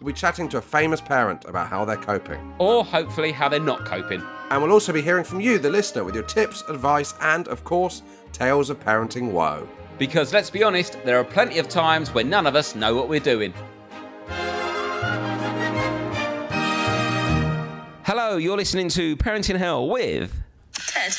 we'll 0.00 0.12
be 0.12 0.18
chatting 0.18 0.48
to 0.50 0.58
a 0.58 0.62
famous 0.62 1.00
parent 1.00 1.44
about 1.46 1.68
how 1.68 1.84
they're 1.84 1.96
coping. 1.96 2.54
Or 2.58 2.84
hopefully 2.84 3.32
how 3.32 3.48
they're 3.48 3.60
not 3.60 3.84
coping. 3.84 4.22
And 4.50 4.62
we'll 4.62 4.72
also 4.72 4.92
be 4.92 5.02
hearing 5.02 5.24
from 5.24 5.40
you, 5.40 5.58
the 5.58 5.70
listener, 5.70 6.04
with 6.04 6.14
your 6.14 6.24
tips, 6.24 6.62
advice, 6.68 7.14
and, 7.20 7.48
of 7.48 7.64
course, 7.64 8.02
tales 8.32 8.70
of 8.70 8.78
parenting 8.78 9.32
woe. 9.32 9.66
Because 9.98 10.32
let's 10.32 10.50
be 10.50 10.62
honest, 10.62 10.98
there 11.04 11.18
are 11.18 11.24
plenty 11.24 11.58
of 11.58 11.68
times 11.68 12.12
when 12.12 12.28
none 12.28 12.46
of 12.46 12.54
us 12.54 12.74
know 12.74 12.94
what 12.94 13.08
we're 13.08 13.20
doing. 13.20 13.52
Hello, 18.04 18.36
you're 18.36 18.56
listening 18.56 18.88
to 18.90 19.16
Parenting 19.16 19.56
Hell 19.56 19.88
with. 19.88 20.32
Ted, 20.74 21.16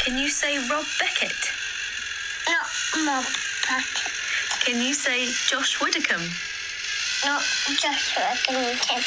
can 0.00 0.18
you 0.18 0.28
say 0.28 0.56
Rob 0.68 0.84
Beckett? 0.98 1.50
Not 2.48 3.06
Rob 3.06 3.24
Beckett. 3.68 4.12
Can 4.64 4.82
you 4.82 4.94
say 4.94 5.26
Josh 5.26 5.80
Widdicombe? 5.80 6.30
Not 7.24 7.42
Joshua 7.80 8.34
Lincoln. 8.52 9.02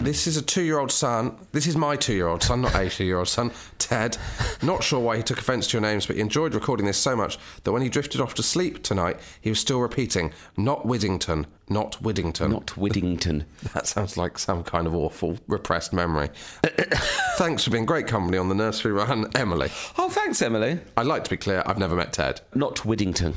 This 0.00 0.26
is 0.26 0.36
a 0.36 0.42
two 0.42 0.62
year 0.62 0.80
old 0.80 0.90
son. 0.90 1.36
This 1.52 1.66
is 1.68 1.76
my 1.76 1.94
two 1.94 2.14
year 2.14 2.26
old 2.26 2.42
son, 2.42 2.62
not 2.62 2.74
a 2.74 2.88
two 2.88 3.04
year 3.04 3.18
old 3.18 3.28
son, 3.28 3.52
Ted. 3.78 4.16
Not 4.60 4.82
sure 4.82 4.98
why 4.98 5.16
he 5.16 5.22
took 5.22 5.38
offence 5.38 5.68
to 5.68 5.74
your 5.74 5.82
names, 5.82 6.06
but 6.06 6.16
he 6.16 6.22
enjoyed 6.22 6.54
recording 6.54 6.86
this 6.86 6.98
so 6.98 7.14
much 7.14 7.38
that 7.62 7.70
when 7.70 7.82
he 7.82 7.88
drifted 7.88 8.20
off 8.20 8.34
to 8.34 8.42
sleep 8.42 8.82
tonight, 8.82 9.18
he 9.40 9.48
was 9.50 9.60
still 9.60 9.80
repeating, 9.80 10.32
not 10.56 10.86
Widdington, 10.86 11.46
not 11.68 12.02
Widdington. 12.02 12.50
Not 12.50 12.76
Widdington. 12.76 13.44
That 13.74 13.86
sounds 13.86 14.16
like 14.16 14.38
some 14.38 14.64
kind 14.64 14.86
of 14.88 14.94
awful 14.94 15.38
repressed 15.46 15.92
memory. 15.92 16.30
Thanks 17.36 17.64
for 17.64 17.70
being 17.70 17.86
great 17.86 18.08
company 18.08 18.38
on 18.38 18.48
the 18.48 18.54
nursery 18.56 18.92
run, 18.92 19.30
Emily. 19.36 19.70
Oh, 19.98 20.08
thanks, 20.08 20.42
Emily. 20.42 20.80
I'd 20.96 21.06
like 21.06 21.22
to 21.24 21.30
be 21.30 21.36
clear, 21.36 21.62
I've 21.64 21.78
never 21.78 21.94
met 21.94 22.12
Ted. 22.12 22.40
Not 22.54 22.84
Widdington. 22.84 23.34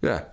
Yeah. 0.00 0.24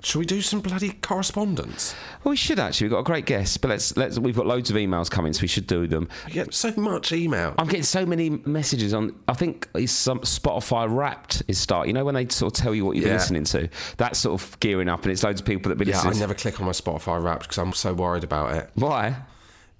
Shall 0.00 0.20
we 0.20 0.26
do 0.26 0.40
some 0.40 0.60
bloody 0.60 0.90
correspondence? 0.90 1.92
Well, 2.22 2.30
we 2.30 2.36
should 2.36 2.60
actually. 2.60 2.84
We've 2.86 2.92
got 2.92 3.00
a 3.00 3.04
great 3.04 3.26
guest, 3.26 3.60
but 3.60 3.68
let's 3.68 3.96
let's. 3.96 4.16
We've 4.16 4.36
got 4.36 4.46
loads 4.46 4.70
of 4.70 4.76
emails 4.76 5.10
coming, 5.10 5.32
so 5.32 5.42
we 5.42 5.48
should 5.48 5.66
do 5.66 5.88
them. 5.88 6.08
We 6.26 6.32
get 6.34 6.54
so 6.54 6.72
much 6.76 7.10
email. 7.10 7.52
I'm 7.58 7.66
getting 7.66 7.82
so 7.82 8.06
many 8.06 8.30
messages 8.30 8.94
on. 8.94 9.14
I 9.26 9.32
think 9.34 9.68
it's 9.74 9.90
some 9.90 10.20
Spotify 10.20 10.86
Wrapped 10.88 11.42
is 11.48 11.58
start. 11.58 11.88
You 11.88 11.94
know 11.94 12.04
when 12.04 12.14
they 12.14 12.28
sort 12.28 12.56
of 12.56 12.62
tell 12.62 12.74
you 12.76 12.84
what 12.84 12.94
you've 12.94 13.06
been 13.06 13.14
listening 13.14 13.42
to. 13.44 13.68
That's 13.96 14.20
sort 14.20 14.40
of 14.40 14.60
gearing 14.60 14.88
up, 14.88 15.02
and 15.02 15.10
it's 15.10 15.24
loads 15.24 15.40
of 15.40 15.46
people 15.46 15.68
that 15.70 15.76
be 15.76 15.86
yeah, 15.86 16.00
I 16.00 16.12
never 16.12 16.34
click 16.34 16.60
on 16.60 16.66
my 16.66 16.72
Spotify 16.72 17.20
Wrapped 17.20 17.42
because 17.42 17.58
I'm 17.58 17.72
so 17.72 17.92
worried 17.92 18.22
about 18.22 18.54
it. 18.54 18.70
Why? 18.76 19.16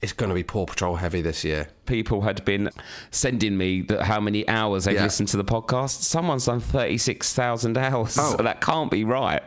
It's 0.01 0.13
going 0.13 0.29
to 0.31 0.35
be 0.35 0.45
Paw 0.45 0.67
Patrol 0.67 0.97
heavy 0.97 1.23
this 1.23 1.45
year. 1.45 1.69
People 1.87 2.23
had 2.23 2.45
been 2.45 2.71
sending 3.11 3.57
me 3.57 3.83
that 3.83 4.03
how 4.03 4.21
many 4.21 4.47
hours 4.49 4.85
they've 4.85 4.95
Yeah. 4.95 5.03
listened 5.05 5.29
to 5.31 5.37
the 5.37 5.45
podcast. 5.45 6.03
Someone's 6.03 6.47
done 6.47 6.59
thirty 6.61 6.99
six 6.99 7.33
thousand 7.35 7.79
hours. 7.79 8.17
Oh. 8.19 8.37
That 8.43 8.61
can't 8.61 8.91
be 8.91 9.05
right. 9.05 9.43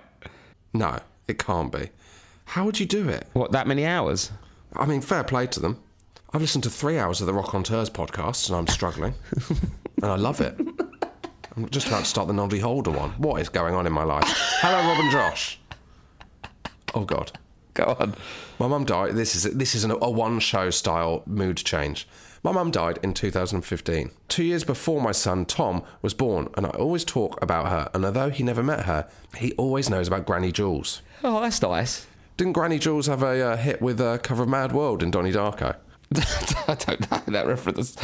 No, 0.73 1.00
it 1.27 1.38
can't 1.38 1.72
be. 1.72 1.89
How 2.45 2.66
would 2.66 2.80
you 2.80 2.86
do 2.86 3.08
it? 3.09 3.27
What 3.33 3.52
that 3.52 3.67
many 3.67 3.86
hours? 3.86 4.31
I 4.75 4.86
mean, 4.86 5.02
fair 5.02 5.23
play 5.23 5.47
to 5.47 5.59
them. 5.59 5.81
I've 6.33 6.41
listened 6.41 6.63
to 6.63 6.69
three 6.69 6.97
hours 6.97 7.19
of 7.22 7.28
the 7.28 7.33
Rockonteurs 7.33 7.89
podcast 7.89 8.47
and 8.47 8.58
I'm 8.58 8.67
struggling. 8.67 9.13
and 10.02 10.11
I 10.11 10.16
love 10.16 10.39
it. 10.39 10.58
I'm 11.55 11.69
just 11.69 11.88
about 11.88 12.00
to 12.00 12.05
start 12.05 12.28
the 12.28 12.33
Noddy 12.33 12.59
Holder 12.59 12.91
one. 12.91 13.11
What 13.11 13.41
is 13.41 13.50
going 13.50 13.75
on 13.75 13.86
in 13.86 13.91
my 13.91 14.03
life? 14.03 14.23
Hello, 14.62 14.78
Rob 14.78 15.00
and 15.00 15.12
Josh. 15.12 15.59
Oh, 16.96 17.03
God. 17.03 17.31
Go 17.73 17.96
on. 18.00 18.16
My 18.59 18.67
mum 18.67 18.85
died. 18.85 19.16
This 19.16 19.35
is 19.35 19.44
this 19.56 19.75
is 19.75 19.84
an, 19.84 19.91
a 19.91 20.09
one 20.09 20.40
show 20.40 20.69
style 20.69 21.23
mood 21.25 21.57
change. 21.57 22.07
My 22.44 22.52
mum 22.52 22.72
died 22.72 22.97
in 23.03 23.13
2015, 23.13 24.09
two 24.28 24.44
years 24.44 24.63
before 24.63 25.00
my 25.00 25.12
son 25.12 25.46
Tom 25.46 25.84
was 26.02 26.16
born, 26.16 26.50
and 26.57 26.66
I 26.66 26.69
always 26.69 27.06
talk 27.06 27.40
about 27.40 27.68
her. 27.69 27.91
And 27.94 28.03
although 28.03 28.31
he 28.31 28.41
never 28.41 28.63
met 28.63 28.85
her, 28.85 29.07
he 29.38 29.52
always 29.53 29.91
knows 29.91 30.07
about 30.07 30.25
Granny 30.25 30.52
Jules. 30.52 31.03
Oh, 31.24 31.40
that's 31.40 31.62
nice. 31.62 32.07
Didn't 32.38 32.53
Granny 32.53 32.79
Jules 32.79 33.06
have 33.06 33.22
a 33.22 33.52
uh, 33.52 33.57
hit 33.57 33.79
with 33.79 34.02
a 34.02 34.19
cover 34.24 34.41
of 34.41 34.50
Mad 34.50 34.72
World 34.72 35.03
in 35.03 35.12
Donnie 35.12 35.31
Darko? 35.31 35.75
I 36.68 36.74
don't 36.74 37.12
know 37.12 37.22
that 37.28 37.46
reference. 37.46 37.96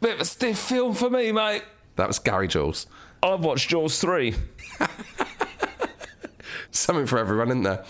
Bit 0.00 0.14
of 0.14 0.20
a 0.20 0.24
stiff 0.24 0.58
film 0.58 0.92
for 0.92 1.08
me, 1.08 1.30
mate. 1.30 1.62
That 1.94 2.08
was 2.08 2.18
Gary 2.18 2.48
Jules. 2.48 2.88
I've 3.22 3.44
watched 3.44 3.70
Jaws 3.70 4.00
3. 4.00 4.34
Something 6.72 7.06
for 7.06 7.18
everyone, 7.18 7.48
isn't 7.50 7.62
there? 7.62 7.84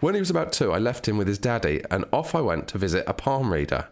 When 0.00 0.14
he 0.14 0.20
was 0.20 0.30
about 0.30 0.52
two, 0.52 0.70
I 0.72 0.78
left 0.78 1.08
him 1.08 1.16
with 1.16 1.28
his 1.28 1.38
daddy, 1.38 1.82
and 1.90 2.04
off 2.12 2.34
I 2.34 2.42
went 2.42 2.68
to 2.68 2.78
visit 2.78 3.04
a 3.06 3.14
palm 3.14 3.52
reader. 3.52 3.88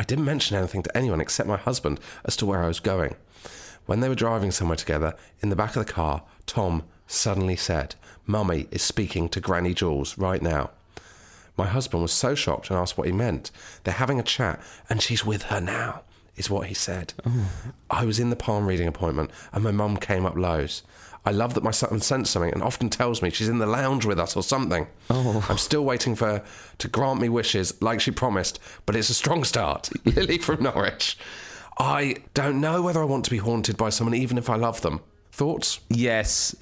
I 0.00 0.02
didn't 0.02 0.24
mention 0.24 0.56
anything 0.56 0.82
to 0.84 0.96
anyone 0.96 1.20
except 1.20 1.46
my 1.46 1.58
husband 1.58 2.00
as 2.24 2.34
to 2.36 2.46
where 2.46 2.64
I 2.64 2.68
was 2.68 2.80
going. 2.80 3.16
When 3.84 4.00
they 4.00 4.08
were 4.08 4.14
driving 4.14 4.50
somewhere 4.50 4.78
together, 4.78 5.14
in 5.42 5.50
the 5.50 5.56
back 5.56 5.76
of 5.76 5.84
the 5.84 5.92
car, 5.92 6.22
Tom 6.46 6.84
suddenly 7.06 7.54
said, 7.54 7.96
Mummy 8.24 8.66
is 8.70 8.80
speaking 8.80 9.28
to 9.28 9.42
Granny 9.42 9.74
Jules 9.74 10.16
right 10.16 10.40
now. 10.40 10.70
My 11.58 11.66
husband 11.66 12.00
was 12.00 12.12
so 12.12 12.34
shocked 12.34 12.70
and 12.70 12.78
asked 12.78 12.96
what 12.96 13.08
he 13.08 13.12
meant. 13.12 13.50
They're 13.84 13.92
having 13.92 14.18
a 14.18 14.22
chat, 14.22 14.58
and 14.88 15.02
she's 15.02 15.26
with 15.26 15.42
her 15.44 15.60
now, 15.60 16.00
is 16.34 16.48
what 16.48 16.68
he 16.68 16.74
said. 16.74 17.12
Oh. 17.26 17.50
I 17.90 18.06
was 18.06 18.18
in 18.18 18.30
the 18.30 18.36
palm 18.36 18.64
reading 18.64 18.88
appointment, 18.88 19.30
and 19.52 19.62
my 19.62 19.70
mum 19.70 19.98
came 19.98 20.24
up 20.24 20.34
lows. 20.34 20.82
I 21.24 21.32
love 21.32 21.54
that 21.54 21.62
my 21.62 21.70
son 21.70 22.00
sensed 22.00 22.32
something 22.32 22.52
and 22.52 22.62
often 22.62 22.88
tells 22.88 23.20
me 23.22 23.30
she's 23.30 23.48
in 23.48 23.58
the 23.58 23.66
lounge 23.66 24.06
with 24.06 24.18
us 24.18 24.36
or 24.36 24.42
something. 24.42 24.86
Oh. 25.10 25.44
I'm 25.50 25.58
still 25.58 25.84
waiting 25.84 26.14
for 26.16 26.26
her 26.26 26.44
to 26.78 26.88
grant 26.88 27.20
me 27.20 27.28
wishes 27.28 27.80
like 27.82 28.00
she 28.00 28.10
promised, 28.10 28.58
but 28.86 28.96
it's 28.96 29.10
a 29.10 29.14
strong 29.14 29.44
start. 29.44 29.90
Lily 30.06 30.38
from 30.38 30.62
Norwich. 30.62 31.18
I 31.78 32.16
don't 32.34 32.60
know 32.60 32.82
whether 32.82 33.00
I 33.00 33.04
want 33.04 33.24
to 33.26 33.30
be 33.30 33.38
haunted 33.38 33.76
by 33.76 33.90
someone 33.90 34.14
even 34.14 34.38
if 34.38 34.48
I 34.48 34.56
love 34.56 34.80
them. 34.80 35.00
Thoughts? 35.32 35.80
Yes. 35.88 36.54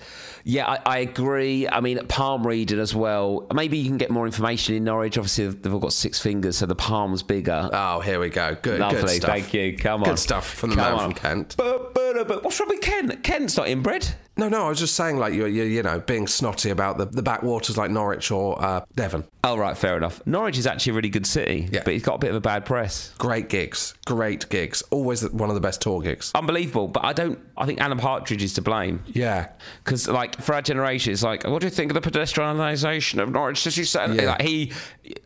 Yeah, 0.44 0.66
I, 0.69 0.78
I 0.86 0.98
agree. 0.98 1.66
I 1.66 1.80
mean, 1.80 1.98
palm 2.06 2.46
reading 2.46 2.78
as 2.78 2.94
well. 2.94 3.46
Maybe 3.52 3.78
you 3.78 3.88
can 3.88 3.96
get 3.96 4.10
more 4.10 4.26
information 4.26 4.75
in 4.75 4.84
Norwich. 4.84 5.16
Obviously, 5.19 5.48
they've 5.48 5.72
all 5.72 5.80
got 5.80 5.92
six 5.92 6.20
fingers, 6.20 6.58
so 6.58 6.66
the 6.66 6.76
palm's 6.76 7.22
bigger. 7.22 7.69
Oh, 7.72 8.00
here 8.00 8.20
we 8.20 8.28
go. 8.28 8.56
Good, 8.60 8.78
Lovely, 8.80 9.00
good 9.00 9.10
stuff. 9.10 9.30
thank 9.30 9.54
you. 9.54 9.76
Come 9.76 10.02
on. 10.02 10.10
Good 10.10 10.19
stuff 10.19 10.46
from 10.54 10.70
the 10.70 10.76
Come 10.76 10.84
man 10.84 10.94
on. 10.94 11.10
from 11.10 11.14
Kent. 11.14 11.54
But, 11.56 11.94
but, 11.94 12.28
but 12.28 12.44
what's 12.44 12.60
wrong 12.60 12.69
with 12.69 12.80
Ken? 12.82 13.20
Ken's 13.22 13.56
not 13.56 13.69
inbred. 13.69 14.06
No, 14.38 14.49
no, 14.49 14.66
I 14.66 14.69
was 14.69 14.78
just 14.78 14.94
saying, 14.94 15.19
like 15.19 15.34
you're, 15.34 15.49
you're 15.49 15.66
you 15.66 15.82
know, 15.82 15.99
being 15.99 16.28
snotty 16.28 16.71
about 16.71 16.97
the, 16.97 17.06
the 17.06 17.22
backwaters 17.22 17.76
like 17.76 17.91
Norwich 17.91 18.31
or 18.31 18.60
uh, 18.65 18.84
Devon. 18.94 19.25
Oh, 19.43 19.56
right, 19.59 19.76
fair 19.76 19.97
enough. 19.97 20.25
Norwich 20.26 20.56
is 20.59 20.66
actually 20.66 20.93
a 20.93 20.94
really 20.94 21.09
good 21.09 21.26
city, 21.26 21.69
Yeah. 21.72 21.82
but 21.84 21.93
he's 21.93 22.03
got 22.04 22.15
a 22.15 22.19
bit 22.19 22.31
of 22.31 22.37
a 22.37 22.41
bad 22.41 22.65
press. 22.65 23.12
Great 23.19 23.49
gigs, 23.49 23.94
great 24.06 24.49
gigs. 24.49 24.82
Always 24.91 25.28
one 25.31 25.49
of 25.49 25.54
the 25.56 25.60
best 25.60 25.81
tour 25.81 26.00
gigs. 26.00 26.31
Unbelievable, 26.37 26.87
but 26.87 27.04
I 27.04 27.12
don't. 27.12 27.38
I 27.56 27.66
think 27.66 27.81
Alan 27.81 27.99
Partridge 27.99 28.43
is 28.43 28.53
to 28.54 28.62
blame. 28.62 29.03
Yeah, 29.09 29.49
Because, 29.84 30.06
like, 30.06 30.41
for 30.41 30.55
our 30.55 30.62
generation, 30.62 31.12
it's 31.12 31.25
like, 31.25 31.44
what 31.44 31.60
do 31.60 31.66
you 31.66 31.70
think 31.72 31.91
of 31.94 32.00
the 32.00 32.09
pedestrianisation 32.10 33.20
of 33.20 33.31
Norwich 33.32 33.59
City 33.60 33.82
Centre? 33.82 34.22
Yeah. 34.22 34.31
Like, 34.31 34.43
he 34.43 34.72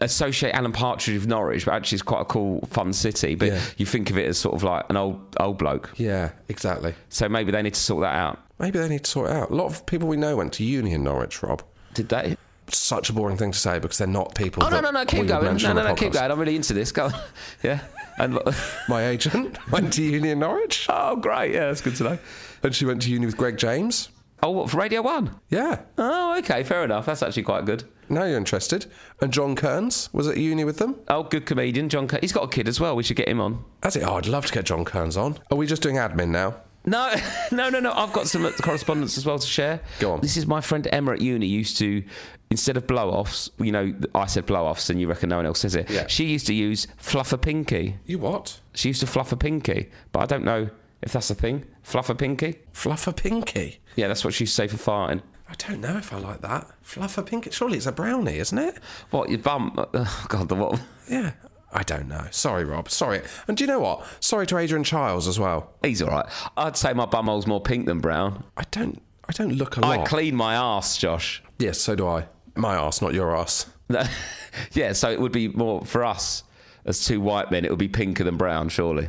associate 0.00 0.55
Alan 0.55 0.73
Partridge 0.73 1.15
with 1.19 1.27
Norwich, 1.27 1.65
but 1.67 1.75
actually, 1.75 1.97
it's 1.97 2.03
quite 2.03 2.23
a 2.23 2.27
cool, 2.27 2.61
fun 2.71 2.93
city. 2.93 3.34
But 3.34 3.49
Yeah. 3.49 3.61
you 3.77 3.87
think 3.87 4.11
of 4.11 4.17
it 4.19 4.27
as 4.29 4.39
sort 4.39 4.55
of 4.55 4.62
like 4.62 4.87
an 4.89 4.97
old, 4.97 5.21
old 5.39 5.59
bloke. 5.59 5.91
yeah, 5.97 6.31
exactly. 6.49 6.94
So 7.09 7.29
maybe 7.29 7.53
they 7.53 7.61
need 7.62 7.75
to 7.75 7.81
sort 7.81 8.03
that 8.03 8.15
out. 8.15 8.39
Maybe 8.62 8.78
they 8.78 8.89
need 8.89 9.05
to 9.05 9.11
sort 9.11 9.31
it 9.31 9.37
out. 9.37 9.50
A 9.50 9.55
lot 9.55 9.67
of 9.67 9.84
people 9.84 10.09
we 10.09 10.17
know 10.17 10.37
went 10.37 10.55
to 10.55 10.65
uni 10.65 10.93
in 10.93 11.05
Norwich, 11.05 11.43
Rob. 11.43 11.62
Did 11.93 12.09
they? 12.09 12.37
Such 12.69 13.11
a 13.11 13.12
boring 13.12 13.37
thing 13.37 13.53
to 13.53 13.59
say 13.59 13.78
because 13.78 13.99
they're 13.99 14.06
not 14.06 14.34
people. 14.34 14.62
Oh 14.65 14.69
no, 14.71 14.81
no, 14.81 14.91
no! 14.91 15.05
Keep 15.05 15.27
going. 15.27 15.56
No, 15.59 15.73
no, 15.75 15.83
no! 15.83 15.95
Keep 15.95 16.12
going. 16.12 16.31
I'm 16.31 16.39
really 16.39 16.56
into 16.56 16.73
this. 16.73 16.93
Go 16.93 17.06
on. 17.06 17.12
Yeah. 17.62 17.81
And 18.19 18.39
My 18.88 19.06
agent 19.09 19.59
went 19.70 19.93
to 19.94 20.03
uni 20.03 20.31
in 20.31 20.38
Norwich, 20.38 20.87
oh, 20.88 21.17
great! 21.17 21.53
Yeah, 21.53 21.67
that's 21.67 21.81
good 21.81 21.97
to 21.97 22.05
know. 22.05 22.19
and 22.62 22.75
she 22.75 22.85
went 22.87 23.03
to 23.03 23.11
uni 23.11 23.26
with 23.26 23.37
Greg 23.37 23.56
James. 23.59 24.09
Oh, 24.44 24.50
what 24.50 24.70
for 24.70 24.76
Radio 24.79 25.03
One? 25.03 25.35
Yeah, 25.50 25.81
Oh, 25.99 26.37
okay, 26.38 26.62
fair 26.62 26.82
enough. 26.85 27.06
That's 27.06 27.23
actually 27.23 27.44
quite 27.44 27.64
good. 27.64 27.85
now 28.09 28.25
you're 28.25 28.37
interested. 28.38 28.87
And 29.20 29.32
John 29.32 29.55
Kearns 29.56 30.09
was 30.12 30.26
at 30.29 30.37
uni 30.37 30.64
with 30.64 30.79
them. 30.79 30.97
Oh, 31.09 31.23
good 31.23 31.47
comedian, 31.47 31.88
John. 31.88 32.06
Cur- 32.09 32.19
He's 32.20 32.32
got 32.32 32.44
a 32.44 32.49
kid 32.49 32.67
as 32.69 32.81
well. 32.81 32.97
We 32.97 33.03
should 33.05 33.17
get 33.17 33.29
him 33.29 33.41
on. 33.41 33.64
That's 33.82 33.94
it. 33.97 34.03
Oh, 34.03 34.17
I'd 34.17 34.26
love 34.26 34.47
to 34.47 34.53
get 34.53 34.64
John 34.67 34.85
Kearns 34.85 35.17
on. 35.17 35.38
Are 35.50 35.56
we 35.56 35.67
just 35.67 35.81
doing 35.82 35.97
admin 35.97 36.29
now? 36.29 36.56
No, 36.84 37.14
no, 37.52 37.69
no, 37.69 37.81
no. 37.81 37.93
I've 37.93 38.12
got 38.12 38.29
some 38.29 38.50
correspondence 38.55 39.17
as 39.19 39.26
well 39.26 39.38
to 39.38 39.46
share. 39.46 39.81
Go 40.00 40.12
on. 40.12 40.20
This 40.20 40.37
is 40.37 40.46
my 40.46 40.61
friend 40.61 40.87
Emma 40.93 41.12
at 41.12 41.20
uni 41.20 41.46
used 41.46 41.79
to, 41.79 42.02
instead 42.50 42.76
of 42.76 42.87
blow 42.87 43.11
offs, 43.11 43.50
you 43.58 43.73
know, 43.73 43.94
I 44.14 44.26
said 44.26 44.46
blow 44.46 44.64
offs 44.67 44.90
and 44.90 45.00
you 45.00 45.08
reckon 45.08 45.29
no 45.31 45.37
one 45.37 45.46
else 45.46 45.61
says 45.61 45.75
it. 45.75 45.88
Yeah. 45.90 46.06
She 46.06 46.25
used 46.26 46.46
to 46.49 46.55
use 46.55 46.87
fluff 46.96 47.32
a 47.32 47.38
pinky. 47.38 47.96
You 48.06 48.19
what? 48.19 48.61
She 48.75 48.88
used 48.88 49.00
to 49.00 49.06
fluff 49.06 49.32
a 49.32 49.37
pinky, 49.37 49.90
but 50.12 50.20
I 50.20 50.26
don't 50.26 50.44
know 50.44 50.70
if 51.02 51.12
that's 51.12 51.31
a 51.31 51.34
thing. 51.34 51.64
Fluff 51.82 52.11
a 52.11 52.14
pinky? 52.14 52.58
Fluff 52.73 53.06
a 53.06 53.12
pinky? 53.12 53.81
Yeah, 53.96 54.08
that's 54.08 54.25
what 54.25 54.35
she 54.35 54.44
used 54.44 54.56
to 54.56 54.62
say 54.62 54.69
for 54.69 54.76
farting. 54.76 55.23
I 55.49 55.55
don't 55.69 55.81
know 55.81 55.99
if 55.99 56.12
I 56.12 56.19
like 56.19 56.40
that. 56.40 56.67
Fluff 56.81 57.19
a 57.19 57.23
pinky? 57.23 57.50
Surely 57.50 57.76
it's 57.76 57.87
a 57.87 57.93
brownie, 57.93 58.38
isn't 58.38 58.58
it? 58.58 58.78
What, 59.11 59.28
your 59.28 59.38
bum? 59.38 59.75
Oh, 59.93 60.25
God, 60.28 60.49
the 60.49 60.55
what? 60.55 60.81
Yeah. 61.11 61.32
I 61.73 61.83
don't 61.83 62.09
know. 62.09 62.27
Sorry, 62.31 62.65
Rob. 62.65 62.91
Sorry. 62.91 63.23
And 63.49 63.57
do 63.57 63.65
you 63.65 63.69
know 63.69 63.81
what? 63.81 64.05
Sorry 64.21 64.47
to 64.49 64.59
Adrian 64.59 64.85
Chiles 64.85 65.27
as 65.27 65.39
well. 65.39 65.71
He's 65.83 66.03
all 66.03 66.11
right. 66.11 66.27
I'd 66.57 66.77
say 66.77 66.93
my 66.93 67.07
bumhole's 67.07 67.47
more 67.47 67.61
pink 67.63 67.87
than 67.87 68.01
brown. 68.01 68.45
I 68.57 68.65
don't. 68.71 69.01
I 69.29 69.33
don't 69.33 69.53
look 69.55 69.77
a 69.77 69.81
lot. 69.81 70.01
I 70.01 70.05
clean 70.05 70.35
my 70.35 70.55
ass, 70.55 70.99
Josh. 70.99 71.43
yes, 71.59 71.81
so 71.81 71.95
do 71.95 72.07
I. 72.07 72.27
My 72.57 72.75
ass, 72.75 73.01
not 73.01 73.15
your 73.15 73.35
ass. 73.35 73.67
yeah, 74.73 74.93
so 74.93 75.11
it 75.11 75.21
would 75.21 75.33
be 75.33 75.49
more 75.49 75.85
for 75.85 76.05
us 76.05 76.43
as 76.85 77.05
two 77.05 77.21
white 77.21 77.51
men. 77.51 77.65
It 77.65 77.71
would 77.71 77.79
be 77.79 77.89
pinker 77.89 78.25
than 78.25 78.37
brown, 78.37 78.69
surely. 78.69 79.09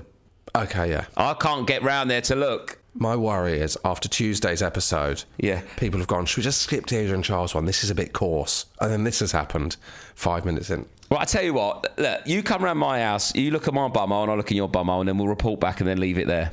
Okay, 0.56 0.89
yeah. 0.89 1.06
I 1.18 1.33
can't 1.33 1.65
get 1.68 1.81
round 1.83 2.10
there 2.12 2.21
to 2.21 2.36
look. 2.36 2.80
My 2.94 3.15
worry 3.15 3.60
is 3.60 3.75
after 3.83 4.07
Tuesday's 4.07 4.62
episode, 4.62 5.24
Yeah. 5.39 5.62
people 5.77 6.00
have 6.00 6.07
gone, 6.07 6.27
should 6.27 6.38
we 6.38 6.44
just 6.44 6.62
skip 6.62 6.86
the 6.86 6.98
Adrian 6.98 7.24
Chiles 7.24 7.56
one? 7.56 7.65
This 7.65 7.83
is 7.83 7.89
a 7.89 7.95
bit 7.95 8.13
coarse. 8.13 8.68
And 8.80 8.92
then 8.92 9.04
this 9.04 9.19
has 9.19 9.31
happened 9.31 9.77
five 10.13 10.45
minutes 10.45 10.69
in. 10.69 10.86
Well, 11.13 11.21
I 11.21 11.25
tell 11.25 11.44
you 11.44 11.54
what. 11.54 11.95
Look, 12.00 12.21
you 12.25 12.42
come 12.42 12.63
round 12.63 12.80
my 12.80 13.00
house. 13.00 13.36
You 13.36 13.51
look 13.51 13.68
at 13.68 13.74
my 13.75 13.88
bumhole, 13.88 14.24
and 14.24 14.31
I 14.31 14.33
look 14.33 14.48
at 14.48 14.57
your 14.57 14.68
bumhole, 14.68 15.00
and 15.01 15.07
then 15.07 15.19
we'll 15.19 15.27
report 15.27 15.60
back 15.60 15.80
and 15.80 15.88
then 15.88 16.00
leave 16.00 16.18
it 16.18 16.25
there. 16.25 16.50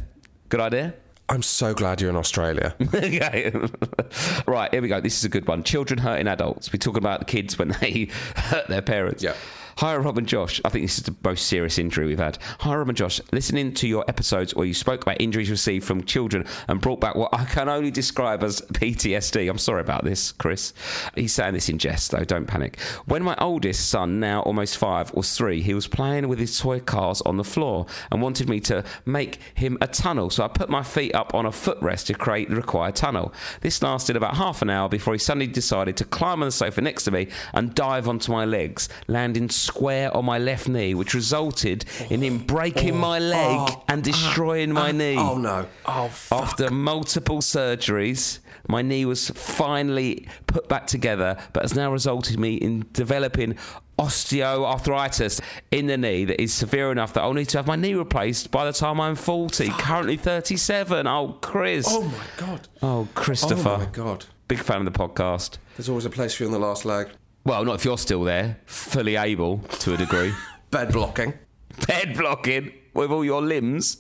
Good 0.51 0.61
idea. 0.61 0.93
I'm 1.31 1.43
so 1.43 1.73
glad 1.73 2.03
you're 2.03 2.11
in 2.11 2.17
Australia. 2.17 2.77
okay. 2.95 3.53
right, 4.47 4.71
here 4.71 4.83
we 4.83 4.89
go. 4.89 5.01
This 5.01 5.17
is 5.17 5.25
a 5.25 5.31
good 5.31 5.49
one. 5.49 5.63
Children 5.63 6.01
hurting 6.01 6.29
adults. 6.29 6.71
We're 6.75 6.79
talking 6.79 6.99
about 6.99 7.21
the 7.21 7.25
kids 7.25 7.59
when 7.59 7.69
they 7.81 8.09
hurt 8.37 8.69
their 8.69 8.83
parents. 8.83 9.23
Yeah. 9.23 9.33
Hi, 9.81 9.97
Rob 9.97 10.19
and 10.19 10.27
Josh. 10.27 10.61
I 10.63 10.69
think 10.69 10.85
this 10.85 10.99
is 10.99 11.05
the 11.05 11.17
most 11.25 11.47
serious 11.47 11.79
injury 11.79 12.07
we've 12.07 12.19
had. 12.19 12.37
Hi, 12.59 12.75
Rob 12.75 12.91
and 12.91 12.99
Josh. 12.99 13.19
Listening 13.33 13.73
to 13.73 13.89
your 13.89 14.05
episodes 14.09 14.55
where 14.55 14.67
you 14.67 14.75
spoke 14.75 15.01
about 15.01 15.19
injuries 15.23 15.51
received 15.51 15.87
from 15.87 16.05
children 16.05 16.45
and 16.69 16.83
brought 16.83 17.01
back 17.01 17.15
what 17.15 17.33
I 17.33 17.47
can 17.47 17.67
only 17.71 17.91
describe 17.91 18.43
as 18.43 18.61
PTSD. 18.61 19.49
I'm 19.49 19.57
sorry 19.57 19.81
about 19.81 20.05
this, 20.05 20.33
Chris. 20.33 20.75
He's 21.15 21.33
saying 21.33 21.55
this 21.55 21.71
in 21.71 21.79
jest, 21.79 22.11
though. 22.11 22.25
Don't 22.25 22.45
panic. 22.45 22.79
When 23.07 23.23
my 23.23 23.35
oldest 23.39 23.89
son, 23.89 24.21
now 24.21 24.43
almost 24.43 24.77
five, 24.77 25.15
was 25.15 25.35
three, 25.35 25.63
he 25.63 25.73
was 25.73 25.87
playing 25.87 26.29
with 26.29 26.41
his 26.41 26.59
toy 26.59 26.81
cars 26.81 27.23
on 27.23 27.39
the 27.39 27.43
floor 27.43 27.87
and 28.13 28.21
wanted 28.21 28.51
me 28.51 28.61
to 28.61 28.85
make 29.07 29.39
him 29.55 29.79
a 29.81 29.87
tunnel. 29.87 30.29
So 30.29 30.45
I 30.45 30.49
put 30.49 30.69
my 30.69 30.83
feet 30.83 31.15
up 31.15 31.35
on 31.35 31.47
a 31.47 31.51
footrest 31.51 32.05
to 32.09 32.13
create 32.13 32.51
the 32.51 32.57
required 32.57 32.97
tunnel. 32.97 33.33
This 33.63 33.81
lasted 33.81 34.17
about 34.17 34.37
half 34.37 34.61
an 34.61 34.69
hour 34.69 34.91
before 34.91 35.15
he 35.15 35.19
suddenly 35.19 35.47
decided 35.47 35.97
to 35.97 36.05
climb 36.05 36.43
on 36.43 36.49
the 36.49 36.53
sofa 36.53 36.83
next 36.83 37.05
to 37.05 37.11
me 37.11 37.29
and 37.55 37.75
dive 37.75 38.09
onto 38.09 38.31
my 38.31 38.45
legs, 38.45 38.91
landing 39.09 39.49
square 39.71 40.15
on 40.17 40.25
my 40.25 40.39
left 40.39 40.69
knee, 40.69 40.95
which 40.95 41.15
resulted 41.15 41.85
in 42.11 42.21
him 42.23 42.39
breaking 42.39 42.97
my 42.97 43.21
leg 43.21 43.57
oh, 43.61 43.85
and 43.89 44.01
oh, 44.01 44.11
destroying 44.11 44.73
my 44.73 44.89
oh, 44.89 44.93
knee. 44.93 45.17
Oh, 45.17 45.39
no. 45.39 45.67
Oh, 45.87 46.09
fuck. 46.09 46.43
After 46.43 46.71
multiple 46.71 47.39
surgeries, 47.39 48.41
my 48.67 48.83
knee 48.83 49.05
was 49.05 49.31
finally 49.31 50.27
put 50.49 50.69
back 50.69 50.89
together, 50.89 51.39
but 51.53 51.63
has 51.63 51.77
now 51.77 51.93
resulted 51.93 52.39
me 52.39 52.55
in 52.55 52.85
developing 52.93 53.57
osteoarthritis 53.97 55.41
in 55.71 55.87
the 55.87 55.97
knee 55.97 56.25
that 56.25 56.41
is 56.43 56.53
severe 56.53 56.91
enough 56.91 57.13
that 57.13 57.21
I'll 57.21 57.35
need 57.35 57.51
to 57.51 57.59
have 57.59 57.69
my 57.69 57.77
knee 57.77 57.95
replaced 57.95 58.51
by 58.51 58.65
the 58.65 58.73
time 58.73 59.01
I'm 59.01 59.15
40, 59.15 59.69
currently 59.71 60.17
37. 60.17 61.07
Oh, 61.07 61.39
Chris. 61.41 61.87
Oh, 61.89 62.03
my 62.03 62.25
God. 62.37 62.69
Oh, 62.83 63.09
Christopher. 63.15 63.69
Oh, 63.69 63.79
my 63.79 63.87
God. 63.87 64.25
Big 64.49 64.59
fan 64.59 64.85
of 64.85 64.93
the 64.93 64.99
podcast. 64.99 65.59
There's 65.77 65.89
always 65.89 66.07
a 66.07 66.11
place 66.11 66.35
for 66.35 66.43
you 66.43 66.49
on 66.49 66.53
the 66.53 66.59
last 66.59 66.85
leg. 66.85 67.09
Well, 67.45 67.65
not 67.65 67.77
if 67.77 67.85
you're 67.85 67.99
still 67.99 68.23
there, 68.23 68.59
fully 68.67 69.17
able 69.17 69.59
to 69.59 69.95
a 69.95 69.97
degree. 69.97 70.33
Bed 70.71 70.93
blocking. 70.93 71.35
Bed 71.87 72.17
blocking 72.17 72.73
with 72.95 73.11
all 73.11 73.25
your 73.25 73.43
limbs. 73.43 73.99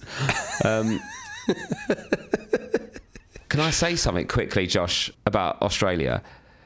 Um, 0.64 1.00
can 3.48 3.60
I 3.60 3.70
say 3.70 3.96
something 3.96 4.26
quickly, 4.26 4.66
Josh, 4.66 5.10
about 5.24 5.60
Australia? 5.62 6.22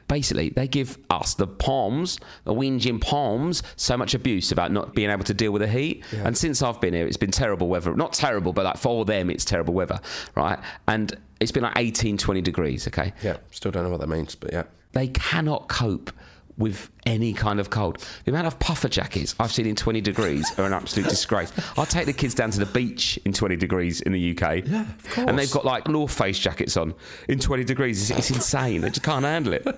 Basically, 0.08 0.50
they 0.50 0.68
give 0.68 0.98
us, 1.08 1.34
the 1.34 1.46
poms, 1.46 2.18
the 2.44 2.52
whinging 2.52 3.00
poms, 3.00 3.62
so 3.76 3.96
much 3.96 4.14
abuse 4.14 4.52
about 4.52 4.70
not 4.70 4.94
being 4.94 5.08
able 5.08 5.24
to 5.24 5.32
deal 5.32 5.50
with 5.52 5.62
the 5.62 5.68
heat. 5.68 6.04
And 6.12 6.36
since 6.36 6.60
I've 6.60 6.80
been 6.80 6.92
here, 6.92 7.06
it's 7.06 7.16
been 7.16 7.30
terrible 7.30 7.68
weather. 7.68 7.94
Not 7.94 8.12
terrible, 8.12 8.52
but 8.52 8.66
like 8.66 8.76
for 8.76 9.06
them, 9.06 9.30
it's 9.30 9.46
terrible 9.46 9.72
weather, 9.72 9.98
right? 10.34 10.58
And 10.88 11.16
it's 11.40 11.52
been 11.52 11.62
like 11.62 11.78
18, 11.78 12.18
20 12.18 12.42
degrees, 12.42 12.86
okay? 12.88 13.14
Yeah, 13.22 13.38
still 13.50 13.70
don't 13.70 13.84
know 13.84 13.90
what 13.90 14.00
that 14.00 14.08
means, 14.08 14.34
but 14.34 14.52
yeah. 14.52 14.64
they 14.92 15.08
cannot 15.08 15.68
cope 15.68 16.10
with 16.56 16.90
any 17.06 17.32
kind 17.32 17.60
of 17.60 17.70
cold. 17.70 18.06
The 18.24 18.30
amount 18.30 18.46
of 18.46 18.58
puffer 18.58 18.88
jackets 18.88 19.34
I've 19.40 19.52
seen 19.52 19.66
in 19.66 19.76
20 19.76 20.00
degrees 20.00 20.56
are 20.58 20.64
an 20.64 20.72
absolute 20.72 21.08
disgrace. 21.08 21.52
I'll 21.76 21.86
take 21.86 22.06
the 22.06 22.12
kids 22.12 22.34
down 22.34 22.50
to 22.52 22.58
the 22.58 22.66
beach 22.66 23.18
in 23.24 23.32
20 23.32 23.56
degrees 23.56 24.00
in 24.00 24.12
the 24.12 24.30
UK. 24.30 24.64
Yeah, 24.66 24.82
of 24.82 25.10
course. 25.10 25.28
And 25.28 25.38
they've 25.38 25.50
got 25.50 25.64
like 25.64 25.88
North 25.88 26.16
Face 26.16 26.38
jackets 26.38 26.76
on 26.76 26.94
in 27.28 27.38
20 27.38 27.64
degrees. 27.64 28.10
It's, 28.10 28.18
it's 28.18 28.30
insane. 28.30 28.80
They 28.82 28.88
just 28.88 29.02
can't 29.02 29.24
handle 29.24 29.52
it. 29.54 29.66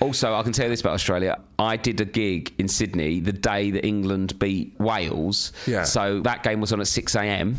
Also, 0.00 0.34
I 0.34 0.42
can 0.42 0.52
tell 0.52 0.66
you 0.66 0.70
this 0.70 0.80
about 0.80 0.92
Australia. 0.94 1.40
I 1.58 1.76
did 1.76 2.00
a 2.00 2.04
gig 2.04 2.54
in 2.58 2.68
Sydney 2.68 3.18
the 3.18 3.32
day 3.32 3.72
that 3.72 3.84
England 3.84 4.38
beat 4.38 4.74
Wales. 4.78 5.52
Yeah. 5.66 5.82
So 5.82 6.20
that 6.20 6.44
game 6.44 6.60
was 6.60 6.72
on 6.72 6.80
at 6.80 6.86
6 6.86 7.16
a.m. 7.16 7.56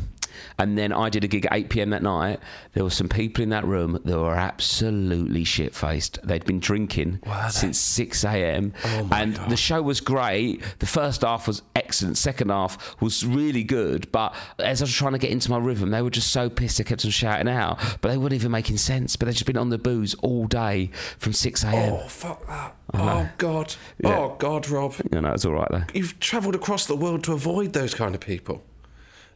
And 0.58 0.78
then 0.78 0.92
I 0.92 1.10
did 1.10 1.24
a 1.24 1.28
gig 1.28 1.46
at 1.46 1.54
8 1.54 1.70
p.m. 1.70 1.90
that 1.92 2.04
night. 2.04 2.40
There 2.74 2.84
were 2.84 2.90
some 2.90 3.10
people 3.10 3.44
in 3.44 3.50
that 3.50 3.66
room 3.66 4.00
that 4.04 4.18
were 4.18 4.36
absolutely 4.36 5.44
shit 5.44 5.74
faced. 5.76 6.20
They'd 6.24 6.46
been 6.46 6.60
drinking 6.60 7.20
since 7.50 7.78
6 7.80 8.24
a.m. 8.24 8.74
Oh 8.84 9.10
and 9.12 9.36
the 9.36 9.58
show 9.58 9.82
was 9.82 10.02
great. 10.02 10.62
The 10.80 10.86
first 10.86 11.22
half 11.22 11.48
was 11.48 11.62
excellent. 11.76 12.18
Second 12.18 12.50
half 12.50 13.02
was 13.02 13.26
really 13.26 13.64
good. 13.64 14.12
But 14.12 14.36
as 14.60 14.82
I 14.82 14.84
was 14.84 14.94
trying 14.94 15.14
to 15.14 15.20
get 15.20 15.32
into 15.32 15.52
my 15.52 15.58
rhythm, 15.58 15.92
they 15.92 16.02
were 16.02 16.10
just 16.10 16.32
so 16.32 16.50
pissed. 16.50 16.78
They 16.78 16.84
kept 16.84 17.06
on 17.06 17.12
shouting 17.12 17.50
out, 17.50 17.80
but 18.02 18.10
they 18.10 18.18
weren't 18.18 18.34
even 18.34 18.52
making 18.52 18.78
sense. 18.78 19.16
But 19.16 19.26
they'd 19.26 19.34
just 19.34 19.46
been 19.46 19.58
on 19.58 19.70
the 19.70 19.78
booze 19.78 20.14
all 20.16 20.48
day 20.48 20.92
from 21.18 21.34
6 21.34 21.64
a.m. 21.64 21.94
Oh, 21.94 22.08
fuck 22.08 22.46
that. 22.48 22.76
Oh, 22.94 23.30
God. 23.38 23.76
Oh, 24.04 24.36
God, 24.40 24.68
Rob. 24.70 24.96
You 25.12 25.22
know, 25.22 25.32
it's 25.34 25.46
all 25.46 25.54
right 25.54 25.68
though. 25.72 25.84
You've 25.94 26.20
travelled 26.20 26.56
across 26.56 26.86
the 26.86 26.96
world 26.96 27.24
to 27.26 27.34
avoid 27.34 27.74
those 27.74 27.94
kind 27.94 28.16
of 28.16 28.22
people. 28.22 28.64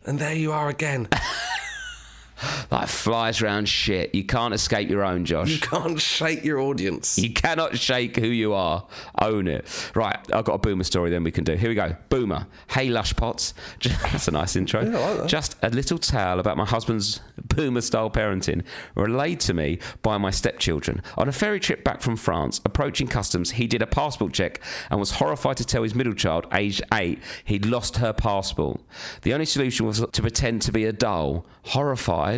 And 0.05 0.19
there 0.19 0.33
you 0.33 0.51
are 0.51 0.69
again. 0.69 1.07
Like 2.71 2.87
flies 2.87 3.41
around 3.41 3.67
shit. 3.69 4.15
You 4.15 4.23
can't 4.23 4.53
escape 4.53 4.89
your 4.89 5.03
own, 5.03 5.25
Josh. 5.25 5.49
You 5.49 5.59
can't 5.59 5.99
shake 5.99 6.43
your 6.43 6.59
audience. 6.59 7.19
You 7.19 7.31
cannot 7.31 7.77
shake 7.77 8.15
who 8.15 8.27
you 8.27 8.53
are. 8.53 8.87
Own 9.21 9.47
it. 9.47 9.91
Right, 9.93 10.17
I've 10.33 10.45
got 10.45 10.53
a 10.53 10.57
boomer 10.57 10.83
story 10.83 11.11
then 11.11 11.23
we 11.23 11.31
can 11.31 11.43
do. 11.43 11.55
Here 11.55 11.69
we 11.69 11.75
go. 11.75 11.95
Boomer. 12.09 12.47
Hey, 12.69 12.89
Lush 12.89 13.15
Pots. 13.15 13.53
That's 13.83 14.27
a 14.27 14.31
nice 14.31 14.55
intro. 14.55 14.81
I 14.81 14.83
like 14.85 15.17
that. 15.17 15.27
Just 15.29 15.55
a 15.61 15.69
little 15.69 15.99
tale 15.99 16.39
about 16.39 16.57
my 16.57 16.65
husband's 16.65 17.21
boomer 17.37 17.81
style 17.81 18.09
parenting 18.09 18.63
relayed 18.95 19.39
to 19.41 19.53
me 19.53 19.79
by 20.01 20.17
my 20.17 20.31
stepchildren. 20.31 21.01
On 21.17 21.27
a 21.27 21.31
ferry 21.31 21.59
trip 21.59 21.83
back 21.83 22.01
from 22.01 22.15
France, 22.15 22.59
approaching 22.65 23.07
customs, 23.07 23.51
he 23.51 23.67
did 23.67 23.81
a 23.81 23.87
passport 23.87 24.33
check 24.33 24.61
and 24.89 24.99
was 24.99 25.11
horrified 25.11 25.57
to 25.57 25.65
tell 25.65 25.83
his 25.83 25.93
middle 25.93 26.13
child, 26.13 26.47
aged 26.51 26.81
eight, 26.93 27.19
he'd 27.45 27.65
lost 27.65 27.97
her 27.97 28.13
passport. 28.13 28.81
The 29.21 29.33
only 29.33 29.45
solution 29.45 29.85
was 29.85 30.03
to 30.11 30.21
pretend 30.21 30.61
to 30.63 30.71
be 30.71 30.85
a 30.85 30.93
doll. 30.93 31.45
Horrified, 31.65 32.32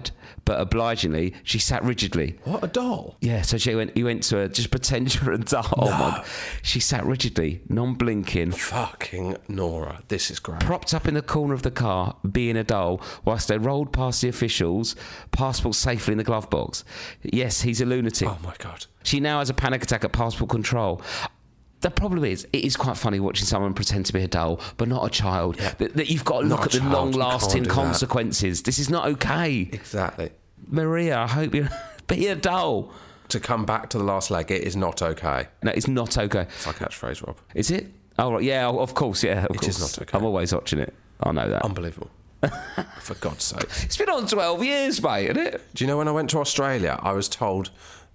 but 0.46 0.60
obligingly, 0.60 1.34
she 1.44 1.60
sat 1.60 1.84
rigidly. 1.84 2.38
What, 2.44 2.64
a 2.64 2.68
doll? 2.68 3.16
Yeah, 3.22 3.42
so 3.42 3.58
she 3.58 3.74
went. 3.76 3.96
He 3.96 4.04
went 4.04 4.24
to 4.24 4.38
her. 4.38 4.48
Just 4.48 4.72
pretend 4.72 5.14
you're 5.16 5.32
a 5.34 5.38
doll. 5.38 5.74
Oh 5.78 5.90
my! 6.00 6.26
She 6.62 6.80
sat 6.80 7.06
rigidly, 7.06 7.62
non-blinking, 7.70 8.52
Fucking 8.52 9.38
Nora. 9.48 10.02
This 10.08 10.30
is 10.32 10.40
great. 10.40 10.60
propped 10.60 10.94
up 10.94 11.08
in 11.08 11.14
the 11.14 11.22
corner 11.22 11.54
of 11.54 11.62
the 11.64 11.72
car, 11.72 12.16
being 12.32 12.58
a 12.58 12.64
doll, 12.64 13.02
whilst 13.24 13.48
they 13.48 13.58
rolled 13.58 13.92
past 13.94 14.22
the 14.22 14.30
officials, 14.30 14.96
passport 15.32 15.76
safely 15.76 16.12
in 16.14 16.18
the 16.18 16.24
glove 16.24 16.50
box. 16.50 16.84
Yes, 17.24 17.62
he's 17.62 17.82
a 17.82 17.86
lunatic. 17.86 18.28
Oh, 18.28 18.38
my 18.44 18.54
God. 18.60 18.86
She 19.04 19.20
now 19.20 19.40
has 19.40 19.50
a 19.50 19.54
panic 19.54 19.84
attack 19.84 20.04
at 20.04 20.12
passport 20.12 20.50
control. 20.50 21.02
The 21.86 21.92
problem 21.92 22.24
is, 22.26 22.48
it 22.52 22.66
is 22.66 22.76
quite 22.76 22.98
funny 22.98 23.20
watching 23.20 23.46
someone 23.46 23.76
pretend 23.76 24.08
to 24.08 24.14
be 24.14 24.24
a 24.24 24.28
doll, 24.28 24.60
but 24.78 24.88
not 24.88 25.06
a 25.06 25.10
child. 25.12 25.58
That, 25.58 25.94
that 25.94 26.10
you've 26.10 26.26
got 26.26 26.42
to 26.42 26.48
look 26.48 26.62
a 26.62 26.64
at 26.64 26.72
the 26.72 26.80
child, 26.80 26.92
long-lasting 26.92 27.66
can't 27.66 27.68
that. 27.68 27.74
consequences. 27.76 28.64
This 28.64 28.80
is 28.80 28.90
not 28.90 29.06
okay, 29.10 29.70
Exactly. 29.72 30.32
Maria. 30.68 31.20
I 31.20 31.28
hope 31.28 31.54
you 31.54 31.68
be 32.08 32.26
a 32.26 32.36
doll. 32.36 32.92
To 33.30 33.40
come 33.40 33.66
back 33.66 33.90
to 33.92 34.00
the 34.00 34.04
last 34.04 34.32
leg, 34.32 34.50
it 34.50 34.64
is 34.64 34.76
not 34.76 35.04
okay. 35.04 35.48
No, 35.62 35.72
it's 35.76 35.88
not 35.88 36.18
okay. 36.18 36.48
It's 36.56 36.66
our 36.66 36.74
catchphrase, 36.74 37.24
Rob. 37.26 37.38
Is 37.54 37.70
it? 37.70 37.86
Oh, 38.18 38.34
right. 38.34 38.44
yeah, 38.44 38.68
oh, 38.68 38.80
of 38.80 38.96
course, 38.96 39.24
yeah, 39.24 39.46
of 39.46 39.52
It 39.56 39.60
course. 39.60 39.68
is 39.68 39.80
not 39.80 40.02
okay. 40.02 40.18
I'm 40.18 40.26
always 40.26 40.56
watching 40.56 40.80
it. 40.80 40.92
I 41.22 41.32
know 41.34 41.48
that. 41.48 41.64
Unbelievable. 41.64 42.10
For 43.00 43.14
God's 43.16 43.44
sake. 43.44 43.64
it's 43.84 43.98
been 43.98 44.10
on 44.10 44.26
12 44.26 44.64
years, 44.64 45.04
mate, 45.04 45.26
isn't 45.30 45.38
it? 45.38 45.62
Do 45.76 45.84
you 45.84 45.88
know 45.88 45.98
when 45.98 46.08
I 46.08 46.12
went 46.12 46.32
to 46.32 46.40
Australia, 46.40 47.00
I 47.04 47.12
was 47.14 47.30
told 47.30 47.70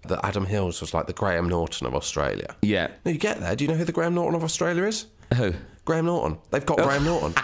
that 0.07 0.25
Adam 0.25 0.47
Hills 0.47 0.81
was 0.81 0.95
like 0.95 1.07
the 1.07 1.13
Graham 1.13 1.49
Norton 1.49 1.87
of 1.87 1.95
Australia. 1.95 2.57
Yeah. 2.63 2.89
Now 3.05 3.13
you 3.13 3.19
get 3.19 3.41
there. 3.41 3.55
Do 3.55 3.65
you 3.65 3.71
know 3.71 3.77
who 3.77 3.85
the 3.85 3.93
Graham 3.93 4.15
Norton 4.15 4.35
of 4.35 4.45
Australia 4.45 4.85
is? 4.85 5.07
Who? 5.37 5.55
Graham 5.85 6.07
Norton. 6.07 6.39
They've 6.51 6.65
got 6.65 6.81
oh. 6.81 6.85
Graham 6.85 7.05
Norton. 7.05 7.35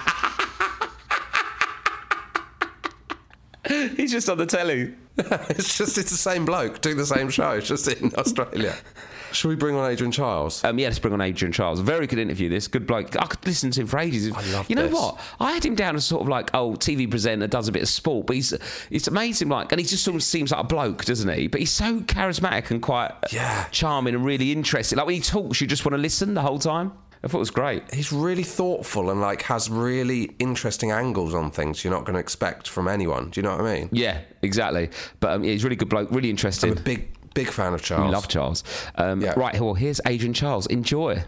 He's 3.97 4.13
just 4.13 4.29
on 4.29 4.39
the 4.39 4.47
telly. 4.47 4.95
it's 5.19 5.77
just 5.77 5.99
it's 5.99 6.11
the 6.11 6.17
same 6.17 6.45
bloke 6.45 6.81
doing 6.81 6.97
the 6.97 7.07
same 7.07 7.31
show. 7.31 7.53
It's 7.53 7.69
just 7.69 7.89
in 7.89 8.13
Australia. 8.17 8.75
Shall 9.37 9.51
we 9.51 9.55
bring 9.55 9.77
on 9.77 9.91
Adrian 9.91 10.11
Chiles? 10.13 10.65
Um, 10.65 10.79
yeah, 10.79 10.87
let's 10.89 10.99
bring 10.99 11.13
on 11.13 11.21
Adrian 11.21 11.53
Chiles. 11.53 11.81
Very 11.81 12.07
good 12.07 12.19
interview. 12.19 12.49
This 12.49 12.69
good 12.69 12.87
bloke. 12.87 13.15
I 13.21 13.27
could 13.27 13.45
listen 13.47 13.71
to 13.73 13.83
him 13.83 13.87
for 13.87 13.99
ages. 13.99 14.33
I 14.33 14.43
love 14.53 14.71
You 14.71 14.77
know 14.77 14.85
this. 14.85 14.95
what? 14.95 15.21
I 15.39 15.53
had 15.53 15.63
him 15.65 15.75
down 15.75 15.95
as 15.95 16.07
sort 16.07 16.23
of 16.23 16.29
like 16.29 16.51
oh 16.55 16.73
TV 16.73 17.09
presenter, 17.11 17.47
does 17.47 17.69
a 17.69 17.73
bit 17.73 17.83
of 17.83 17.89
sport, 17.89 18.27
but 18.27 18.37
he's 18.37 18.55
it's 18.91 19.09
amazing. 19.09 19.49
Like, 19.51 19.73
and 19.73 19.81
he 19.81 19.87
just 19.87 20.05
sort 20.05 20.15
of 20.15 20.23
seems 20.23 20.53
like 20.53 20.61
a 20.61 20.65
bloke, 20.65 21.05
doesn't 21.05 21.29
he? 21.37 21.49
But 21.49 21.61
he's 21.61 21.71
so 21.71 22.01
charismatic 22.01 22.71
and 22.71 22.81
quite 22.81 23.13
Yeah. 23.31 23.65
charming 23.73 24.15
and 24.15 24.25
really 24.25 24.53
interesting. 24.53 24.97
Like 24.97 25.07
when 25.07 25.17
he 25.17 25.21
talks, 25.21 25.61
you 25.61 25.67
just 25.67 25.85
want 25.85 25.93
to 25.95 25.99
listen 26.01 26.33
the 26.33 26.43
whole 26.43 26.59
time. 26.59 26.93
I 27.25 27.29
thought 27.29 27.39
it 27.39 27.41
was 27.41 27.51
great. 27.51 27.83
He's 27.93 28.13
really 28.13 28.45
thoughtful 28.45 29.11
and 29.11 29.21
like 29.21 29.43
has 29.43 29.69
really 29.69 30.31
interesting 30.39 30.93
angles 30.93 31.35
on 31.35 31.51
things 31.51 31.83
you're 31.83 31.93
not 31.93 32.05
going 32.05 32.15
to 32.15 32.21
expect 32.21 32.69
from 32.69 32.87
anyone. 32.87 33.31
Do 33.31 33.41
you 33.41 33.43
know 33.43 33.57
what 33.57 33.67
I 33.67 33.75
mean? 33.81 33.89
Yeah, 33.91 34.21
exactly. 34.43 34.91
But 35.19 35.33
um, 35.33 35.43
yeah, 35.45 35.51
he's 35.53 35.65
really 35.65 35.75
good 35.77 35.89
bloke, 35.89 36.11
really 36.13 36.31
interesting. 36.31 36.73
I'm 36.73 36.79
a 36.79 36.83
big, 36.83 37.09
big 37.37 37.51
fan 37.51 37.75
of 37.75 37.81
We 37.83 37.85
Chiles. 37.87 38.13
love 38.13 38.29
Chiles. 38.29 38.65
Um, 38.97 39.21
Yeah. 39.21 39.35
Right, 39.37 39.61
well, 39.61 39.75
here's 39.75 40.01
Adrian 40.07 40.33
Chiles. 40.33 40.67
Enjoy. 40.69 41.23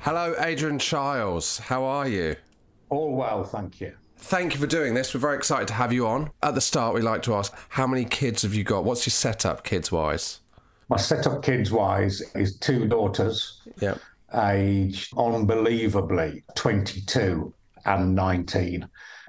Hello, 0.00 0.34
Adrian 0.38 0.78
Chiles. 0.78 1.58
How 1.58 1.84
are 1.84 2.06
you? 2.08 2.36
All 2.90 3.14
well, 3.14 3.44
thank 3.44 3.80
you. 3.80 3.92
Thank 4.18 4.54
you 4.54 4.60
for 4.60 4.66
doing 4.66 4.94
this. 4.94 5.14
We're 5.14 5.20
very 5.20 5.36
excited 5.36 5.68
to 5.68 5.74
have 5.74 5.92
you 5.92 6.06
on. 6.06 6.30
At 6.42 6.54
the 6.56 6.60
start, 6.60 6.94
we 6.94 7.00
like 7.00 7.22
to 7.22 7.34
ask, 7.34 7.52
how 7.68 7.86
many 7.86 8.04
kids 8.04 8.42
have 8.42 8.54
you 8.54 8.64
got? 8.64 8.84
What's 8.84 9.06
your 9.06 9.12
setup, 9.12 9.62
kids 9.62 9.92
wise? 9.92 10.40
My 10.88 10.96
setup 10.96 11.42
kids 11.42 11.70
wise 11.70 12.22
is 12.34 12.58
two 12.58 12.86
daughters, 12.86 13.60
Yeah. 13.80 13.94
aged 14.34 15.16
unbelievably 15.16 16.44
22 16.56 17.52
and 17.84 18.14
19. 18.14 18.88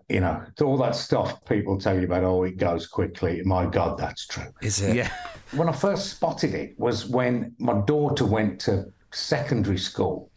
You 0.09 0.21
know, 0.21 0.41
all 0.61 0.77
that 0.77 0.95
stuff 0.95 1.43
people 1.45 1.77
tell 1.77 1.97
you 1.99 2.05
about, 2.05 2.23
oh, 2.23 2.43
it 2.43 2.57
goes 2.57 2.87
quickly. 2.87 3.41
My 3.43 3.65
God, 3.65 3.97
that's 3.97 4.25
true. 4.25 4.45
Is 4.61 4.81
it? 4.81 4.95
Yeah. 4.95 5.11
When 5.51 5.67
I 5.67 5.73
first 5.73 6.09
spotted 6.11 6.53
it 6.53 6.79
was 6.79 7.05
when 7.07 7.53
my 7.59 7.81
daughter 7.81 8.25
went 8.25 8.61
to 8.61 8.85
secondary 9.11 9.77
school, 9.77 10.31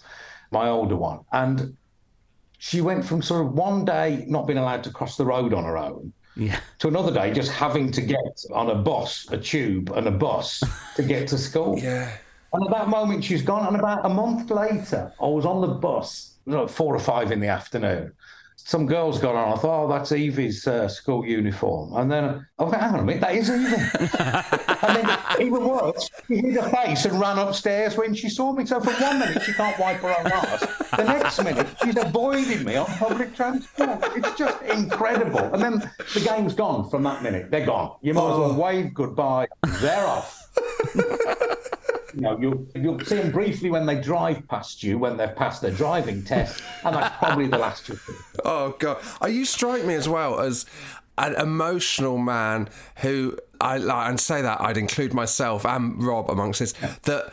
my 0.50 0.68
older 0.68 0.96
one, 0.96 1.20
and 1.32 1.76
she 2.58 2.80
went 2.80 3.04
from 3.04 3.22
sort 3.22 3.46
of 3.46 3.52
one 3.52 3.84
day 3.84 4.24
not 4.26 4.48
being 4.48 4.58
allowed 4.58 4.82
to 4.84 4.90
cross 4.90 5.16
the 5.16 5.24
road 5.24 5.54
on 5.54 5.62
her 5.62 5.78
own 5.78 6.12
Yeah. 6.34 6.58
to 6.80 6.88
another 6.88 7.12
day 7.14 7.32
just 7.32 7.52
having 7.52 7.92
to 7.92 8.00
get 8.00 8.18
on 8.52 8.70
a 8.70 8.74
bus, 8.74 9.28
a 9.30 9.38
tube, 9.38 9.90
and 9.94 10.08
a 10.08 10.10
bus 10.10 10.62
to 10.96 11.04
get 11.04 11.28
to 11.28 11.38
school. 11.38 11.78
Yeah. 11.78 12.10
And 12.52 12.64
at 12.64 12.70
that 12.72 12.88
moment, 12.88 13.22
she's 13.22 13.42
gone. 13.42 13.68
And 13.68 13.76
about 13.76 14.04
a 14.04 14.08
month 14.08 14.50
later, 14.50 15.12
I 15.22 15.26
was 15.26 15.46
on 15.46 15.60
the 15.60 15.68
bus, 15.68 16.34
you 16.44 16.54
know, 16.54 16.66
four 16.66 16.92
or 16.92 16.98
five 16.98 17.30
in 17.30 17.38
the 17.38 17.46
afternoon. 17.46 18.12
Some 18.66 18.86
girls 18.86 19.18
got 19.18 19.34
on. 19.34 19.52
I 19.52 19.60
thought, 19.60 19.84
oh, 19.84 19.88
that's 19.88 20.12
Evie's 20.12 20.66
uh, 20.66 20.88
school 20.88 21.26
uniform. 21.26 21.94
And 21.94 22.10
then 22.10 22.46
I 22.58 22.64
thought, 22.64 22.80
hang 22.80 22.94
on 22.94 23.00
a 23.00 23.04
minute, 23.04 23.20
that 23.20 23.34
is 23.34 23.50
Evie. 23.50 23.76
and 24.86 24.96
then 24.96 25.18
even 25.40 25.68
worse, 25.68 26.08
she 26.28 26.36
hid 26.36 26.54
her 26.54 26.68
face 26.70 27.04
and 27.04 27.20
ran 27.20 27.38
upstairs 27.38 27.96
when 27.96 28.14
she 28.14 28.28
saw 28.28 28.52
me. 28.52 28.64
So 28.66 28.80
for 28.80 28.92
one 28.92 29.18
minute, 29.18 29.42
she 29.42 29.52
can't 29.52 29.78
wipe 29.78 29.98
her 29.98 30.14
own 30.18 30.32
arse. 30.32 30.66
The 30.96 31.04
next 31.04 31.42
minute, 31.42 31.66
she's 31.82 31.96
avoiding 31.96 32.64
me 32.64 32.76
on 32.76 32.86
public 32.86 33.34
transport. 33.34 33.98
It's 34.16 34.38
just 34.38 34.62
incredible. 34.62 35.40
And 35.52 35.62
then 35.62 35.90
the 36.14 36.20
game's 36.20 36.54
gone 36.54 36.88
from 36.90 37.02
that 37.04 37.22
minute. 37.22 37.50
They're 37.50 37.66
gone. 37.66 37.96
You 38.02 38.14
might 38.14 38.32
as 38.32 38.38
well 38.38 38.54
wave 38.54 38.94
goodbye. 38.94 39.48
They're 39.80 40.06
off. 40.06 40.39
You 42.14 42.22
know, 42.22 42.38
you'll 42.38 42.66
you'll 42.74 43.00
see 43.00 43.16
them 43.16 43.30
briefly 43.30 43.70
when 43.70 43.86
they 43.86 44.00
drive 44.00 44.46
past 44.48 44.82
you 44.82 44.98
when 44.98 45.16
they've 45.16 45.34
passed 45.34 45.62
their 45.62 45.70
driving 45.70 46.24
test, 46.24 46.62
and 46.84 46.94
that's 46.94 47.16
probably 47.18 47.46
the 47.46 47.58
last 47.58 47.88
you'll 47.88 47.98
see. 47.98 48.12
Oh 48.44 48.74
god, 48.78 48.98
oh, 49.20 49.28
you 49.28 49.44
strike 49.44 49.84
me 49.84 49.94
as 49.94 50.08
well 50.08 50.40
as 50.40 50.66
an 51.18 51.34
emotional 51.34 52.18
man 52.18 52.68
who 52.96 53.38
I 53.60 53.78
like 53.78 54.08
and 54.08 54.18
say 54.18 54.42
that 54.42 54.60
I'd 54.60 54.76
include 54.76 55.12
myself 55.12 55.64
and 55.64 56.02
Rob 56.02 56.30
amongst 56.30 56.60
this 56.60 56.72
that 57.02 57.32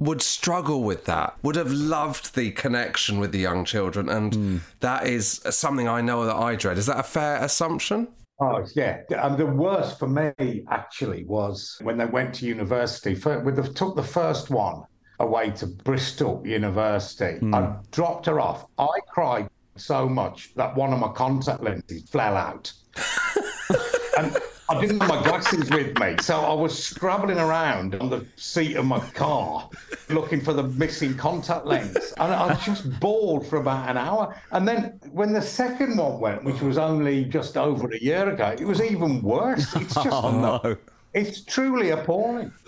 would 0.00 0.22
struggle 0.22 0.82
with 0.82 1.06
that, 1.06 1.36
would 1.42 1.56
have 1.56 1.72
loved 1.72 2.34
the 2.34 2.50
connection 2.52 3.18
with 3.18 3.32
the 3.32 3.38
young 3.38 3.64
children, 3.64 4.08
and 4.08 4.32
mm. 4.32 4.60
that 4.80 5.06
is 5.06 5.40
something 5.50 5.88
I 5.88 6.00
know 6.00 6.24
that 6.24 6.36
I 6.36 6.54
dread. 6.54 6.78
Is 6.78 6.86
that 6.86 7.00
a 7.00 7.02
fair 7.02 7.42
assumption? 7.42 8.08
Oh 8.40 8.64
yeah, 8.76 9.00
and 9.10 9.20
um, 9.20 9.36
the 9.36 9.46
worst 9.46 9.98
for 9.98 10.06
me 10.06 10.64
actually 10.70 11.24
was 11.24 11.76
when 11.82 11.98
they 11.98 12.06
went 12.06 12.34
to 12.36 12.46
university. 12.46 13.16
For, 13.16 13.40
with 13.40 13.56
the, 13.56 13.64
took 13.72 13.96
the 13.96 14.02
first 14.02 14.48
one 14.48 14.84
away 15.18 15.50
to 15.50 15.66
Bristol 15.66 16.42
University. 16.46 17.38
Hmm. 17.38 17.54
I 17.54 17.76
dropped 17.90 18.26
her 18.26 18.38
off. 18.38 18.66
I 18.78 19.00
cried 19.08 19.48
so 19.76 20.08
much 20.08 20.54
that 20.54 20.76
one 20.76 20.92
of 20.92 21.00
my 21.00 21.08
contact 21.08 21.62
lenses 21.62 22.08
fell 22.08 22.36
out. 22.36 22.72
and 24.18 24.36
I 24.70 24.78
didn't 24.80 25.00
have 25.00 25.08
my 25.08 25.22
glasses 25.22 25.70
with 25.70 25.98
me, 25.98 26.16
so 26.20 26.40
I 26.40 26.52
was 26.52 26.82
scrabbling 26.82 27.38
around 27.38 27.94
on 27.94 28.10
the 28.10 28.26
seat 28.36 28.76
of 28.76 28.84
my 28.84 29.00
car 29.10 29.70
looking 30.10 30.42
for 30.42 30.52
the 30.52 30.64
missing 30.64 31.16
contact 31.16 31.64
lens. 31.64 32.12
And 32.18 32.32
I 32.34 32.54
just 32.56 33.00
bawled 33.00 33.46
for 33.46 33.56
about 33.56 33.88
an 33.88 33.96
hour. 33.96 34.36
And 34.50 34.68
then 34.68 35.00
when 35.10 35.32
the 35.32 35.40
second 35.40 35.96
one 35.96 36.20
went, 36.20 36.44
which 36.44 36.60
was 36.60 36.76
only 36.76 37.24
just 37.24 37.56
over 37.56 37.90
a 37.90 37.98
year 37.98 38.28
ago, 38.28 38.54
it 38.58 38.66
was 38.66 38.82
even 38.82 39.22
worse. 39.22 39.74
It's 39.74 39.94
just 40.04 40.08
oh, 40.10 40.60
no. 40.62 40.76
it's 41.14 41.40
truly 41.40 41.90
appalling. 41.90 42.52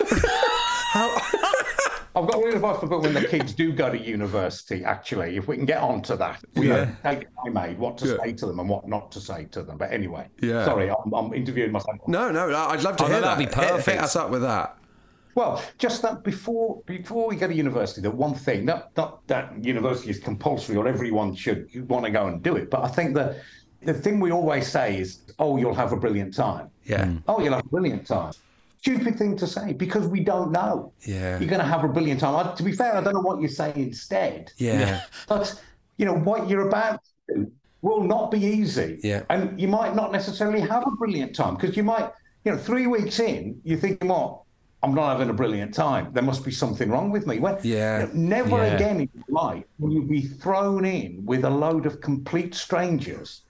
I've 2.13 2.27
got 2.27 2.43
real 2.43 2.55
advice 2.55 2.79
for 2.79 2.87
but 2.87 3.01
when 3.01 3.13
the 3.13 3.23
kids 3.25 3.53
do 3.53 3.71
go 3.71 3.89
to 3.89 3.97
university, 3.97 4.83
actually, 4.83 5.37
if 5.37 5.47
we 5.47 5.55
can 5.55 5.65
get 5.65 5.81
on 5.81 6.01
to 6.03 6.15
that. 6.17 6.43
We 6.55 6.67
Yeah. 6.67 6.85
have 7.03 7.19
take 7.19 7.27
I 7.45 7.49
made 7.49 7.79
what 7.79 7.97
to 7.99 8.07
Yeah. 8.07 8.17
say 8.23 8.33
to 8.33 8.45
them 8.45 8.59
and 8.59 8.67
what 8.67 8.87
not 8.87 9.11
to 9.13 9.19
say 9.21 9.45
to 9.51 9.63
them. 9.63 9.77
But 9.77 9.91
anyway, 9.93 10.27
Yeah. 10.41 10.65
sorry, 10.65 10.89
I'm, 10.89 11.13
I'm 11.13 11.33
interviewing 11.33 11.71
myself. 11.71 11.97
No, 12.07 12.29
no, 12.31 12.53
I'd 12.53 12.83
love 12.83 12.97
to 12.97 13.03
Oh, 13.05 13.07
hear 13.07 13.15
no, 13.15 13.21
that. 13.21 13.37
that'd 13.37 13.49
be 13.49 13.55
Hit- 13.55 13.63
Hit, 13.63 13.71
perfect. 13.77 14.01
us 14.01 14.15
up 14.17 14.29
with 14.29 14.41
that. 14.41 14.75
Well, 15.35 15.61
just 15.77 16.01
that 16.01 16.23
before 16.23 16.81
before 16.85 17.29
we 17.29 17.37
go 17.37 17.47
to 17.47 17.53
university, 17.53 18.01
the 18.01 18.11
one 18.11 18.33
thing 18.33 18.65
not 18.65 18.89
not 18.97 19.25
that 19.27 19.53
university 19.63 20.09
is 20.09 20.19
compulsory 20.19 20.75
or 20.75 20.87
everyone 20.89 21.33
should 21.33 21.69
want 21.89 22.03
to 22.03 22.11
go 22.11 22.27
and 22.27 22.43
do 22.43 22.57
it, 22.57 22.69
but 22.69 22.83
I 22.83 22.89
think 22.89 23.15
that 23.15 23.37
the 23.81 23.93
thing 23.93 24.19
we 24.19 24.31
always 24.31 24.67
say 24.67 24.97
is, 24.99 25.19
"Oh, 25.39 25.55
you'll 25.55 25.73
have 25.73 25.93
a 25.93 25.95
brilliant 25.95 26.33
time." 26.35 26.67
Yeah. 26.83 27.09
Oh, 27.29 27.39
you'll 27.39 27.53
have 27.53 27.65
a 27.65 27.69
brilliant 27.69 28.05
time. 28.05 28.33
Stupid 28.81 29.15
thing 29.17 29.37
to 29.37 29.45
say 29.45 29.73
because 29.73 30.07
we 30.07 30.21
don't 30.21 30.51
know. 30.51 30.91
Yeah. 31.05 31.37
You're 31.39 31.47
going 31.49 31.61
to 31.61 31.67
have 31.67 31.83
a 31.83 31.87
brilliant 31.87 32.19
time. 32.19 32.35
I, 32.35 32.55
to 32.55 32.63
be 32.63 32.71
fair, 32.71 32.95
I 32.95 33.01
don't 33.01 33.13
know 33.13 33.21
what 33.21 33.39
you 33.39 33.47
say 33.47 33.71
instead. 33.75 34.51
Yeah. 34.57 35.03
But 35.27 35.53
you 35.97 36.05
know 36.05 36.15
what 36.15 36.49
you're 36.49 36.67
about 36.67 36.99
to 37.29 37.35
do 37.35 37.51
will 37.83 38.01
not 38.03 38.31
be 38.31 38.39
easy. 38.39 38.99
Yeah. 39.03 39.21
And 39.29 39.59
you 39.61 39.67
might 39.67 39.95
not 39.95 40.11
necessarily 40.11 40.61
have 40.61 40.85
a 40.87 40.91
brilliant 40.91 41.35
time 41.35 41.55
because 41.57 41.77
you 41.77 41.83
might, 41.83 42.09
you 42.43 42.51
know, 42.51 42.57
three 42.57 42.87
weeks 42.87 43.19
in, 43.19 43.61
you're 43.63 43.77
thinking, 43.77 44.07
what? 44.07 44.41
I'm 44.81 44.95
not 44.95 45.11
having 45.11 45.29
a 45.29 45.33
brilliant 45.33 45.75
time. 45.75 46.11
There 46.11 46.23
must 46.23 46.43
be 46.43 46.49
something 46.51 46.89
wrong 46.89 47.11
with 47.11 47.27
me. 47.27 47.37
Well, 47.37 47.59
Yeah. 47.61 47.99
you 47.99 48.05
know, 48.07 48.11
never 48.13 48.57
Yeah. 48.57 48.73
again 48.77 49.01
in 49.01 49.09
your 49.13 49.25
life 49.29 49.63
will 49.77 49.93
you 49.93 50.01
be 50.01 50.21
thrown 50.21 50.85
in 50.85 51.23
with 51.23 51.43
a 51.45 51.49
load 51.51 51.85
of 51.85 52.01
complete 52.01 52.55
strangers 52.55 53.41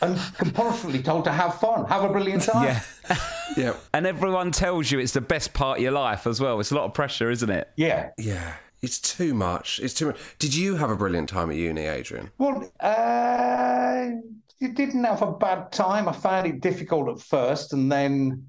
and 0.00 0.18
compulsorily 0.38 1.00
told 1.00 1.22
to 1.26 1.30
have 1.32 1.60
fun, 1.60 1.84
have 1.86 2.02
a 2.02 2.08
brilliant 2.08 2.42
time. 2.52 2.64
Yeah. 3.08 3.16
Yeah. 3.56 3.74
And 3.92 4.06
everyone 4.06 4.50
tells 4.50 4.90
you 4.90 4.98
it's 4.98 5.12
the 5.12 5.20
best 5.20 5.52
part 5.52 5.78
of 5.78 5.82
your 5.82 5.92
life 5.92 6.26
as 6.26 6.40
well. 6.40 6.60
It's 6.60 6.70
a 6.70 6.74
lot 6.74 6.84
of 6.84 6.94
pressure, 6.94 7.30
isn't 7.30 7.50
it? 7.50 7.68
Yeah. 7.76 8.10
Yeah. 8.18 8.54
It's 8.80 8.98
too 8.98 9.34
much. 9.34 9.78
It's 9.80 9.94
too 9.94 10.06
much. 10.06 10.18
Did 10.38 10.54
you 10.54 10.76
have 10.76 10.90
a 10.90 10.96
brilliant 10.96 11.28
time 11.28 11.50
at 11.50 11.56
uni, 11.56 11.82
Adrian? 11.82 12.30
Well, 12.38 12.68
uh, 12.80 14.08
you 14.58 14.72
didn't 14.72 15.04
have 15.04 15.22
a 15.22 15.32
bad 15.32 15.70
time. 15.70 16.08
I 16.08 16.12
found 16.12 16.48
it 16.48 16.60
difficult 16.60 17.08
at 17.08 17.20
first, 17.20 17.72
and 17.72 17.90
then 17.90 18.48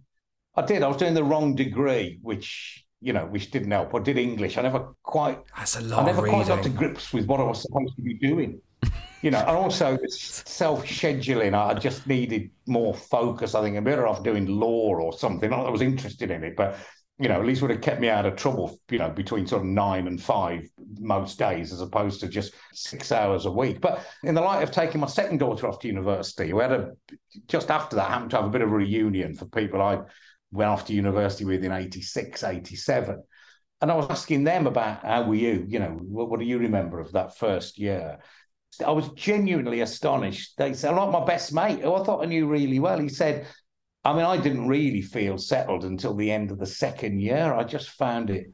I 0.55 0.63
did. 0.63 0.81
I 0.81 0.87
was 0.87 0.97
doing 0.97 1.13
the 1.13 1.23
wrong 1.23 1.55
degree, 1.55 2.19
which 2.21 2.83
you 3.03 3.11
know, 3.11 3.25
which 3.25 3.51
didn't 3.51 3.69
help. 3.69 3.93
I 3.93 3.99
did 3.99 4.17
English. 4.17 4.57
I 4.57 4.61
never 4.61 4.95
quite, 5.03 5.37
That's 5.57 5.75
a 5.75 5.79
I 5.79 5.81
lot 5.81 6.03
I 6.03 6.05
never 6.05 6.25
of 6.25 6.29
quite 6.31 6.47
got 6.47 6.63
to 6.63 6.69
grips 6.69 7.11
with 7.11 7.25
what 7.25 7.41
I 7.41 7.43
was 7.43 7.61
supposed 7.61 7.95
to 7.97 8.01
be 8.01 8.13
doing. 8.13 8.61
You 9.23 9.31
know, 9.31 9.39
and 9.39 9.49
also 9.49 9.97
self 10.09 10.85
scheduling. 10.85 11.53
I 11.57 11.73
just 11.75 12.05
needed 12.05 12.51
more 12.67 12.93
focus. 12.93 13.55
I 13.55 13.61
think 13.61 13.77
I'm 13.77 13.83
better 13.83 14.05
off 14.05 14.21
doing 14.21 14.45
law 14.45 14.89
or 14.89 15.17
something. 15.17 15.49
Not 15.49 15.63
that 15.63 15.69
I 15.69 15.71
was 15.71 15.81
interested 15.81 16.29
in 16.29 16.43
it, 16.43 16.55
but 16.55 16.77
you 17.19 17.29
know, 17.29 17.39
at 17.39 17.45
least 17.45 17.61
would 17.61 17.71
have 17.71 17.81
kept 17.81 18.01
me 18.01 18.09
out 18.09 18.25
of 18.25 18.35
trouble, 18.35 18.79
you 18.89 18.97
know, 18.97 19.09
between 19.09 19.47
sort 19.47 19.61
of 19.61 19.67
nine 19.67 20.07
and 20.07 20.21
five 20.21 20.67
most 20.99 21.39
days, 21.39 21.71
as 21.71 21.79
opposed 21.79 22.19
to 22.19 22.27
just 22.27 22.53
six 22.73 23.11
hours 23.11 23.45
a 23.45 23.51
week. 23.51 23.79
But 23.79 24.05
in 24.23 24.35
the 24.35 24.41
light 24.41 24.63
of 24.63 24.71
taking 24.71 24.99
my 24.99 25.07
second 25.07 25.37
daughter 25.37 25.67
off 25.67 25.79
to 25.79 25.87
university, 25.87 26.51
we 26.51 26.61
had 26.61 26.71
a 26.71 26.91
just 27.47 27.71
after 27.71 27.95
that 27.95 28.09
happened 28.09 28.31
to 28.31 28.37
have 28.37 28.45
a 28.45 28.49
bit 28.49 28.61
of 28.61 28.71
a 28.71 28.75
reunion 28.75 29.35
for 29.35 29.45
people 29.45 29.81
I 29.81 29.99
went 30.51 30.69
off 30.69 30.85
to 30.87 30.93
university 30.93 31.45
with 31.45 31.63
in 31.63 31.71
86, 31.71 32.43
87. 32.43 33.23
And 33.81 33.91
I 33.91 33.95
was 33.95 34.07
asking 34.09 34.43
them 34.43 34.65
about 34.65 35.03
how 35.05 35.23
were 35.23 35.35
you, 35.35 35.65
you 35.67 35.79
know, 35.79 35.97
what, 36.01 36.29
what 36.29 36.39
do 36.39 36.45
you 36.45 36.57
remember 36.57 36.99
of 36.99 37.11
that 37.13 37.37
first 37.37 37.77
year? 37.77 38.19
I 38.85 38.91
was 38.91 39.09
genuinely 39.09 39.81
astonished. 39.81 40.57
They 40.57 40.73
said, 40.73 40.95
like 40.95 41.11
my 41.11 41.25
best 41.25 41.53
mate, 41.53 41.81
who 41.81 41.93
I 41.93 42.03
thought 42.03 42.23
I 42.23 42.25
knew 42.25 42.47
really 42.47 42.79
well, 42.79 42.99
he 42.99 43.09
said, 43.09 43.47
I 44.05 44.13
mean, 44.13 44.25
I 44.25 44.37
didn't 44.37 44.67
really 44.67 45.01
feel 45.01 45.37
settled 45.37 45.85
until 45.85 46.13
the 46.13 46.31
end 46.31 46.51
of 46.51 46.59
the 46.59 46.65
second 46.65 47.21
year. 47.21 47.53
I 47.53 47.63
just 47.63 47.91
found 47.91 48.29
it 48.29 48.51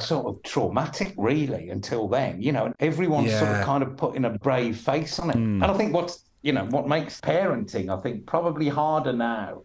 sort 0.00 0.26
of 0.26 0.42
traumatic, 0.42 1.14
really, 1.16 1.70
until 1.70 2.08
then. 2.08 2.40
You 2.40 2.52
know, 2.52 2.72
everyone's 2.80 3.32
sort 3.32 3.50
of 3.50 3.64
kind 3.64 3.82
of 3.82 3.96
putting 3.96 4.24
a 4.24 4.30
brave 4.30 4.78
face 4.78 5.18
on 5.18 5.30
it. 5.30 5.36
Hmm. 5.36 5.62
And 5.62 5.64
I 5.64 5.76
think 5.76 5.92
what's, 5.92 6.24
you 6.42 6.52
know, 6.52 6.66
what 6.66 6.88
makes 6.88 7.20
parenting, 7.20 7.96
I 7.96 8.00
think, 8.00 8.26
probably 8.26 8.68
harder 8.68 9.12
now 9.12 9.62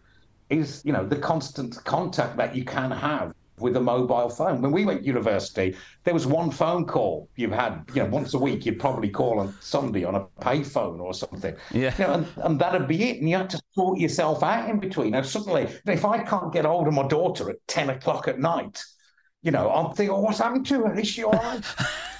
is, 0.48 0.82
you 0.84 0.92
know, 0.92 1.06
the 1.06 1.16
constant 1.16 1.82
contact 1.84 2.36
that 2.36 2.56
you 2.56 2.64
can 2.64 2.90
have 2.90 3.32
with 3.60 3.76
a 3.76 3.80
mobile 3.80 4.28
phone. 4.28 4.60
When 4.62 4.72
we 4.72 4.84
went 4.84 5.00
to 5.00 5.06
university, 5.06 5.76
there 6.04 6.14
was 6.14 6.26
one 6.26 6.50
phone 6.50 6.86
call 6.86 7.28
you 7.36 7.50
had, 7.50 7.84
you 7.94 8.02
know, 8.02 8.08
once 8.08 8.34
a 8.34 8.38
week, 8.38 8.66
you'd 8.66 8.78
probably 8.78 9.08
call 9.08 9.40
on 9.40 9.54
somebody 9.60 10.04
on 10.04 10.14
a 10.14 10.24
payphone 10.40 11.00
or 11.00 11.14
something. 11.14 11.54
Yeah. 11.72 11.94
You 11.98 12.04
know, 12.06 12.12
and, 12.14 12.26
and 12.36 12.60
that'd 12.60 12.88
be 12.88 13.10
it. 13.10 13.18
And 13.18 13.28
you 13.28 13.36
had 13.36 13.50
to 13.50 13.60
sort 13.72 13.98
yourself 13.98 14.42
out 14.42 14.68
in 14.68 14.80
between. 14.80 15.14
And 15.14 15.24
suddenly, 15.24 15.68
if 15.86 16.04
I 16.04 16.22
can't 16.22 16.52
get 16.52 16.64
hold 16.64 16.88
of 16.88 16.94
my 16.94 17.06
daughter 17.06 17.50
at 17.50 17.56
10 17.68 17.90
o'clock 17.90 18.28
at 18.28 18.38
night, 18.38 18.82
you 19.42 19.50
know, 19.50 19.70
I'm 19.70 19.94
thinking, 19.94 20.14
oh, 20.14 20.20
what's 20.20 20.38
happened 20.38 20.66
to 20.66 20.82
her? 20.84 20.98
Is 20.98 21.08
she 21.08 21.24
all 21.24 21.32
right? 21.32 21.62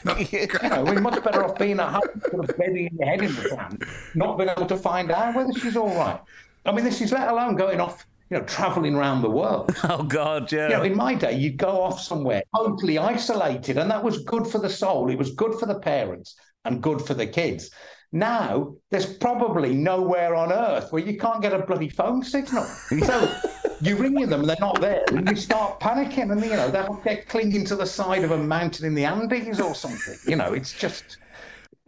you 0.32 0.49
know, 0.62 0.85
we're 0.85 1.00
much 1.00 1.23
better 1.23 1.44
off 1.44 1.59
being 1.59 1.78
at 1.78 1.90
home, 1.90 2.23
sort 2.30 2.49
of 2.49 2.56
burying 2.56 2.97
your 2.99 3.09
head 3.09 3.23
in 3.23 3.35
the 3.35 3.42
sand, 3.42 3.85
not 4.14 4.38
being 4.38 4.49
able 4.49 4.66
to 4.66 4.76
find 4.76 5.11
out 5.11 5.35
whether 5.35 5.52
she's 5.52 5.76
all 5.76 5.94
right. 5.94 6.20
I 6.64 6.73
mean, 6.73 6.85
this 6.85 7.00
is 7.00 7.12
let 7.12 7.28
alone 7.28 7.56
going 7.56 7.80
off, 7.80 8.06
you 8.30 8.38
know, 8.38 8.44
traveling 8.44 8.94
around 8.94 9.22
the 9.22 9.30
world. 9.30 9.76
Oh 9.84 10.04
God, 10.04 10.52
yeah. 10.52 10.68
You 10.68 10.75
know, 10.75 10.82
in 10.82 10.96
my 10.96 11.14
day, 11.14 11.37
you'd 11.37 11.56
go 11.56 11.82
off 11.82 12.00
somewhere 12.00 12.42
totally 12.54 12.96
isolated, 12.99 13.76
and 13.76 13.90
that 13.90 14.02
was 14.02 14.22
good 14.25 14.46
for 14.46 14.58
the 14.58 14.70
soul. 14.70 15.10
It 15.10 15.18
was 15.18 15.32
good 15.32 15.54
for 15.58 15.66
the 15.66 15.78
parents 15.78 16.37
and 16.64 16.82
good 16.82 17.02
for 17.02 17.14
the 17.14 17.26
kids. 17.26 17.70
Now, 18.12 18.75
there's 18.90 19.06
probably 19.06 19.75
nowhere 19.75 20.34
on 20.34 20.52
earth 20.52 20.92
where 20.92 21.02
you 21.02 21.16
can't 21.18 21.42
get 21.42 21.52
a 21.52 21.64
bloody 21.64 21.88
phone 21.88 22.22
signal. 22.22 22.66
So 23.04 23.34
you 23.80 23.96
ring 23.96 24.14
them 24.14 24.40
and 24.40 24.49
they're 24.49 24.56
not 24.60 24.80
there, 24.80 25.04
and 25.08 25.28
you 25.28 25.37
start 25.37 25.80
panicking, 25.80 26.30
and 26.30 26.40
you 26.42 26.50
know 26.50 26.70
they'll 26.70 27.00
get 27.02 27.28
clinging 27.28 27.64
to 27.66 27.76
the 27.76 27.87
side 27.87 28.25
of 28.25 28.30
a 28.30 28.38
mountain 28.38 28.87
in 28.87 28.94
the 28.94 29.04
Andes 29.04 29.60
or 29.60 29.75
something. 29.75 30.18
You 30.26 30.37
know, 30.37 30.52
it's 30.52 30.72
just 30.72 31.18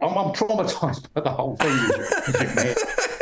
I'm, 0.01 0.17
I'm 0.17 0.33
traumatized 0.33 1.13
by 1.13 1.21
the 1.21 1.31
whole 1.31 1.55
thing. 1.57 3.09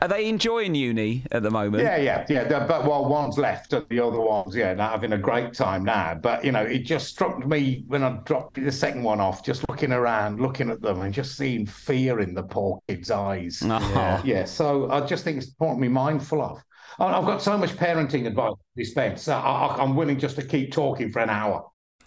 Are 0.00 0.08
they 0.08 0.28
enjoying 0.28 0.74
uni 0.74 1.24
at 1.32 1.42
the 1.42 1.50
moment? 1.50 1.82
Yeah, 1.82 1.96
yeah, 1.96 2.24
yeah. 2.28 2.44
the- 2.44 2.66
But 2.68 2.84
well, 2.84 3.06
one's 3.08 3.36
left, 3.36 3.72
and 3.72 3.84
the 3.88 3.98
other 4.00 4.20
one's 4.20 4.54
yeah, 4.54 4.72
now 4.74 4.90
having 4.90 5.12
a 5.12 5.18
great 5.18 5.54
time 5.54 5.84
now. 5.84 6.14
But 6.14 6.44
you 6.44 6.52
know, 6.52 6.62
it 6.62 6.80
just 6.80 7.08
struck 7.08 7.44
me 7.46 7.84
when 7.88 8.04
I 8.04 8.18
dropped 8.24 8.54
the 8.62 8.70
second 8.70 9.02
one 9.02 9.20
off, 9.20 9.44
just 9.44 9.68
looking 9.68 9.92
around, 9.92 10.40
looking 10.40 10.70
at 10.70 10.80
them, 10.80 11.00
and 11.02 11.12
just 11.12 11.36
seeing 11.36 11.66
fear 11.66 12.20
in 12.20 12.34
the 12.34 12.44
poor 12.44 12.78
kid's 12.88 13.10
eyes. 13.10 13.60
Oh. 13.64 14.22
Yeah, 14.24 14.44
so 14.44 14.90
I 14.90 15.00
just 15.00 15.24
think 15.24 15.38
it's 15.38 15.48
important 15.48 15.78
to 15.82 15.88
be 15.88 15.92
mindful 15.92 16.42
of. 16.42 16.62
I- 17.00 17.18
I've 17.18 17.26
got 17.26 17.42
so 17.42 17.58
much 17.58 17.70
parenting 17.70 18.26
advice 18.26 18.52
to 18.52 18.82
dispense. 18.82 19.26
I, 19.28 19.40
I, 19.40 19.82
I'm 19.82 19.96
willing 19.96 20.18
just 20.18 20.36
to 20.36 20.42
keep 20.42 20.72
talking 20.72 21.10
for 21.10 21.20
an 21.20 21.30
hour. 21.30 21.64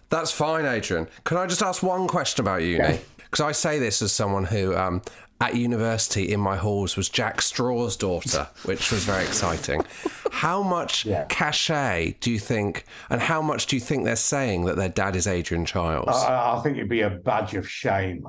That's 0.08 0.30
fine, 0.30 0.64
Adrian. 0.66 1.08
Can 1.24 1.36
I 1.38 1.46
just 1.46 1.62
ask 1.62 1.82
one 1.82 2.06
question 2.08 2.44
about 2.44 2.62
uni? 2.62 2.82
Okay. 2.84 3.00
Because 3.16 3.40
I 3.40 3.52
say 3.52 3.78
this 3.78 4.02
as 4.02 4.12
someone 4.12 4.44
who, 4.44 4.76
um, 4.76 5.00
at 5.42 5.56
university 5.56 6.32
in 6.32 6.40
my 6.40 6.56
halls, 6.56 6.96
was 6.96 7.08
Jack 7.08 7.38
Straw's 7.40 7.96
daughter, 7.96 8.48
which 8.64 8.90
was 8.92 9.04
very 9.04 9.24
exciting. 9.24 9.84
How 10.30 10.62
much 10.62 11.04
Yeah. 11.04 11.24
cachet 11.28 12.16
do 12.20 12.30
you 12.30 12.38
think, 12.38 12.84
and 13.10 13.20
how 13.20 13.42
much 13.42 13.66
do 13.66 13.76
you 13.76 13.80
think 13.80 14.04
they're 14.04 14.16
saying 14.16 14.64
that 14.66 14.76
their 14.76 14.88
dad 14.88 15.16
is 15.16 15.26
Adrian 15.26 15.64
Chiles? 15.66 16.08
I, 16.08 16.56
I 16.56 16.60
think 16.62 16.76
it'd 16.76 16.88
be 16.88 17.00
a 17.02 17.10
badge 17.10 17.54
of 17.54 17.68
shame. 17.68 18.24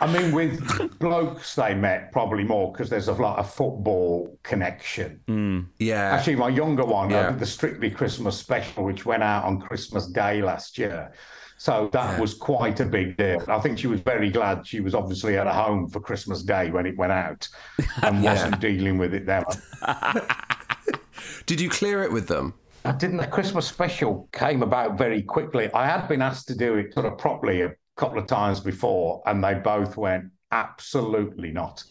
I 0.00 0.12
mean, 0.12 0.32
with 0.32 0.98
blokes 0.98 1.54
they 1.54 1.74
met 1.74 2.10
probably 2.10 2.42
more 2.42 2.72
because 2.72 2.90
there's 2.90 3.06
a 3.06 3.12
lot 3.12 3.38
of 3.38 3.48
football 3.54 4.36
connection. 4.42 5.20
Hmm. 5.28 5.60
yeah. 5.78 6.10
Actually, 6.16 6.36
my 6.36 6.48
younger 6.48 6.84
one, 6.84 7.10
Yeah. 7.10 7.28
I 7.28 7.30
did 7.30 7.38
the 7.38 7.46
Strictly 7.46 7.88
Christmas 7.90 8.36
special, 8.36 8.82
which 8.84 9.06
went 9.06 9.22
out 9.22 9.44
on 9.44 9.60
Christmas 9.60 10.08
Day 10.08 10.42
last 10.42 10.76
year. 10.76 11.12
So 11.62 11.88
that 11.92 12.18
was 12.18 12.34
quite 12.34 12.80
a 12.80 12.84
big 12.84 13.16
deal. 13.16 13.40
I 13.46 13.60
think 13.60 13.78
she 13.78 13.86
was 13.86 14.00
very 14.00 14.30
glad 14.30 14.66
she 14.66 14.80
was 14.80 14.96
obviously 14.96 15.38
at 15.38 15.46
home 15.46 15.88
for 15.88 16.00
Christmas 16.00 16.42
Day 16.42 16.72
when 16.72 16.86
it 16.86 16.96
went 16.98 17.12
out 17.12 17.48
and 18.02 18.20
wasn't 18.20 18.58
dealing 18.58 18.98
with 18.98 19.14
it 19.14 19.26
then. 19.26 19.44
Did 21.46 21.60
you 21.60 21.70
clear 21.70 22.02
it 22.02 22.10
with 22.10 22.26
them? 22.26 22.54
I 22.84 22.90
didn't. 22.90 23.18
The 23.18 23.28
Christmas 23.28 23.68
special 23.68 24.28
came 24.32 24.64
about 24.64 24.98
very 24.98 25.22
quickly. 25.22 25.72
I 25.72 25.86
had 25.86 26.08
been 26.08 26.20
asked 26.20 26.48
to 26.48 26.56
do 26.56 26.74
it 26.78 26.94
sort 26.94 27.06
of 27.06 27.16
properly 27.16 27.62
a 27.62 27.76
couple 27.96 28.18
of 28.18 28.26
times 28.26 28.58
before, 28.58 29.22
and 29.26 29.44
they 29.44 29.54
both 29.54 29.96
went, 29.96 30.32
absolutely 30.50 31.52
not. 31.52 31.84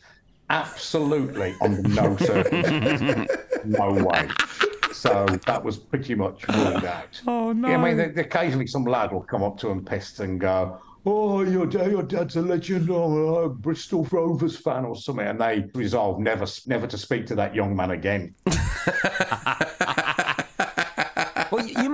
Absolutely, 0.49 1.55
under 1.61 1.87
no 1.87 2.17
circumstances. 2.17 3.25
no 3.63 3.93
way. 3.93 4.27
So 5.01 5.25
that 5.47 5.63
was 5.63 5.77
pretty 5.79 6.13
much 6.13 6.47
ruled 6.47 6.85
out. 6.85 7.19
Oh 7.27 7.53
no. 7.53 7.69
Yeah, 7.69 7.77
I 7.77 7.83
mean, 7.83 7.97
th- 8.13 8.23
occasionally 8.23 8.67
some 8.67 8.83
lad 8.85 9.11
will 9.11 9.23
come 9.23 9.41
up 9.41 9.57
to 9.57 9.69
him 9.69 9.83
pissed 9.83 10.19
and 10.19 10.39
go, 10.39 10.79
Oh, 11.07 11.41
your 11.41 11.65
dad, 11.65 11.89
your 11.89 12.03
dad's 12.03 12.35
a 12.35 12.41
legend, 12.43 12.87
or 12.91 13.45
a 13.45 13.49
Bristol 13.49 14.07
Rovers 14.11 14.57
fan 14.57 14.85
or 14.85 14.95
something, 14.95 15.25
and 15.25 15.41
they 15.41 15.65
resolve 15.73 16.19
never, 16.19 16.45
never 16.67 16.85
to 16.85 16.97
speak 16.99 17.25
to 17.27 17.35
that 17.35 17.55
young 17.55 17.75
man 17.75 17.89
again. 17.89 18.35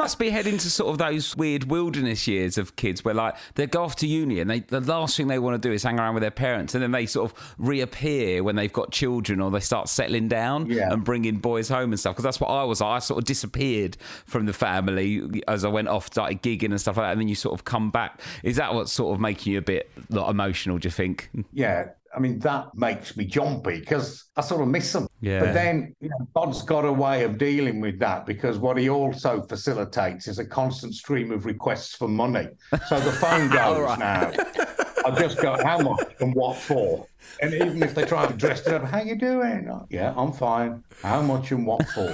Must 0.07 0.19
be 0.19 0.29
heading 0.29 0.57
to 0.59 0.71
sort 0.71 0.89
of 0.89 0.99
those 0.99 1.35
weird 1.35 1.65
wilderness 1.65 2.29
years 2.29 2.57
of 2.57 2.77
kids 2.77 3.03
where, 3.03 3.13
like, 3.13 3.35
they 3.55 3.67
go 3.67 3.83
off 3.83 3.97
to 3.97 4.07
uni 4.07 4.39
and 4.39 4.49
they 4.49 4.61
the 4.61 4.79
last 4.79 5.17
thing 5.17 5.27
they 5.27 5.37
want 5.37 5.61
to 5.61 5.67
do 5.67 5.73
is 5.73 5.83
hang 5.83 5.99
around 5.99 6.13
with 6.13 6.21
their 6.21 6.31
parents, 6.31 6.73
and 6.73 6.81
then 6.81 6.91
they 6.91 7.05
sort 7.05 7.29
of 7.29 7.55
reappear 7.57 8.41
when 8.41 8.55
they've 8.55 8.71
got 8.71 8.89
children 8.93 9.41
or 9.41 9.51
they 9.51 9.59
start 9.59 9.89
settling 9.89 10.29
down 10.29 10.67
Yeah. 10.67 10.93
and 10.93 11.03
bringing 11.03 11.39
boys 11.39 11.67
home 11.67 11.91
and 11.91 11.99
stuff. 11.99 12.15
Because 12.15 12.23
that's 12.23 12.39
what 12.39 12.47
I 12.47 12.63
was. 12.63 12.81
I 12.81 12.99
sort 12.99 13.17
of 13.17 13.25
disappeared 13.25 13.97
from 14.25 14.45
the 14.45 14.53
family 14.53 15.43
as 15.45 15.65
I 15.65 15.67
went 15.67 15.89
off, 15.89 16.05
started 16.05 16.41
gigging 16.41 16.69
and 16.71 16.79
stuff 16.79 16.95
like 16.95 17.07
that, 17.07 17.11
and 17.11 17.19
then 17.19 17.27
you 17.27 17.35
sort 17.35 17.53
of 17.59 17.65
come 17.65 17.91
back. 17.91 18.21
Is 18.43 18.55
that 18.55 18.73
what's 18.73 18.93
sort 18.93 19.13
of 19.13 19.19
making 19.19 19.51
you 19.51 19.59
a 19.59 19.61
bit 19.61 19.91
like, 20.09 20.29
emotional? 20.29 20.77
Do 20.77 20.87
you 20.87 20.91
think? 20.91 21.29
Yeah, 21.51 21.89
I 22.15 22.19
mean, 22.19 22.39
that 22.39 22.67
makes 22.75 23.15
me 23.17 23.25
jumpy 23.25 23.79
because 23.79 24.25
I 24.35 24.41
sort 24.41 24.61
of 24.61 24.67
miss 24.67 24.91
them. 24.93 25.07
Yeah. 25.21 25.39
But 25.41 25.53
then, 25.53 25.95
you 25.99 26.09
know, 26.09 26.27
God's 26.35 26.61
got 26.63 26.85
a 26.85 26.91
way 26.91 27.23
of 27.23 27.37
dealing 27.37 27.81
with 27.81 27.99
that 27.99 28.25
because 28.25 28.57
what 28.59 28.77
he 28.77 28.89
also 28.89 29.41
facilitates 29.43 30.27
is 30.27 30.39
a 30.39 30.45
constant 30.45 30.95
stream 30.95 31.31
of 31.31 31.45
requests 31.45 31.95
for 31.95 32.07
money. 32.07 32.47
So 32.87 32.99
the 32.99 33.11
phone 33.11 33.49
goes 33.51 33.97
now. 33.99 34.31
I 35.05 35.11
just 35.21 35.41
go, 35.41 35.57
how 35.63 35.77
much 35.79 36.05
and 36.19 36.33
what 36.35 36.57
for? 36.57 37.05
And 37.41 37.53
even 37.53 37.81
if 37.83 37.95
they 37.95 38.03
try 38.03 38.25
to 38.27 38.33
dress 38.33 38.61
it 38.67 38.73
up, 38.73 38.83
how 38.83 39.01
you 39.01 39.15
doing? 39.17 39.69
Oh, 39.71 39.85
yeah, 39.89 40.13
I'm 40.17 40.33
fine. 40.33 40.83
How 41.01 41.21
much 41.21 41.51
and 41.51 41.65
what 41.65 41.85
for? 41.89 42.09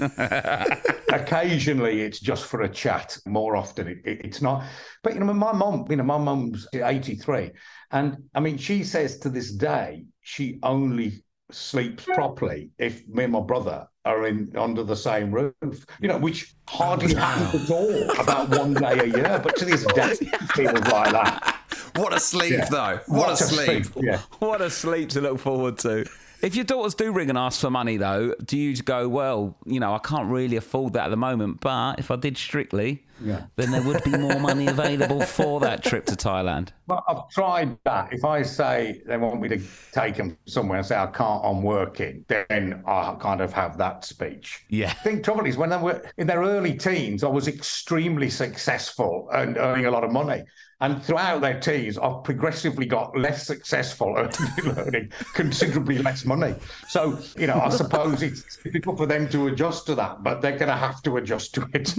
Occasionally, 1.12 2.02
it's 2.02 2.20
just 2.20 2.46
for 2.46 2.62
a 2.62 2.68
chat. 2.68 3.16
More 3.26 3.56
often, 3.56 3.88
it, 3.88 3.98
it- 4.04 4.20
it's 4.24 4.42
not. 4.42 4.64
But 5.02 5.14
you 5.14 5.20
know, 5.20 5.32
my 5.32 5.52
mum, 5.52 5.86
you 5.88 5.96
know, 5.96 6.02
my 6.04 6.18
mum's 6.18 6.66
83, 6.74 7.50
and 7.90 8.16
I 8.34 8.40
mean, 8.40 8.56
she 8.58 8.84
says 8.84 9.18
to 9.20 9.28
this 9.28 9.52
day 9.52 10.04
she 10.20 10.58
only 10.62 11.22
sleeps 11.50 12.04
properly 12.04 12.70
if 12.78 13.06
me 13.08 13.24
and 13.24 13.32
my 13.32 13.40
brother 13.40 13.88
are 14.04 14.26
in 14.26 14.52
under 14.56 14.82
the 14.82 14.96
same 14.96 15.30
roof. 15.30 15.86
You 16.00 16.08
know, 16.08 16.18
which 16.18 16.54
hardly 16.68 17.14
oh, 17.14 17.18
happens 17.18 17.70
at 17.70 17.74
all. 17.74 18.20
About 18.20 18.48
one 18.50 18.74
day 18.74 18.98
a 18.98 19.06
year, 19.06 19.40
but 19.42 19.56
to 19.56 19.64
this 19.64 19.84
day, 19.86 20.12
it 20.20 20.52
feels 20.52 20.72
like 20.72 21.12
that. 21.12 21.58
What 21.96 22.14
a 22.14 22.20
sleep, 22.20 22.52
Yeah. 22.52 22.68
though. 22.70 23.00
What, 23.06 23.32
a 23.32 23.36
sleep. 23.36 23.86
Yeah. 23.96 24.20
What 24.38 24.60
a 24.60 24.70
sleep 24.70 25.10
to 25.10 25.20
look 25.20 25.38
forward 25.40 25.78
to. 25.78 26.08
If 26.40 26.54
your 26.54 26.64
daughters 26.64 26.94
do 26.94 27.10
ring 27.10 27.30
and 27.30 27.38
ask 27.38 27.60
for 27.60 27.70
money, 27.70 27.96
though, 27.96 28.34
do 28.44 28.56
you 28.56 28.76
go, 28.76 29.08
well, 29.08 29.56
you 29.66 29.80
know, 29.80 29.92
I 29.92 29.98
can't 29.98 30.30
really 30.30 30.56
afford 30.56 30.92
that 30.92 31.06
at 31.06 31.10
the 31.10 31.16
moment, 31.16 31.60
but 31.60 31.98
if 31.98 32.12
I 32.12 32.16
did 32.16 32.38
strictly, 32.38 33.04
Yeah. 33.20 33.44
then 33.56 33.70
there 33.70 33.82
would 33.82 34.02
be 34.04 34.16
more 34.16 34.38
money 34.38 34.66
available 34.66 35.20
for 35.22 35.60
that 35.60 35.82
trip 35.82 36.06
to 36.06 36.16
Thailand. 36.16 36.68
Well, 36.86 37.04
I've 37.08 37.28
tried 37.30 37.76
that. 37.84 38.12
If 38.12 38.24
I 38.24 38.42
say 38.42 39.02
they 39.06 39.16
want 39.16 39.40
me 39.40 39.48
to 39.48 39.60
take 39.92 40.16
them 40.16 40.36
somewhere 40.46 40.78
and 40.78 40.86
say 40.86 40.96
I 40.96 41.06
can't, 41.06 41.44
I'm 41.44 41.62
working, 41.62 42.24
then 42.28 42.82
I 42.86 43.16
kind 43.20 43.40
of 43.40 43.52
have 43.52 43.76
that 43.78 44.04
speech. 44.04 44.64
Yeah. 44.68 44.90
I 44.90 44.94
think 44.94 45.24
trouble 45.24 45.46
is 45.46 45.56
when 45.56 45.70
they 45.70 45.76
were 45.76 46.02
in 46.16 46.26
their 46.26 46.40
early 46.40 46.74
teens, 46.74 47.24
I 47.24 47.28
was 47.28 47.48
extremely 47.48 48.30
successful 48.30 49.28
and 49.32 49.56
earning 49.56 49.86
a 49.86 49.90
lot 49.90 50.04
of 50.04 50.12
money. 50.12 50.44
And 50.80 51.02
throughout 51.02 51.40
their 51.40 51.58
teens, 51.58 51.98
I've 51.98 52.22
progressively 52.22 52.86
got 52.86 53.16
less 53.18 53.44
successful 53.44 54.16
and 54.16 54.32
earning 54.78 55.10
considerably 55.34 55.98
less 55.98 56.24
money. 56.24 56.54
So, 56.88 57.18
you 57.36 57.48
know, 57.48 57.60
I 57.60 57.68
suppose 57.70 58.22
it's 58.22 58.58
difficult 58.58 58.96
for 58.96 59.06
them 59.06 59.28
to 59.30 59.48
adjust 59.48 59.86
to 59.86 59.96
that, 59.96 60.22
but 60.22 60.40
they're 60.40 60.56
going 60.56 60.68
to 60.68 60.76
have 60.76 61.02
to 61.02 61.16
adjust 61.16 61.54
to 61.56 61.68
it. 61.74 61.94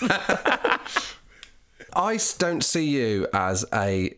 I 1.94 2.18
don't 2.38 2.64
see 2.64 2.88
you 2.88 3.28
as 3.32 3.64
a. 3.72 4.14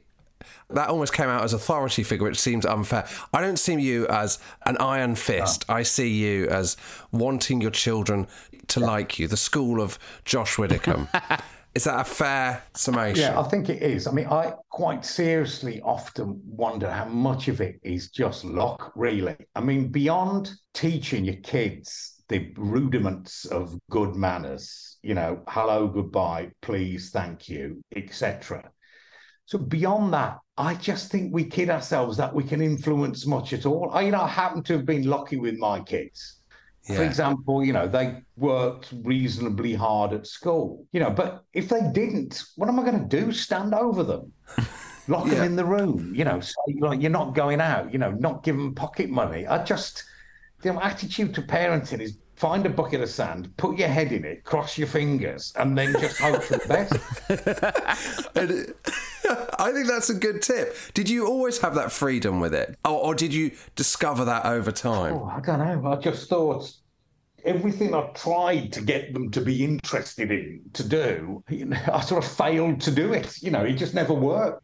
That 0.70 0.88
almost 0.88 1.12
came 1.12 1.28
out 1.28 1.44
as 1.44 1.52
authority 1.52 2.02
figure, 2.02 2.26
which 2.26 2.40
seems 2.40 2.66
unfair. 2.66 3.06
I 3.32 3.40
don't 3.40 3.58
see 3.58 3.80
you 3.80 4.08
as 4.08 4.40
an 4.64 4.76
iron 4.78 5.14
fist. 5.14 5.64
Ah. 5.68 5.74
I 5.74 5.82
see 5.84 6.08
you 6.08 6.48
as 6.48 6.76
wanting 7.12 7.60
your 7.60 7.70
children 7.70 8.26
to 8.68 8.80
like 8.80 9.18
you. 9.18 9.28
The 9.28 9.36
school 9.36 9.80
of 9.80 9.98
Josh 10.24 10.58
Widdicombe. 10.58 11.08
Is 11.76 11.84
that 11.84 12.00
a 12.00 12.04
fair 12.04 12.62
summation? 12.74 13.20
Yeah, 13.20 13.38
I 13.38 13.42
think 13.44 13.68
it 13.68 13.82
is. 13.82 14.06
I 14.06 14.10
mean, 14.10 14.26
I 14.28 14.54
quite 14.70 15.04
seriously 15.04 15.80
often 15.82 16.40
wonder 16.46 16.90
how 16.90 17.04
much 17.04 17.48
of 17.48 17.60
it 17.60 17.78
is 17.82 18.10
just 18.10 18.44
luck, 18.46 18.92
really. 18.96 19.36
I 19.54 19.60
mean, 19.60 19.88
beyond 19.88 20.52
teaching 20.72 21.26
your 21.26 21.36
kids 21.36 22.15
the 22.28 22.52
rudiments 22.56 23.44
of 23.46 23.78
good 23.90 24.14
manners, 24.16 24.98
you 25.02 25.14
know, 25.14 25.42
hello, 25.48 25.86
goodbye, 25.88 26.50
please, 26.62 27.10
thank 27.10 27.48
you, 27.48 27.82
etc. 27.94 28.70
So 29.44 29.58
beyond 29.58 30.12
that, 30.12 30.38
I 30.56 30.74
just 30.74 31.10
think 31.12 31.32
we 31.32 31.44
kid 31.44 31.70
ourselves 31.70 32.16
that 32.16 32.34
we 32.34 32.42
can 32.42 32.60
influence 32.60 33.26
much 33.26 33.52
at 33.52 33.64
all. 33.66 33.90
I, 33.92 34.02
you 34.02 34.10
know, 34.10 34.22
I 34.22 34.28
happen 34.28 34.62
to 34.64 34.72
have 34.74 34.86
been 34.86 35.06
lucky 35.06 35.36
with 35.36 35.56
my 35.58 35.80
kids. 35.80 36.40
For 36.94 37.02
example, 37.02 37.64
you 37.64 37.72
know, 37.72 37.88
they 37.88 38.22
worked 38.36 38.92
reasonably 39.02 39.74
hard 39.74 40.12
at 40.12 40.24
school, 40.26 40.86
you 40.92 41.00
know, 41.00 41.10
but 41.10 41.42
if 41.52 41.68
they 41.68 41.80
didn't, 41.92 42.42
what 42.54 42.68
am 42.68 42.78
I 42.78 42.84
going 42.84 43.08
to 43.08 43.20
do? 43.20 43.32
Stand 43.32 43.74
over 43.74 44.04
them, 44.04 44.32
lock 45.08 45.26
Yeah. 45.30 45.34
them 45.34 45.42
in 45.44 45.56
the 45.56 45.64
room, 45.64 46.12
you 46.14 46.24
know, 46.24 46.38
say, 46.38 46.54
like, 46.80 47.00
you're 47.00 47.10
not 47.10 47.34
going 47.34 47.60
out, 47.60 47.92
you 47.92 47.98
know, 47.98 48.12
not 48.12 48.44
give 48.44 48.56
them 48.56 48.72
pocket 48.74 49.10
money. 49.10 49.48
I 49.48 49.64
just, 49.64 50.04
the 50.66 50.84
attitude 50.84 51.34
to 51.34 51.42
parenting 51.42 52.00
is 52.00 52.18
find 52.34 52.66
a 52.66 52.70
bucket 52.70 53.00
of 53.00 53.08
sand, 53.08 53.54
put 53.56 53.78
your 53.78 53.88
head 53.88 54.12
in 54.12 54.24
it, 54.24 54.44
cross 54.44 54.76
your 54.76 54.86
fingers, 54.86 55.52
and 55.58 55.76
then 55.76 55.92
just 55.92 56.20
hope 56.20 56.42
for 56.42 56.58
the 56.58 56.68
best. 56.68 56.92
And 58.36 58.74
I 59.58 59.72
think 59.72 59.88
that's 59.88 60.10
a 60.10 60.14
good 60.14 60.40
tip. 60.42 60.76
Did 60.94 61.08
you 61.08 61.26
always 61.26 61.58
have 61.60 61.74
that 61.74 61.90
freedom 61.90 62.38
with 62.38 62.54
it, 62.54 62.78
or, 62.84 62.92
or 62.92 63.14
did 63.14 63.34
you 63.34 63.52
discover 63.74 64.24
that 64.26 64.44
over 64.44 64.70
time? 64.70 65.14
Oh, 65.14 65.24
I 65.24 65.40
don't 65.40 65.58
know. 65.58 65.90
I 65.90 65.96
just 65.96 66.28
thought 66.28 66.70
everything 67.46 67.94
I 67.94 68.02
tried 68.14 68.72
to 68.74 68.82
get 68.82 69.14
them 69.14 69.30
to 69.30 69.40
be 69.40 69.64
interested 69.64 70.30
in 70.30 70.62
to 70.74 70.86
do, 70.86 71.42
you 71.48 71.66
know, 71.66 71.78
I 71.92 72.00
sort 72.00 72.24
of 72.24 72.30
failed 72.30 72.80
to 72.82 72.90
do 72.90 73.12
it. 73.12 73.42
You 73.42 73.50
know, 73.52 73.62
it 73.62 73.74
just 73.74 73.94
never 73.94 74.12
worked. 74.12 74.62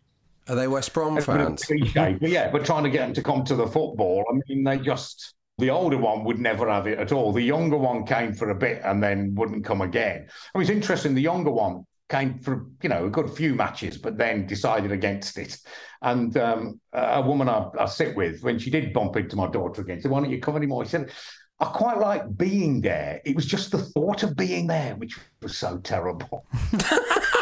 Are 0.49 0.57
they 0.57 0.67
West 0.67 0.93
Brom 0.93 1.15
Bit 1.15 1.29
of 1.29 1.35
a 1.35 1.39
fans? 1.39 1.65
cliche, 1.65 2.19
but 2.21 2.29
yeah, 2.29 2.51
but 2.51 2.65
trying 2.65 2.83
to 2.83 2.91
get 2.91 3.01
them 3.01 3.15
to 3.15 3.23
come 3.23 3.45
to 3.45 3.55
the 3.55 3.67
football, 3.67 4.25
I 4.31 4.39
mean, 4.49 4.65
they 4.65 4.79
just. 4.79 5.35
The 5.63 5.71
older 5.71 5.97
one 5.97 6.25
would 6.25 6.41
never 6.41 6.69
have 6.69 6.89
it 6.89 6.99
at 6.99 7.13
all. 7.13 7.31
The 7.33 7.41
younger 7.41 7.77
one 7.77 8.05
came 8.05 8.35
for 8.35 8.51
a 8.51 8.55
bit 8.55 8.83
and 8.85 9.01
then 9.01 9.33
wouldn't 9.37 9.65
come 9.65 9.81
again. 9.81 10.27
I 10.53 10.59
mean, 10.59 10.63
it's 10.63 10.71
interesting. 10.71 11.15
The 11.15 11.23
younger 11.23 11.53
one 11.53 11.87
came 12.09 12.41
for 12.41 12.67
you 12.83 12.89
know 12.89 13.07
a 13.07 13.11
good 13.11 13.31
few 13.31 13.55
matches, 13.55 13.97
but 13.97 14.19
then 14.19 14.45
decided 14.45 14.91
against 14.91 15.39
it. 15.39 15.57
And 16.03 16.37
um, 16.37 16.81
a 16.93 17.23
woman 17.23 17.49
I, 17.49 17.69
I 17.79 17.87
sit 17.87 18.17
with, 18.17 18.43
when 18.43 18.59
she 18.59 18.71
did 18.71 18.93
bump 18.93 19.15
into 19.15 19.37
my 19.37 19.49
daughter 19.49 19.83
again, 19.83 20.01
said, 20.01 20.11
"Why 20.11 20.19
don't 20.19 20.31
you 20.31 20.41
come 20.41 20.57
anymore?" 20.57 20.83
He 20.83 20.89
said, 20.89 21.13
"I 21.61 21.67
quite 21.67 21.99
like 21.99 22.37
being 22.37 22.81
there. 22.81 23.21
It 23.25 23.37
was 23.37 23.47
just 23.47 23.71
the 23.71 23.79
thought 23.79 24.25
of 24.25 24.35
being 24.35 24.67
there, 24.67 24.97
which 24.97 25.17
was 25.43 25.57
so 25.57 25.79
terrible." 25.79 26.45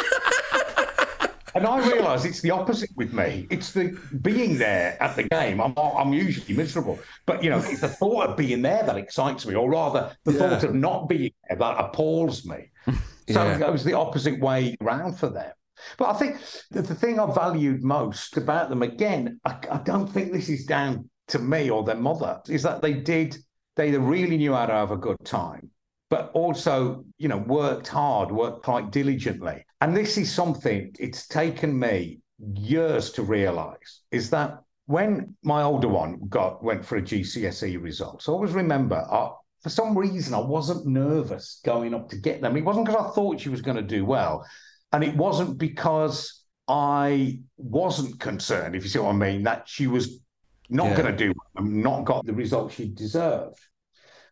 And 1.55 1.67
I 1.67 1.87
realise 1.89 2.25
it's 2.25 2.41
the 2.41 2.51
opposite 2.51 2.91
with 2.97 3.13
me. 3.13 3.47
It's 3.51 3.73
the 3.73 3.99
being 4.23 4.59
there 4.59 4.97
at 5.03 5.17
the 5.17 5.25
game. 5.25 5.61
I'm 5.61 5.75
I'm 5.77 6.13
usually 6.13 6.55
miserable, 6.55 6.99
but 7.27 7.43
you 7.43 7.51
know, 7.51 7.59
it's 7.59 7.81
the 7.81 7.89
thought 7.89 8.29
of 8.31 8.37
being 8.37 8.63
there 8.63 8.83
that 8.85 8.97
excites 8.97 9.47
me, 9.47 9.55
or 9.55 9.71
rather, 9.71 10.17
the 10.25 10.33
Yeah. 10.33 10.39
thought 10.39 10.65
of 10.65 10.75
not 10.75 11.09
being 11.09 11.33
there 11.49 11.59
that 11.59 11.77
appalls 11.79 12.45
me. 12.47 12.71
So 13.29 13.45
Yeah. 13.45 13.69
it 13.69 13.73
was 13.73 13.85
the 13.85 13.93
opposite 13.95 14.41
way 14.41 14.77
around 14.81 15.17
for 15.17 15.29
them. 15.29 15.53
But 15.99 16.09
I 16.09 16.19
think 16.19 16.39
the, 16.73 16.83
the 16.83 16.97
thing 16.97 17.21
I 17.21 17.33
valued 17.33 17.83
most 17.85 18.37
about 18.37 18.71
them, 18.71 18.83
again, 18.83 19.39
I, 19.45 19.57
I 19.71 19.79
don't 19.79 20.09
think 20.09 20.33
this 20.33 20.49
is 20.49 20.67
down 20.67 21.09
to 21.29 21.39
me 21.39 21.71
or 21.71 21.85
their 21.85 21.95
mother, 21.95 22.41
is 22.49 22.65
that 22.65 22.83
they 22.83 22.93
did, 22.95 23.37
they 23.77 23.97
really 23.97 24.37
knew 24.37 24.53
how 24.53 24.67
to 24.67 24.73
have 24.73 24.91
a 24.91 24.97
good 24.97 25.17
time, 25.25 25.71
but 26.09 26.33
also, 26.35 27.05
you 27.19 27.29
know, 27.29 27.39
worked 27.39 27.87
hard, 27.87 28.33
worked 28.33 28.65
quite 28.65 28.91
diligently. 28.91 29.65
And 29.81 29.97
this 29.97 30.19
is 30.19 30.33
something 30.33 30.95
it's 30.99 31.27
taken 31.27 31.79
me 31.79 32.21
years 32.55 33.13
to 33.13 33.23
realize 33.23 34.01
is 34.11 34.31
that 34.31 34.59
when 34.87 35.35
my 35.43 35.63
older 35.63 35.89
one 35.89 36.21
got 36.29 36.63
went 36.65 36.85
for 36.85 36.97
a 36.97 37.03
GCSE 37.03 37.75
result, 37.75 37.83
results, 37.83 38.29
I 38.29 38.33
always 38.33 38.53
remember 38.53 38.97
I, 38.97 39.31
for 39.63 39.69
some 39.69 39.97
reason 39.97 40.35
I 40.35 40.41
wasn't 40.41 40.87
nervous 40.87 41.61
going 41.65 41.95
up 41.95 42.09
to 42.11 42.17
get 42.17 42.41
them. 42.41 42.57
It 42.57 42.65
wasn't 42.65 42.87
because 42.87 43.07
I 43.07 43.11
thought 43.15 43.41
she 43.41 43.51
was 43.51 43.63
going 43.63 43.77
to 43.77 43.83
do 43.83 44.05
well, 44.05 44.45
and 44.93 45.05
it 45.05 45.17
wasn't 45.17 45.59
because 45.59 46.45
I 46.67 47.41
wasn't 47.57 48.19
concerned, 48.21 48.75
if 48.75 48.83
you 48.83 48.91
see 48.91 48.99
what 48.99 49.11
I 49.15 49.19
mean, 49.19 49.45
that 49.45 49.69
she 49.69 49.87
was 49.87 50.21
not 50.69 50.89
Yeah. 50.89 50.97
going 51.03 51.17
to 51.17 51.17
do 51.17 51.29
well 51.29 51.65
and 51.65 51.83
not 51.83 52.05
got 52.05 52.27
the 52.27 52.33
result 52.33 52.73
she 52.73 52.89
deserved. 52.89 53.59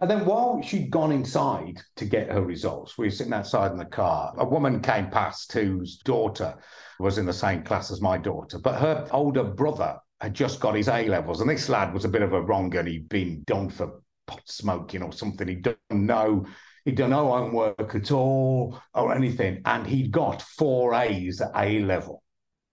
And 0.00 0.11
then 0.11 0.24
while 0.24 0.62
she'd 0.62 0.90
gone 0.90 1.11
inside 1.11 1.80
to 1.96 2.04
get 2.04 2.30
her 2.30 2.42
results, 2.42 2.96
we 2.96 3.06
were 3.06 3.11
sitting 3.11 3.32
outside 3.32 3.72
in 3.72 3.78
the 3.78 3.84
car. 3.84 4.32
A 4.38 4.44
woman 4.46 4.80
came 4.80 5.11
past 5.11 5.52
whose 5.52 5.98
daughter 5.98 6.54
was 7.00 7.18
in 7.18 7.26
the 7.26 7.32
same 7.32 7.62
class 7.64 7.90
as 7.90 8.00
my 8.00 8.16
daughter, 8.16 8.58
but 8.58 8.80
her 8.80 9.08
older 9.11 9.42
brother 9.42 9.98
had 10.20 10.34
just 10.34 10.61
got 10.61 10.76
his 10.76 10.88
A 10.88 11.08
levels. 11.08 11.40
And 11.40 11.50
this 11.50 11.68
lad 11.68 11.92
was 11.92 12.04
a 12.04 12.08
bit 12.08 12.22
of 12.22 12.32
a 12.32 12.40
wronger 12.40 12.80
and 12.80 12.88
he'd 12.88 13.08
been 13.08 13.42
done 13.46 13.70
for 13.70 14.00
pot 14.26 14.42
smoking 14.46 15.02
or 15.02 15.12
something. 15.12 15.48
He 15.48 15.56
done 15.56 15.76
no, 15.90 16.46
he'd 16.84 16.96
done 16.96 17.11
no 17.11 17.28
homework 17.28 17.94
at 17.94 18.12
all 18.12 18.80
or 18.94 19.14
anything. 19.14 19.62
And 19.64 19.87
he'd 19.87 20.12
got 20.12 20.42
four 20.42 20.94
A's 20.94 21.40
at 21.40 21.50
A 21.56 21.80
level. 21.80 22.22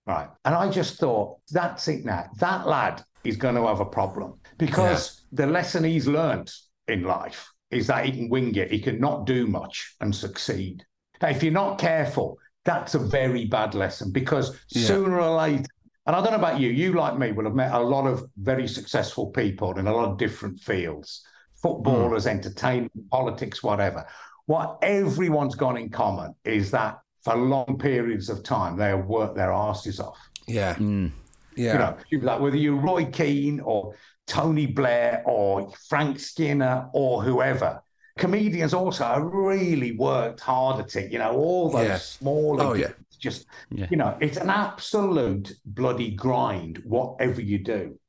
Right. 0.06 0.28
And 0.44 0.54
I 0.54 0.70
just 0.70 1.00
thought, 1.00 1.40
that's 1.52 1.88
it 1.88 2.06
now. 2.06 2.30
That 2.38 2.68
lad 2.68 3.04
is 3.24 3.38
going 3.38 3.56
to 3.56 3.66
have 3.66 3.80
a 3.80 3.86
problem 3.86 4.40
because 4.60 5.26
the 5.32 5.48
lesson 5.48 5.84
he's 5.84 6.06
learned 6.06 6.52
in 6.88 7.04
life 7.04 7.52
is 7.72 7.88
that 7.88 8.06
he 8.06 8.12
can 8.12 8.30
wing 8.30 8.56
it. 8.56 8.72
He 8.72 8.80
can 8.80 9.00
not 9.00 9.26
do 9.26 9.48
much 9.48 9.96
and 10.02 10.16
succeed. 10.16 10.86
Now, 11.22 11.30
if 11.30 11.42
you're 11.44 11.52
not 11.52 11.80
careful, 11.80 12.38
that's 12.64 12.96
a 12.96 13.00
very 13.00 13.46
bad 13.46 13.74
lesson 13.74 14.12
because 14.12 14.58
Yeah. 14.70 14.88
sooner 14.88 15.20
or 15.20 15.36
later, 15.38 15.66
and 16.06 16.16
I 16.16 16.22
don't 16.22 16.32
know 16.32 16.38
about 16.38 16.60
you, 16.60 16.70
you 16.70 16.94
like 16.94 17.18
me 17.18 17.32
will 17.32 17.46
have 17.46 17.56
met 17.56 17.74
a 17.74 17.80
lot 17.80 18.06
of 18.06 18.24
very 18.38 18.68
successful 18.68 19.28
people 19.28 19.78
in 19.80 19.88
a 19.88 19.94
lot 19.96 20.10
of 20.10 20.18
different 20.18 20.60
fields 20.60 21.24
footballers, 21.56 22.28
entertainment, 22.28 23.10
politics, 23.10 23.64
whatever. 23.64 24.06
What 24.46 24.78
everyone's 24.84 25.56
got 25.56 25.80
in 25.80 25.90
common 25.90 26.36
is 26.44 26.70
that 26.72 27.00
for 27.24 27.36
long 27.36 27.80
periods 27.80 28.30
of 28.30 28.44
time, 28.44 28.78
they 28.78 28.90
have 28.90 29.08
worked 29.08 29.36
their 29.36 29.52
asses 29.52 30.00
off. 30.00 30.20
Yeah. 30.48 30.76
Mm. 30.76 31.12
Yeah. 31.56 31.96
You 32.12 32.20
know, 32.20 32.26
like 32.26 32.40
whether 32.40 32.58
you're 32.58 32.76
Roy 32.80 33.06
Keane 33.06 33.62
or 33.62 33.96
Tony 34.28 34.66
Blair 34.66 35.24
or 35.26 35.72
Frank 35.90 36.20
Skinner 36.20 36.90
or 36.94 37.22
whoever. 37.24 37.82
Comedians 38.18 38.74
also 38.74 39.20
really 39.20 39.92
worked 39.92 40.40
hard 40.40 40.80
at 40.80 40.96
it. 40.96 41.12
You 41.12 41.20
know, 41.20 41.34
all 41.34 41.70
those 41.70 41.88
Yeah. 41.88 41.98
small, 41.98 42.62
Oh, 42.62 42.74
yeah. 42.74 42.92
just 43.20 43.46
Yeah. 43.70 43.88
you 43.90 43.98
know, 43.98 44.18
it's 44.22 44.38
an 44.38 44.50
absolute 44.50 45.54
bloody 45.66 46.12
grind. 46.12 46.82
Whatever 46.86 47.42
you 47.42 47.60
do. 47.60 48.00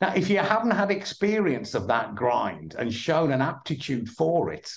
Now, 0.00 0.14
if 0.14 0.28
you 0.30 0.38
haven't 0.38 0.72
had 0.72 0.90
experience 0.90 1.74
of 1.74 1.88
that 1.88 2.14
grind 2.14 2.74
and 2.78 2.92
shown 2.92 3.32
an 3.32 3.40
aptitude 3.42 4.08
for 4.08 4.52
it, 4.52 4.70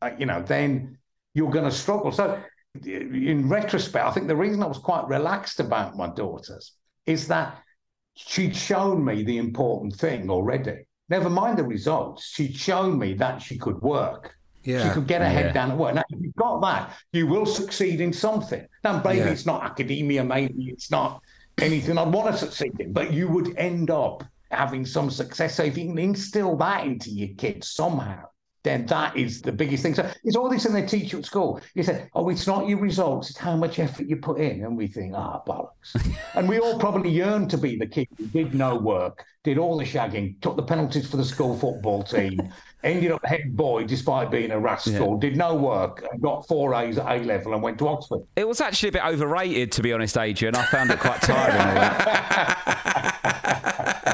uh, 0.00 0.10
you 0.18 0.26
know, 0.26 0.42
then 0.42 0.98
you're 1.34 1.50
going 1.50 1.66
to 1.66 1.70
struggle. 1.70 2.10
So, 2.10 2.42
in 2.84 3.48
retrospect, 3.48 4.04
I 4.04 4.10
think 4.12 4.28
the 4.28 4.36
reason 4.36 4.62
I 4.62 4.66
was 4.66 4.78
quite 4.78 5.06
relaxed 5.06 5.60
about 5.60 5.96
my 5.96 6.08
daughters 6.08 6.72
is 7.06 7.28
that 7.28 7.58
she'd 8.14 8.56
shown 8.56 9.04
me 9.04 9.22
the 9.22 9.38
important 9.38 9.94
thing 9.96 10.30
already. 10.30 10.86
Never 11.08 11.30
mind 11.30 11.58
the 11.58 11.64
results. 11.64 12.26
She'd 12.26 12.54
shown 12.56 12.98
me 12.98 13.14
that 13.14 13.42
she 13.42 13.58
could 13.58 13.80
work. 13.82 14.34
Yeah. 14.64 14.86
She 14.86 14.94
could 14.94 15.06
get 15.06 15.20
her 15.20 15.28
head 15.28 15.46
Yeah. 15.46 15.52
down 15.52 15.70
at 15.72 15.78
work. 15.78 15.94
Now, 15.94 16.04
if 16.08 16.20
you've 16.20 16.36
got 16.36 16.60
that, 16.62 16.92
you 17.12 17.26
will 17.26 17.46
succeed 17.46 18.00
in 18.00 18.12
something. 18.12 18.64
Now, 18.84 19.02
maybe 19.02 19.18
Yeah. 19.18 19.30
it's 19.30 19.44
not 19.46 19.64
academia, 19.64 20.24
maybe 20.24 20.68
it's 20.68 20.90
not 20.90 21.20
anything 21.60 21.98
I'd 21.98 22.12
want 22.12 22.32
to 22.32 22.38
succeed 22.38 22.72
in, 22.78 22.92
but 22.92 23.12
you 23.12 23.28
would 23.28 23.56
end 23.56 23.90
up 23.90 24.24
having 24.50 24.86
some 24.86 25.10
success. 25.10 25.56
So 25.56 25.64
if 25.64 25.76
you 25.76 25.86
can 25.86 25.98
instill 25.98 26.56
that 26.58 26.86
into 26.86 27.10
your 27.10 27.34
kids 27.36 27.68
somehow, 27.68 28.24
then 28.64 28.86
that 28.86 29.16
is 29.16 29.42
the 29.42 29.52
biggest 29.52 29.82
thing. 29.82 29.94
So 29.94 30.08
it's 30.22 30.36
all 30.36 30.48
this 30.48 30.66
in 30.66 30.72
they 30.72 30.86
teach 30.86 31.12
you 31.12 31.18
at 31.18 31.24
school. 31.24 31.60
You 31.74 31.82
say, 31.82 32.08
oh, 32.14 32.28
it's 32.28 32.46
not 32.46 32.68
your 32.68 32.78
results, 32.78 33.30
it's 33.30 33.38
how 33.38 33.56
much 33.56 33.78
effort 33.78 34.06
you 34.06 34.16
put 34.16 34.40
in. 34.40 34.64
And 34.64 34.76
we 34.76 34.86
think, 34.86 35.14
ah, 35.16 35.42
bollocks. 35.46 35.96
and 36.34 36.48
we 36.48 36.60
all 36.60 36.78
probably 36.78 37.10
yearn 37.10 37.48
to 37.48 37.58
be 37.58 37.76
the 37.76 37.86
kid 37.86 38.06
who 38.16 38.26
did 38.26 38.54
no 38.54 38.76
work, 38.76 39.24
did 39.42 39.58
all 39.58 39.76
the 39.76 39.84
shagging, 39.84 40.40
took 40.40 40.56
the 40.56 40.62
penalties 40.62 41.10
for 41.10 41.16
the 41.16 41.24
school 41.24 41.58
football 41.58 42.04
team, 42.04 42.52
ended 42.84 43.10
up 43.10 43.24
head 43.24 43.56
boy 43.56 43.84
despite 43.84 44.30
being 44.30 44.52
a 44.52 44.58
rascal, 44.58 45.18
did 45.18 45.36
no 45.36 45.56
work, 45.56 46.06
and 46.12 46.22
got 46.22 46.46
four 46.46 46.74
A's 46.74 46.98
at 46.98 47.06
A 47.06 47.24
level 47.24 47.54
and 47.54 47.62
went 47.62 47.78
to 47.78 47.88
Oxford. 47.88 48.20
It 48.36 48.46
was 48.46 48.60
actually 48.60 48.90
a 48.90 48.92
bit 48.92 49.04
overrated, 49.04 49.72
to 49.72 49.82
be 49.82 49.92
honest, 49.92 50.16
Adrian. 50.16 50.54
I 50.54 50.64
found 50.66 50.90
it 50.92 51.00
quite 51.00 51.20
tiring. 51.20 51.62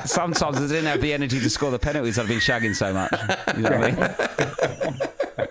Sometimes 0.09 0.57
I 0.57 0.67
didn't 0.67 0.87
have 0.87 1.03
the 1.03 1.13
energy 1.13 1.39
to 1.39 1.51
score 1.51 1.71
the 1.71 1.79
penalties. 1.79 2.19
I've 2.19 2.29
been 2.29 2.39
shagging 2.39 2.75
so 2.75 2.95
much. 2.95 3.13
You 3.55 3.63
know 3.63 3.79
what 3.79 3.85
I 3.85 5.47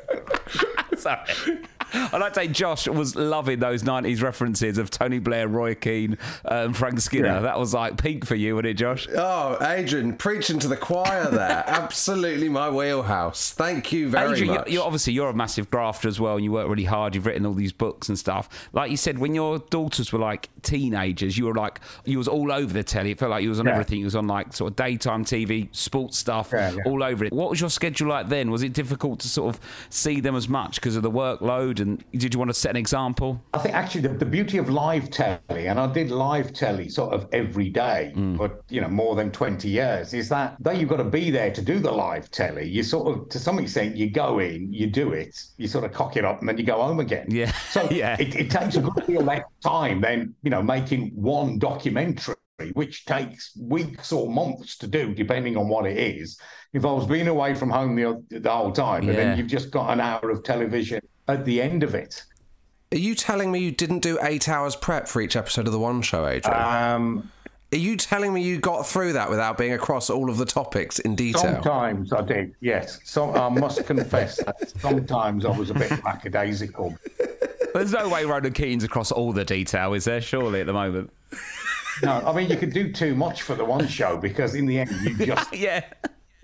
mean? 0.91 0.98
Sorry. 0.98 1.60
I 2.13 2.17
like 2.17 2.34
to 2.34 2.41
say 2.41 2.47
Josh 2.47 2.88
was 2.88 3.15
loving 3.15 3.60
those 3.60 3.84
90s 3.84 4.21
references 4.21 4.78
of 4.78 4.89
Tony 4.89 5.19
Blair, 5.19 5.47
Roy 5.47 5.76
Keane, 5.76 6.17
um, 6.45 6.73
Frank 6.73 7.00
Skinner. 7.00 7.28
Yeah. 7.28 7.39
That 7.41 7.60
was 7.60 7.73
like 7.73 8.02
peak 8.02 8.26
for 8.26 8.36
you, 8.36 8.56
wasn't 8.56 8.67
it, 8.69 8.73
Josh? 8.76 9.08
Oh, 9.15 9.58
Adrian, 9.62 10.13
preaching 10.15 10.60
to 10.60 10.67
the 10.67 10.78
choir 10.78 11.30
there. 11.30 11.63
Absolutely 11.67 12.50
my 12.50 12.69
wheelhouse. 12.69 13.52
Thank 13.52 13.91
you 13.91 14.10
very 14.10 14.32
Adrian, 14.34 14.47
much. 14.56 14.67
you're, 14.67 14.76
you're 14.76 14.84
obviously 14.86 15.13
you're 15.13 15.30
a 15.30 15.34
massive 15.34 15.69
grafter 15.69 16.08
as 16.08 16.19
well, 16.19 16.36
and 16.36 16.43
you 16.43 16.52
work 16.52 16.67
really 16.67 16.84
hard. 16.84 17.15
You've 17.15 17.26
written 17.26 17.45
all 17.45 17.54
these 17.54 17.71
books 17.73 18.10
and 18.10 18.17
stuff. 18.19 18.67
Like 18.73 18.91
you 18.91 18.97
said, 18.97 19.17
when 19.19 19.34
your 19.34 19.60
daughters 19.60 20.12
were 20.12 20.19
like 20.19 20.50
teenagers, 20.62 21.38
you 21.38 21.45
were 21.45 21.54
like 21.56 21.80
you 22.06 22.17
was 22.17 22.28
all 22.28 22.52
over 22.52 22.71
the 22.73 22.84
telly. 22.84 23.12
It 23.12 23.19
felt 23.19 23.32
like 23.32 23.43
you 23.43 23.50
was 23.50 23.60
on 23.60 23.65
Yeah. 23.65 23.73
everything. 23.73 24.00
You 24.00 24.06
was 24.06 24.15
on 24.15 24.28
like 24.28 24.54
sort 24.54 24.71
of 24.71 24.76
daytime 24.76 25.23
TV, 25.26 25.67
sports 25.76 26.17
stuff, 26.17 26.50
yeah. 26.54 26.76
all 26.86 27.04
over 27.04 27.26
it. 27.26 27.34
What 27.34 27.50
was 27.50 27.62
your 27.62 27.69
schedule 27.69 28.10
like 28.10 28.28
then? 28.30 28.52
Was 28.52 28.63
it 28.63 28.73
difficult 28.73 29.19
to 29.21 29.30
sort 29.30 29.56
of 29.56 29.62
see 29.89 30.19
them 30.19 30.36
as 30.36 30.47
much 30.50 30.76
because 30.76 30.95
of 30.95 31.04
the 31.04 31.12
workload? 31.12 31.77
And 31.80 32.04
did 32.12 32.34
you 32.34 32.40
want 32.40 32.50
to 32.50 32.54
set 32.54 32.72
an 32.72 32.78
example? 32.78 33.42
I 33.54 33.60
think 33.60 33.76
actually 33.76 34.02
the, 34.02 34.10
the 34.10 34.26
beauty 34.26 34.58
of 34.58 34.70
live 34.70 35.10
telly, 35.10 35.68
and 35.68 35.80
I 35.80 35.92
did 35.92 36.12
live 36.12 36.54
telly 36.54 36.90
sort 36.90 37.13
of 37.13 37.28
every 37.32 37.70
day, 37.70 38.12
hmm. 38.13 38.36
but 38.36 38.62
you 38.70 38.82
know, 38.82 38.88
more 38.88 39.16
than 39.16 39.32
20 39.32 39.68
years, 39.68 40.13
is 40.13 40.30
that 40.30 40.56
though 40.60 40.72
you've 40.72 40.90
got 40.90 40.98
to 40.98 41.04
be 41.04 41.32
there 41.32 41.52
to 41.52 41.62
do 41.62 41.80
the 41.80 41.92
live 41.92 42.30
telly, 42.32 42.68
you 42.68 42.84
sort 42.84 43.08
of 43.08 43.30
to 43.30 43.40
some 43.40 43.60
extent 43.60 43.96
you 43.96 44.10
go 44.10 44.40
in, 44.40 44.72
you 44.72 44.88
do 44.88 45.13
it, 45.13 45.40
you 45.58 45.68
sort 45.68 45.84
of 45.86 45.92
cock 45.94 46.18
it 46.18 46.26
up, 46.26 46.40
and 46.40 46.50
then 46.50 46.58
you 46.58 46.63
go 46.63 46.82
home 46.82 47.00
again. 47.00 47.28
Yeah. 47.30 47.52
So 47.70 47.88
Yeah. 47.98 48.16
it, 48.20 48.36
it 48.36 48.52
takes 48.52 48.76
a 48.76 48.82
good 48.82 49.06
deal 49.08 49.22
less 49.22 49.44
time 49.62 50.02
than, 50.02 50.36
you 50.44 50.50
know, 50.50 50.62
making 50.62 51.12
one 51.16 51.60
documentary 51.60 52.36
which 52.74 53.06
takes 53.06 53.56
weeks 53.56 54.12
or 54.12 54.28
months 54.30 54.78
to 54.78 54.88
do, 54.88 55.13
depending 55.13 55.56
on 55.58 55.68
what 55.68 55.86
it 55.86 55.98
is, 55.98 56.40
involves 56.74 57.06
being 57.06 57.28
away 57.28 57.54
from 57.54 57.70
home 57.70 57.96
the, 57.96 58.40
the 58.40 58.52
whole 58.52 58.72
time, 58.72 59.08
and 59.08 59.18
then 59.18 59.38
you've 59.38 59.48
just 59.48 59.70
got 59.70 59.92
an 59.92 60.00
hour 60.00 60.32
of 60.32 60.44
television 60.44 61.00
at 61.28 61.46
the 61.46 61.62
end 61.62 61.84
of 61.84 61.96
it. 61.96 62.24
Are 62.92 62.98
you 62.98 63.16
telling 63.16 63.52
me 63.52 63.60
you 63.60 63.72
didn't 63.72 64.00
do 64.00 64.18
eight 64.22 64.48
hours 64.48 64.76
prep 64.76 65.08
for 65.08 65.22
each 65.22 65.36
episode 65.36 65.68
of 65.68 65.74
the 65.74 65.80
One 65.80 66.02
Show, 66.02 66.26
Adrian? 66.26 66.58
Um, 66.62 67.32
Are 67.74 67.78
you 67.78 67.98
telling 67.98 68.34
me 68.34 68.42
you 68.42 68.60
got 68.60 68.88
through 68.88 69.13
that 69.13 69.30
without 69.30 69.58
being 69.58 69.74
across 69.74 70.10
all 70.10 70.30
of 70.30 70.38
the 70.38 70.46
topics 70.46 71.00
in 71.00 71.16
detail? 71.16 71.42
sometimes 71.42 72.13
I 72.13 72.22
did, 72.22 72.56
yes. 72.62 73.00
So 73.04 73.34
I 73.36 73.50
must 73.50 73.86
confess 73.86 74.38
that 74.46 74.70
sometimes 74.80 75.44
I 75.46 75.50
was 75.58 75.70
a 75.70 75.74
bit 75.74 75.92
lackadaisical. 76.06 76.98
There's 77.74 77.92
no 77.92 78.08
way 78.08 78.24
Ronan 78.24 78.54
Keating's 78.54 78.86
across 78.86 79.12
all 79.12 79.34
the 79.34 79.44
detail, 79.44 79.94
is 79.94 80.06
there? 80.06 80.22
Surely 80.22 80.62
at 80.62 80.66
the 80.66 80.74
moment. 80.74 81.12
No, 82.04 82.22
I 82.26 82.34
mean 82.34 82.50
you 82.50 82.56
could 82.56 82.74
do 82.74 82.92
too 82.94 83.16
much 83.16 83.42
for 83.42 83.56
the 83.56 83.66
one 83.66 83.86
show 83.88 84.18
because 84.18 84.56
in 84.56 84.66
the 84.66 84.80
end 84.80 84.92
you 85.02 85.26
just 85.26 85.52
Yeah. 85.54 85.84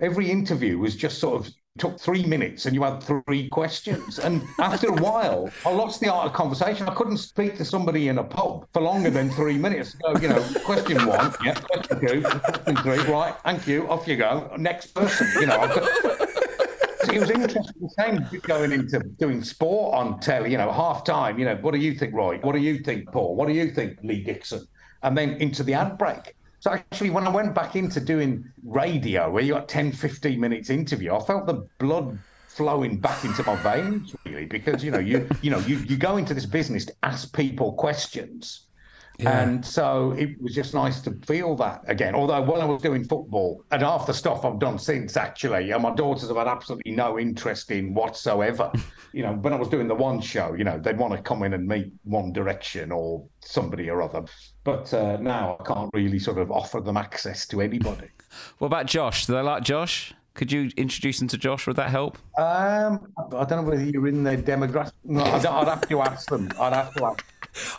every 0.02 0.30
interview 0.30 0.78
was 0.78 0.96
just 0.96 1.20
sort 1.20 1.46
of 1.46 1.54
took 1.80 2.00
three 2.00 2.24
minutes 2.24 2.68
and 2.68 2.76
you 2.76 2.84
had 2.84 3.02
three 3.02 3.50
questions. 3.50 4.20
And 4.20 4.44
after 4.60 4.90
a 4.90 4.94
while, 4.94 5.50
I 5.66 5.72
lost 5.72 6.00
the 6.00 6.14
art 6.14 6.28
of 6.28 6.34
conversation. 6.34 6.88
I 6.88 6.94
couldn't 6.94 7.18
speak 7.18 7.58
to 7.58 7.66
somebody 7.66 8.10
in 8.10 8.20
a 8.20 8.24
pub 8.24 8.68
for 8.72 8.82
longer 8.84 9.10
than 9.10 9.32
three 9.32 9.58
minutes. 9.58 9.96
So, 10.06 10.16
you 10.20 10.28
know, 10.28 10.44
question 10.64 11.04
one, 11.08 11.34
yeah, 11.44 11.56
question 11.56 12.00
two, 12.00 12.22
question 12.22 12.76
three, 12.78 13.00
right, 13.12 13.34
thank 13.44 13.66
you, 13.66 13.90
off 13.90 14.08
you 14.08 14.18
go. 14.18 14.54
Next 14.56 14.94
person, 14.94 15.28
you 15.42 15.48
know. 15.48 15.64
It 17.12 17.20
was 17.20 17.32
interesting. 17.32 17.90
Same 17.98 18.28
going 18.44 18.72
into 18.72 19.00
doing 19.20 19.44
sport 19.44 19.96
on 19.96 20.20
telly, 20.20 20.52
you 20.52 20.58
know, 20.58 20.72
half 20.72 21.04
time, 21.04 21.40
you 21.40 21.46
know, 21.46 21.56
what 21.56 21.74
do 21.74 21.80
you 21.80 21.96
think, 21.96 22.14
Roy? 22.14 22.38
What 22.40 22.54
do 22.54 22.60
you 22.60 22.84
think, 22.84 23.12
Paul? 23.12 23.36
What 23.36 23.48
do 23.48 23.54
you 23.54 23.72
think, 23.72 23.98
Lee 24.04 24.24
Dixon? 24.24 24.68
And 25.02 25.18
then 25.18 25.32
into 25.42 25.64
the 25.64 25.74
ad 25.74 25.98
break. 25.98 26.36
So 26.64 26.72
actually, 26.72 27.10
when 27.10 27.28
I 27.28 27.30
went 27.30 27.54
back 27.54 27.76
into 27.76 28.00
doing 28.00 28.50
radio, 28.64 29.30
where 29.30 29.44
you 29.44 29.52
got 29.52 29.68
10, 29.68 29.92
15 29.92 30.40
minutes 30.40 30.70
interview, 30.70 31.14
I 31.14 31.20
felt 31.20 31.46
the 31.46 31.68
blood 31.78 32.18
flowing 32.48 33.02
back 33.02 33.26
into 33.26 33.44
my 33.44 33.58
veins, 33.58 34.16
really, 34.26 34.46
because 34.46 34.82
you 34.82 34.90
know, 34.90 35.00
you 35.00 35.28
you 35.42 35.52
know, 35.52 35.60
you, 35.60 35.76
you 35.80 35.98
go 35.98 36.16
into 36.16 36.34
this 36.34 36.46
business 36.46 36.86
to 36.86 36.94
ask 37.04 37.36
people 37.36 37.74
questions. 37.74 38.68
And 39.20 39.66
so 39.66 40.12
it 40.14 40.42
was 40.42 40.56
just 40.56 40.74
nice 40.74 41.02
to 41.02 41.12
feel 41.26 41.56
that 41.58 41.82
again. 41.88 42.16
Although 42.16 42.42
when 42.42 42.62
I 42.62 42.66
was 42.66 42.82
doing 42.82 43.04
football 43.04 43.64
and 43.72 43.82
half 43.82 44.08
the 44.08 44.14
stuff 44.14 44.44
I've 44.44 44.60
done 44.60 44.80
since, 44.80 45.18
actually, 45.18 45.72
and 45.72 45.84
my 45.84 45.94
daughters 45.94 46.28
have 46.28 46.38
had 46.38 46.48
absolutely 46.48 46.94
no 46.94 47.20
interest 47.20 47.72
in 47.72 47.94
whatsoever. 47.94 48.72
you 49.14 49.22
know, 49.24 49.34
when 49.34 49.54
I 49.54 49.56
was 49.56 49.70
doing 49.70 49.88
the 49.88 49.96
one 49.96 50.20
show, 50.20 50.54
you 50.54 50.64
know, 50.64 50.80
they'd 50.80 50.98
want 50.98 51.14
to 51.14 51.22
come 51.22 51.44
in 51.44 51.54
and 51.54 51.68
meet 51.68 51.94
One 52.04 52.34
Direction 52.34 52.92
or 52.92 53.26
somebody 53.40 53.90
or 53.90 54.02
other. 54.02 54.26
But 54.64 54.94
uh, 54.94 55.18
now 55.18 55.58
I 55.60 55.64
can't 55.64 55.90
really 55.94 56.20
sort 56.20 56.38
of 56.40 56.52
offer 56.52 56.82
them 56.82 56.98
access 56.98 57.46
to 57.48 57.62
anybody. 57.62 58.08
What 58.58 58.66
about 58.66 58.88
Josh? 58.88 59.28
Do 59.28 59.34
they 59.34 59.42
like 59.42 59.62
Josh? 59.62 60.12
Could 60.34 60.52
you 60.52 60.72
introduce 60.76 61.20
them 61.20 61.28
to 61.28 61.38
Josh? 61.38 61.68
Would 61.68 61.76
that 61.76 61.92
help? 61.92 62.18
Um, 62.38 63.12
I 63.18 63.46
don't 63.46 63.52
know 63.52 63.62
whether 63.62 63.84
you're 63.84 64.08
in 64.08 64.24
their 64.24 64.38
demographic. 64.38 64.94
No, 65.04 65.24
I'd, 65.24 65.46
I'd 65.46 65.68
have 65.68 65.88
to 65.88 66.02
ask 66.02 66.30
them. 66.30 66.50
I'd 66.60 66.74
have 66.74 66.94
to 66.96 67.06
ask. 67.06 67.24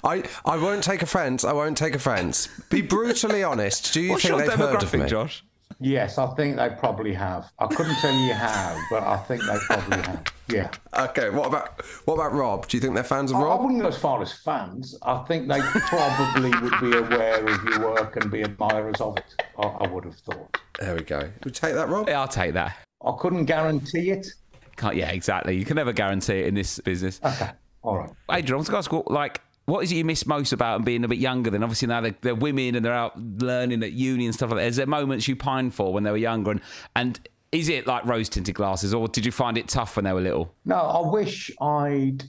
I, 0.02 0.24
I 0.44 0.56
won't 0.56 0.84
take 0.84 1.02
offence. 1.02 1.44
I 1.44 1.52
won't 1.52 1.76
take 1.76 1.94
offence. 1.94 2.48
Be 2.70 2.80
brutally 2.80 3.42
honest. 3.42 3.92
Do 3.92 4.00
you 4.00 4.12
What's 4.12 4.24
think 4.24 4.38
they've 4.38 4.52
heard 4.52 4.82
of 4.82 4.92
me? 4.92 5.06
Josh? 5.06 5.44
Yes, 5.80 6.18
I 6.18 6.26
think 6.34 6.56
they 6.56 6.70
probably 6.70 7.12
have. 7.14 7.50
I 7.58 7.66
couldn't 7.66 7.96
tell 7.96 8.14
you 8.14 8.32
how, 8.32 8.80
but 8.90 9.02
I 9.02 9.16
think 9.16 9.42
they 9.42 9.56
probably 9.66 9.96
have. 10.02 10.24
Yeah. 10.48 10.70
Okay. 10.96 11.30
What 11.30 11.46
about 11.46 11.82
what 12.04 12.14
about 12.14 12.32
Rob? 12.32 12.68
Do 12.68 12.76
you 12.76 12.80
think 12.80 12.94
they're 12.94 13.02
fans 13.02 13.32
of 13.32 13.38
I, 13.38 13.42
I 13.42 13.60
wouldn't 13.60 13.82
go 13.82 13.88
as 13.88 13.98
far 13.98 14.22
as 14.22 14.32
fans. 14.32 14.96
I 15.02 15.18
think 15.24 15.48
they 15.48 15.60
probably 15.60 16.50
would 16.60 16.80
be 16.80 16.96
aware 16.96 17.44
of 17.44 17.64
your 17.64 17.92
work 17.92 18.16
and 18.16 18.30
be 18.30 18.42
admirers 18.42 19.00
of 19.00 19.16
it. 19.16 19.42
I, 19.58 19.62
I 19.62 19.88
would 19.88 20.04
have 20.04 20.16
thought. 20.16 20.58
There 20.78 20.94
we 20.94 21.02
go. 21.02 21.30
We 21.44 21.50
take 21.50 21.74
that, 21.74 21.88
Rob. 21.88 22.08
Yeah, 22.08 22.20
I'll 22.20 22.28
take 22.28 22.54
that. 22.54 22.76
I 23.04 23.12
couldn't 23.18 23.46
guarantee 23.46 24.10
it. 24.10 24.28
Can't, 24.76 24.96
yeah, 24.96 25.10
exactly. 25.10 25.56
You 25.56 25.64
can 25.64 25.76
never 25.76 25.92
guarantee 25.92 26.40
it 26.40 26.46
in 26.46 26.54
this 26.54 26.78
business. 26.80 27.20
Okay. 27.24 27.50
All 27.82 27.98
right. 27.98 28.10
Adrian, 28.30 28.54
I 28.54 28.58
was 28.58 28.68
going 28.68 28.82
to 28.82 28.86
ask, 28.86 28.92
what, 28.92 29.10
like, 29.10 29.40
what 29.66 29.84
is 29.84 29.92
it 29.92 29.96
you 29.96 30.04
miss 30.04 30.26
most 30.26 30.52
about 30.52 30.76
them 30.76 30.84
being 30.84 31.04
a 31.04 31.08
bit 31.08 31.18
younger? 31.18 31.50
Then 31.50 31.62
obviously 31.62 31.88
now 31.88 32.00
they're, 32.00 32.14
they're 32.20 32.34
women 32.34 32.74
and 32.74 32.84
they're 32.84 32.92
out 32.92 33.18
learning 33.18 33.82
at 33.82 33.92
uni 33.92 34.26
and 34.26 34.34
stuff 34.34 34.50
like 34.50 34.58
that. 34.58 34.66
Is 34.66 34.76
there 34.76 34.86
moments 34.86 35.26
you 35.26 35.36
pine 35.36 35.70
for 35.70 35.92
when 35.92 36.02
they 36.02 36.10
were 36.10 36.16
younger? 36.16 36.50
And, 36.52 36.60
and 36.94 37.20
is 37.52 37.68
it 37.68 37.86
like 37.86 38.04
rose 38.04 38.28
tinted 38.28 38.56
glasses, 38.56 38.92
or 38.92 39.06
did 39.06 39.24
you 39.24 39.32
find 39.32 39.56
it 39.56 39.68
tough 39.68 39.96
when 39.96 40.04
they 40.04 40.12
were 40.12 40.20
little? 40.20 40.52
No, 40.64 40.76
I 40.76 41.08
wish 41.08 41.50
I'd. 41.60 42.24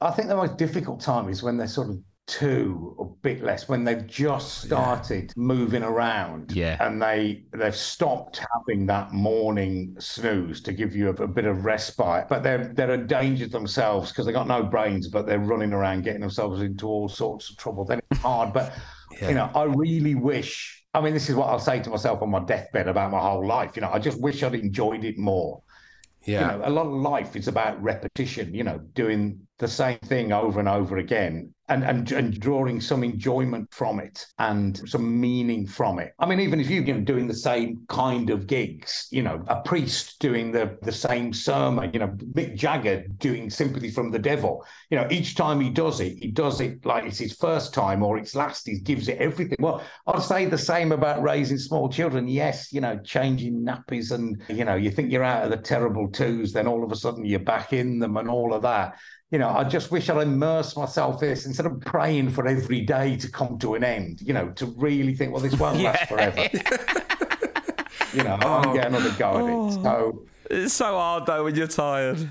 I 0.00 0.10
think 0.10 0.28
the 0.28 0.36
most 0.36 0.56
difficult 0.56 1.00
time 1.00 1.28
is 1.28 1.42
when 1.42 1.58
they're 1.58 1.68
sort 1.68 1.90
of 1.90 1.98
two 2.26 2.94
or 2.96 3.11
bit 3.22 3.42
less, 3.42 3.68
when 3.68 3.84
they've 3.84 4.06
just 4.06 4.58
started 4.62 5.32
moving 5.36 5.82
around. 5.82 6.52
Yeah. 6.52 6.76
And 6.80 7.00
they 7.00 7.44
they've 7.52 7.74
stopped 7.76 8.40
having 8.54 8.86
that 8.86 9.12
morning 9.12 9.96
snooze 9.98 10.60
to 10.62 10.72
give 10.72 10.94
you 10.96 11.08
a, 11.08 11.12
a 11.22 11.28
bit 11.28 11.44
of 11.46 11.64
respite. 11.64 12.28
But 12.28 12.42
they're 12.42 12.72
they're 12.74 12.92
a 12.92 13.06
danger 13.06 13.46
to 13.46 13.50
themselves 13.52 14.10
because 14.10 14.26
they've 14.26 14.34
got 14.34 14.48
no 14.48 14.62
brains, 14.62 15.08
but 15.08 15.26
they're 15.26 15.38
running 15.38 15.72
around 15.72 16.02
getting 16.04 16.20
themselves 16.20 16.60
into 16.62 16.86
all 16.88 17.08
sorts 17.08 17.50
of 17.50 17.56
trouble. 17.56 17.84
Then 17.84 18.00
it's 18.10 18.20
hard. 18.20 18.52
But 18.52 18.72
you 19.28 19.34
know, 19.34 19.50
I 19.54 19.64
really 19.64 20.14
wish. 20.14 20.84
I 20.94 21.00
mean, 21.00 21.14
this 21.14 21.28
is 21.30 21.34
what 21.36 21.48
I'll 21.48 21.58
say 21.58 21.80
to 21.80 21.90
myself 21.90 22.20
on 22.22 22.30
my 22.30 22.40
deathbed 22.44 22.86
about 22.88 23.10
my 23.12 23.18
whole 23.20 23.46
life. 23.46 23.76
You 23.76 23.82
know, 23.82 23.90
I 23.90 23.98
just 23.98 24.20
wish 24.20 24.42
I'd 24.42 24.54
enjoyed 24.54 25.04
it 25.04 25.16
more 25.18 25.62
Yeah. 26.24 26.40
you 26.52 26.58
know, 26.58 26.62
a 26.66 26.70
lot 26.70 26.86
of 26.86 26.92
life 26.92 27.34
is 27.36 27.48
about 27.48 27.82
repetition, 27.82 28.54
you 28.54 28.64
know, 28.64 28.78
doing 28.94 29.40
the 29.62 29.68
same 29.68 29.98
thing 30.00 30.32
over 30.32 30.58
and 30.58 30.68
over 30.68 30.98
again 30.98 31.54
and, 31.68 31.84
and, 31.84 32.10
and 32.10 32.40
drawing 32.40 32.80
some 32.80 33.04
enjoyment 33.04 33.72
from 33.72 34.00
it 34.00 34.26
and 34.40 34.76
some 34.88 35.20
meaning 35.20 35.68
from 35.68 36.00
it. 36.00 36.12
I 36.18 36.26
mean, 36.26 36.40
even 36.40 36.58
if 36.58 36.68
you're 36.68 37.00
doing 37.00 37.28
the 37.28 37.34
same 37.34 37.84
kind 37.88 38.28
of 38.30 38.48
gigs, 38.48 39.06
you 39.12 39.22
know, 39.22 39.44
a 39.46 39.62
priest 39.62 40.18
doing 40.18 40.50
the, 40.50 40.76
the 40.82 40.90
same 40.90 41.32
sermon, 41.32 41.92
you 41.94 42.00
know, 42.00 42.08
Mick 42.34 42.56
Jagger 42.56 43.04
doing 43.18 43.50
Sympathy 43.50 43.90
from 43.92 44.10
the 44.10 44.18
Devil, 44.18 44.66
you 44.90 44.98
know, 44.98 45.06
each 45.12 45.36
time 45.36 45.60
he 45.60 45.70
does 45.70 46.00
it, 46.00 46.18
he 46.18 46.32
does 46.32 46.60
it 46.60 46.84
like 46.84 47.04
it's 47.04 47.18
his 47.18 47.36
first 47.36 47.72
time 47.72 48.02
or 48.02 48.18
it's 48.18 48.34
last, 48.34 48.66
he 48.66 48.80
gives 48.80 49.08
it 49.08 49.18
everything. 49.18 49.56
Well, 49.60 49.82
I'd 50.08 50.22
say 50.22 50.46
the 50.46 50.58
same 50.58 50.90
about 50.90 51.22
raising 51.22 51.58
small 51.58 51.88
children. 51.88 52.26
Yes, 52.26 52.72
you 52.72 52.80
know, 52.80 52.98
changing 53.04 53.64
nappies 53.64 54.10
and, 54.10 54.42
you 54.48 54.64
know, 54.64 54.74
you 54.74 54.90
think 54.90 55.12
you're 55.12 55.22
out 55.22 55.44
of 55.44 55.50
the 55.50 55.56
terrible 55.56 56.08
twos, 56.08 56.52
then 56.52 56.66
all 56.66 56.82
of 56.82 56.90
a 56.90 56.96
sudden 56.96 57.24
you're 57.24 57.38
back 57.38 57.72
in 57.72 58.00
them 58.00 58.16
and 58.16 58.28
all 58.28 58.52
of 58.52 58.62
that. 58.62 58.98
You 59.32 59.38
know, 59.38 59.48
I 59.48 59.64
just 59.64 59.90
wish 59.90 60.10
I'd 60.10 60.22
immerse 60.22 60.76
myself 60.76 61.22
in 61.22 61.30
this 61.30 61.46
instead 61.46 61.64
of 61.64 61.80
praying 61.80 62.30
for 62.30 62.46
every 62.46 62.82
day 62.82 63.16
to 63.16 63.30
come 63.30 63.58
to 63.60 63.74
an 63.74 63.82
end, 63.82 64.20
you 64.20 64.34
know, 64.34 64.50
to 64.50 64.66
really 64.66 65.14
think, 65.14 65.32
well, 65.32 65.40
this 65.40 65.58
won't 65.58 65.80
last 65.80 66.06
forever. 66.06 66.48
you 68.12 68.22
know, 68.22 68.36
I'll 68.42 68.74
get 68.74 68.88
another 68.88 69.10
go 69.18 69.38
at 69.38 69.44
it. 69.44 69.56
Oh. 69.56 69.82
So, 69.82 70.22
It's 70.50 70.74
so 70.74 70.84
hard 70.84 71.24
though 71.24 71.44
when 71.44 71.54
you're 71.54 71.66
tired. 71.66 72.28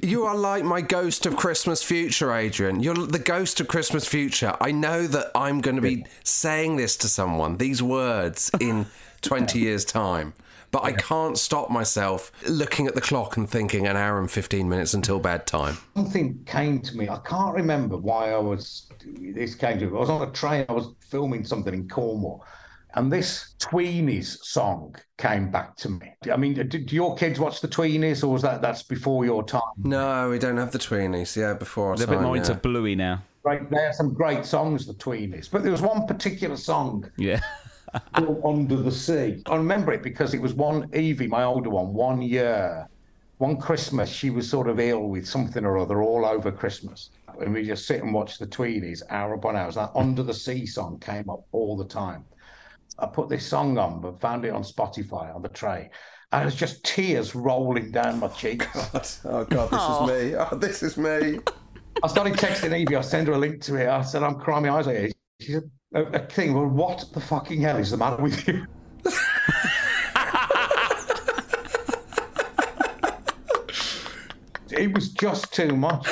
You 0.00 0.24
are 0.24 0.36
like 0.36 0.62
my 0.62 0.80
ghost 0.80 1.26
of 1.26 1.36
Christmas 1.36 1.82
future, 1.82 2.32
Adrian. 2.32 2.80
You're 2.80 2.94
the 2.94 3.18
ghost 3.18 3.60
of 3.60 3.66
Christmas 3.66 4.06
future. 4.06 4.56
I 4.60 4.70
know 4.70 5.08
that 5.08 5.32
I'm 5.34 5.60
going 5.60 5.76
to 5.76 5.82
be 5.82 6.06
saying 6.22 6.76
this 6.76 6.96
to 6.98 7.08
someone, 7.08 7.56
these 7.56 7.82
words, 7.82 8.52
in 8.60 8.86
20 9.22 9.58
years' 9.58 9.84
time. 9.84 10.32
But 10.70 10.84
I 10.84 10.92
can't 10.92 11.36
stop 11.36 11.70
myself 11.70 12.30
looking 12.48 12.86
at 12.86 12.94
the 12.94 13.00
clock 13.00 13.36
and 13.36 13.48
thinking 13.48 13.86
an 13.86 13.96
hour 13.96 14.20
and 14.20 14.30
15 14.30 14.68
minutes 14.68 14.94
until 14.94 15.18
bedtime. 15.18 15.76
something 15.96 16.38
came 16.46 16.80
to 16.82 16.96
me. 16.96 17.08
I 17.08 17.18
can't 17.18 17.54
remember 17.54 17.96
why 17.96 18.30
I 18.30 18.38
was. 18.38 18.86
This 19.04 19.54
came 19.54 19.78
to 19.80 19.86
me. 19.86 19.96
I 19.96 20.00
was 20.00 20.10
on 20.10 20.28
a 20.28 20.30
train. 20.30 20.66
I 20.68 20.72
was 20.72 20.94
filming 21.00 21.44
something 21.44 21.74
in 21.74 21.88
Cornwall, 21.88 22.44
and 22.94 23.12
this 23.12 23.54
Tweenies 23.58 24.38
song 24.44 24.94
came 25.18 25.50
back 25.50 25.76
to 25.78 25.88
me. 25.88 26.12
I 26.32 26.36
mean, 26.36 26.54
do, 26.54 26.64
do 26.64 26.94
your 26.94 27.16
kids 27.16 27.40
watch 27.40 27.60
the 27.60 27.68
Tweenies, 27.68 28.22
or 28.22 28.28
was 28.28 28.42
that 28.42 28.62
that's 28.62 28.82
before 28.82 29.24
your 29.24 29.42
time? 29.42 29.62
No, 29.82 30.30
we 30.30 30.38
don't 30.38 30.56
have 30.56 30.70
the 30.70 30.78
tweenies. 30.78 31.36
Yeah, 31.36 31.54
before 31.54 31.90
our 31.90 31.96
They're 31.96 32.06
a 32.06 32.10
bit 32.10 32.20
more 32.20 32.36
yeah. 32.36 32.42
into 32.42 32.54
Bluey 32.54 32.94
now. 32.94 33.22
Right, 33.42 33.68
there 33.70 33.88
are 33.88 33.92
some 33.92 34.12
great 34.12 34.44
songs, 34.44 34.86
the 34.86 34.92
Tweenies, 34.92 35.50
but 35.50 35.62
there 35.62 35.72
was 35.72 35.80
one 35.80 36.06
particular 36.06 36.56
song 36.56 37.10
Yeah. 37.16 37.40
Called 38.14 38.42
Under 38.44 38.76
the 38.76 38.90
Sea. 38.92 39.42
I 39.46 39.56
remember 39.56 39.92
it 39.92 40.02
because 40.02 40.34
it 40.34 40.40
was 40.40 40.54
one 40.54 40.88
Evie, 40.94 41.26
my 41.26 41.44
older 41.44 41.70
one, 41.70 41.92
one 41.92 42.22
year, 42.22 42.88
one 43.38 43.56
Christmas, 43.56 44.10
she 44.10 44.30
was 44.30 44.48
sort 44.48 44.68
of 44.68 44.78
ill 44.78 45.08
with 45.08 45.26
something 45.26 45.64
or 45.64 45.78
other 45.78 46.02
all 46.02 46.26
over 46.26 46.52
Christmas. 46.52 47.10
And 47.40 47.54
we 47.54 47.64
just 47.64 47.86
sit 47.86 48.02
and 48.02 48.12
watch 48.12 48.38
the 48.38 48.46
Tweenies 48.46 49.02
hour 49.08 49.34
upon 49.34 49.56
hour. 49.56 49.72
That 49.72 49.92
Under 49.94 50.22
the 50.22 50.34
Sea 50.34 50.66
song 50.66 50.98
came 50.98 51.30
up 51.30 51.44
all 51.52 51.76
the 51.76 51.86
time. 51.86 52.24
I 52.98 53.06
put 53.06 53.30
this 53.30 53.46
song 53.46 53.78
on, 53.78 54.00
but 54.02 54.20
found 54.20 54.44
it 54.44 54.50
on 54.52 54.62
Spotify 54.62 55.34
on 55.34 55.40
the 55.40 55.48
tray. 55.48 55.90
And 56.32 56.42
it 56.42 56.44
was 56.44 56.54
just 56.54 56.84
tears 56.84 57.34
rolling 57.34 57.90
down 57.90 58.20
my 58.20 58.28
cheeks. 58.28 58.66
Oh, 59.24 59.44
God, 59.44 59.70
this 59.70 59.82
is 59.82 60.32
me. 60.32 60.36
Oh, 60.36 60.56
this 60.56 60.82
is 60.82 60.96
me. 60.98 61.40
I 62.02 62.08
started 62.08 62.34
texting 62.34 62.78
Evie. 62.78 62.96
I 62.96 63.00
sent 63.00 63.26
her 63.28 63.34
a 63.34 63.38
link 63.38 63.62
to 63.62 63.76
it. 63.76 63.88
I 63.88 64.02
said, 64.02 64.22
I'm 64.22 64.38
crying 64.38 64.64
my 64.64 64.70
eyes 64.70 64.86
out. 64.86 64.94
here." 64.94 65.10
She 65.40 65.52
said, 65.52 65.70
a, 65.94 66.02
a 66.02 66.18
thing. 66.26 66.54
Well, 66.54 66.66
what 66.66 67.04
the 67.12 67.20
fucking 67.20 67.60
hell 67.60 67.76
is 67.76 67.90
the 67.90 67.96
matter 67.96 68.22
with 68.22 68.46
you? 68.46 68.66
it 74.70 74.92
was 74.94 75.10
just 75.10 75.52
too 75.52 75.76
much. 75.76 76.08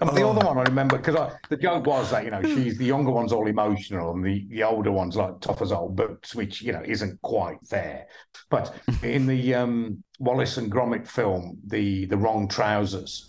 And 0.00 0.16
the 0.16 0.26
other 0.26 0.46
one 0.46 0.56
I 0.56 0.62
remember 0.62 0.96
because 0.96 1.34
the 1.50 1.58
joke 1.58 1.84
was 1.86 2.10
that 2.10 2.24
you 2.24 2.30
know 2.30 2.42
she's 2.42 2.78
the 2.78 2.86
younger 2.86 3.10
one's 3.10 3.32
all 3.32 3.46
emotional 3.46 4.12
and 4.12 4.24
the, 4.24 4.46
the 4.48 4.62
older 4.62 4.90
one's 4.90 5.14
like 5.14 5.38
tough 5.40 5.60
as 5.60 5.72
old 5.72 5.94
boots, 5.94 6.34
which 6.34 6.62
you 6.62 6.72
know 6.72 6.82
isn't 6.86 7.20
quite 7.20 7.58
fair. 7.68 8.06
But 8.48 8.74
in 9.02 9.26
the 9.26 9.54
um, 9.54 10.02
Wallace 10.18 10.56
and 10.56 10.72
Gromit 10.72 11.06
film, 11.06 11.58
the 11.66 12.06
the 12.06 12.16
wrong 12.16 12.48
trousers, 12.48 13.28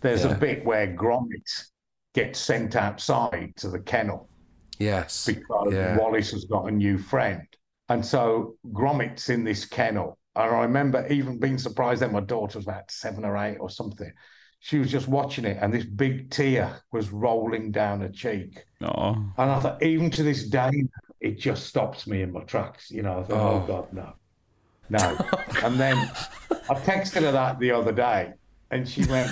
there's 0.00 0.24
Yeah. 0.24 0.30
a 0.32 0.38
bit 0.38 0.64
where 0.64 0.86
Gromit 0.86 1.64
gets 2.14 2.38
sent 2.38 2.76
outside 2.76 3.54
to 3.56 3.68
the 3.68 3.80
kennel 3.80 4.28
Yes. 4.82 5.26
because 5.26 5.72
Yeah. 5.72 5.96
Wallace 5.98 6.30
has 6.32 6.44
got 6.44 6.66
a 6.66 6.70
new 6.70 6.98
friend. 6.98 7.46
And 7.88 8.04
so 8.04 8.56
Gromit's 8.72 9.28
in 9.28 9.44
this 9.44 9.64
kennel. 9.64 10.18
And 10.34 10.44
I 10.54 10.60
remember 10.62 11.06
even 11.08 11.38
being 11.38 11.58
surprised 11.58 12.00
then 12.02 12.12
my 12.12 12.20
daughter 12.20 12.58
was 12.58 12.66
about 12.66 12.90
seven 12.90 13.24
or 13.24 13.36
eight 13.36 13.58
or 13.58 13.68
something. 13.70 14.10
She 14.60 14.78
was 14.78 14.90
just 14.90 15.08
watching 15.08 15.44
it 15.44 15.58
and 15.60 15.74
this 15.74 15.84
big 15.84 16.30
tear 16.30 16.80
was 16.92 17.10
rolling 17.10 17.70
down 17.72 18.00
her 18.00 18.08
cheek. 18.08 18.64
Oh, 18.80 19.14
And 19.36 19.50
I 19.50 19.58
thought, 19.60 19.82
even 19.82 20.10
to 20.12 20.22
this 20.22 20.44
day, 20.48 20.70
it 21.20 21.38
just 21.38 21.66
stops 21.66 22.06
me 22.06 22.22
in 22.22 22.32
my 22.32 22.42
tracks. 22.44 22.90
You 22.90 23.02
know, 23.02 23.20
I 23.20 23.22
thought, 23.24 23.40
oh, 23.40 23.62
Oh. 23.62 23.66
God, 23.66 23.92
no. 23.92 24.12
No. 24.88 25.16
and 25.64 25.78
then 25.78 25.96
I 26.70 26.74
texted 26.74 27.22
her 27.22 27.32
that 27.32 27.58
the 27.58 27.70
other 27.72 27.92
day 27.92 28.32
and 28.70 28.88
she 28.88 29.04
went, 29.06 29.30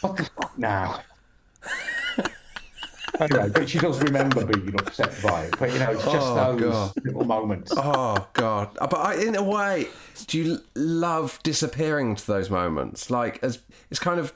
what 0.00 0.16
the 0.16 0.24
fuck 0.24 0.56
now? 0.58 1.00
But 3.18 3.68
she 3.68 3.78
does 3.78 4.00
remember 4.02 4.44
being 4.44 4.74
upset 4.74 5.14
by 5.22 5.44
it. 5.44 5.54
But, 5.58 5.72
you 5.72 5.78
know, 5.78 5.90
it's 5.90 6.04
just 6.04 6.16
Oh, 6.16 6.52
those 6.52 6.60
God. 6.60 6.92
little 7.04 7.24
moments. 7.24 7.72
Oh 7.76 8.26
God! 8.34 8.76
Uh, 8.78 8.86
But 8.86 8.98
I, 8.98 9.14
in 9.14 9.36
a 9.36 9.42
way, 9.42 9.88
do 10.26 10.38
you 10.38 10.58
love 10.74 11.38
disappearing 11.42 12.16
to 12.16 12.26
those 12.26 12.50
moments? 12.50 13.10
Like, 13.10 13.42
as 13.42 13.60
it's 13.90 14.00
kind 14.00 14.20
of 14.20 14.32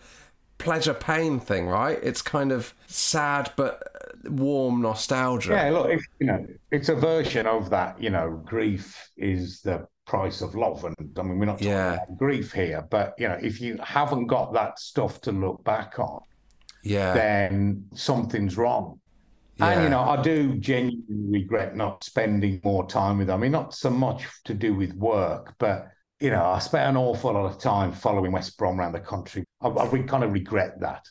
pleasure 0.59 0.95
pain 0.95 1.39
thing, 1.41 1.67
right? 1.67 1.99
It's 2.03 2.23
kind 2.23 2.51
of 2.53 2.75
sad 2.87 3.53
but 3.57 3.83
uh, 4.27 4.31
warm 4.31 4.83
nostalgia. 4.83 5.53
Yeah, 5.53 5.71
look, 5.71 5.91
if, 5.91 6.05
you 6.19 6.27
know, 6.27 6.47
it's 6.73 6.89
a 6.89 6.95
version 6.97 7.47
of 7.47 7.71
that. 7.71 8.01
You 8.03 8.11
know, 8.11 8.43
grief 8.45 9.11
is 9.17 9.61
the 9.63 9.87
price 10.07 10.41
of 10.41 10.55
love, 10.55 10.85
and 10.85 10.97
I 11.19 11.23
mean, 11.23 11.39
we're 11.39 11.45
not 11.47 11.59
talking 11.59 11.69
Yeah. 11.69 11.95
about 11.95 12.17
grief 12.19 12.53
here, 12.53 12.87
but 12.91 13.15
you 13.19 13.29
know, 13.29 13.39
if 13.43 13.61
you 13.61 13.79
haven't 13.83 14.27
got 14.27 14.53
that 14.55 14.79
stuff 14.79 15.21
to 15.23 15.33
look 15.33 15.63
back 15.65 15.99
on, 15.99 16.21
yeah, 16.83 17.15
then 17.15 17.85
something's 17.95 18.57
wrong. 18.57 19.01
And 19.61 19.83
you 19.83 19.91
know, 19.91 20.01
I 20.01 20.23
do 20.23 20.55
genuinely 20.55 21.41
regret 21.41 21.75
not 21.75 22.05
spending 22.05 22.61
more 22.63 22.87
time 22.87 23.19
with 23.19 23.27
them. 23.27 23.41
I 23.41 23.43
mean, 23.43 23.53
not 23.53 23.75
so 23.75 23.91
much 23.91 24.25
to 24.45 24.55
do 24.55 24.75
with 24.75 24.95
work, 24.95 25.55
but 25.59 25.89
you 26.21 26.31
know, 26.31 26.45
I 26.45 26.59
spent 26.59 26.89
an 26.89 26.97
awful 26.97 27.33
lot 27.33 27.47
of 27.47 27.59
time 27.59 27.93
following 27.93 28.33
West 28.33 28.57
Brom 28.57 28.79
around 28.79 28.93
the 28.93 29.01
country. 29.01 29.45
I, 29.61 29.69
I 29.69 30.03
kind 30.03 30.25
of 30.25 30.33
regret 30.33 30.81
that. 30.81 31.07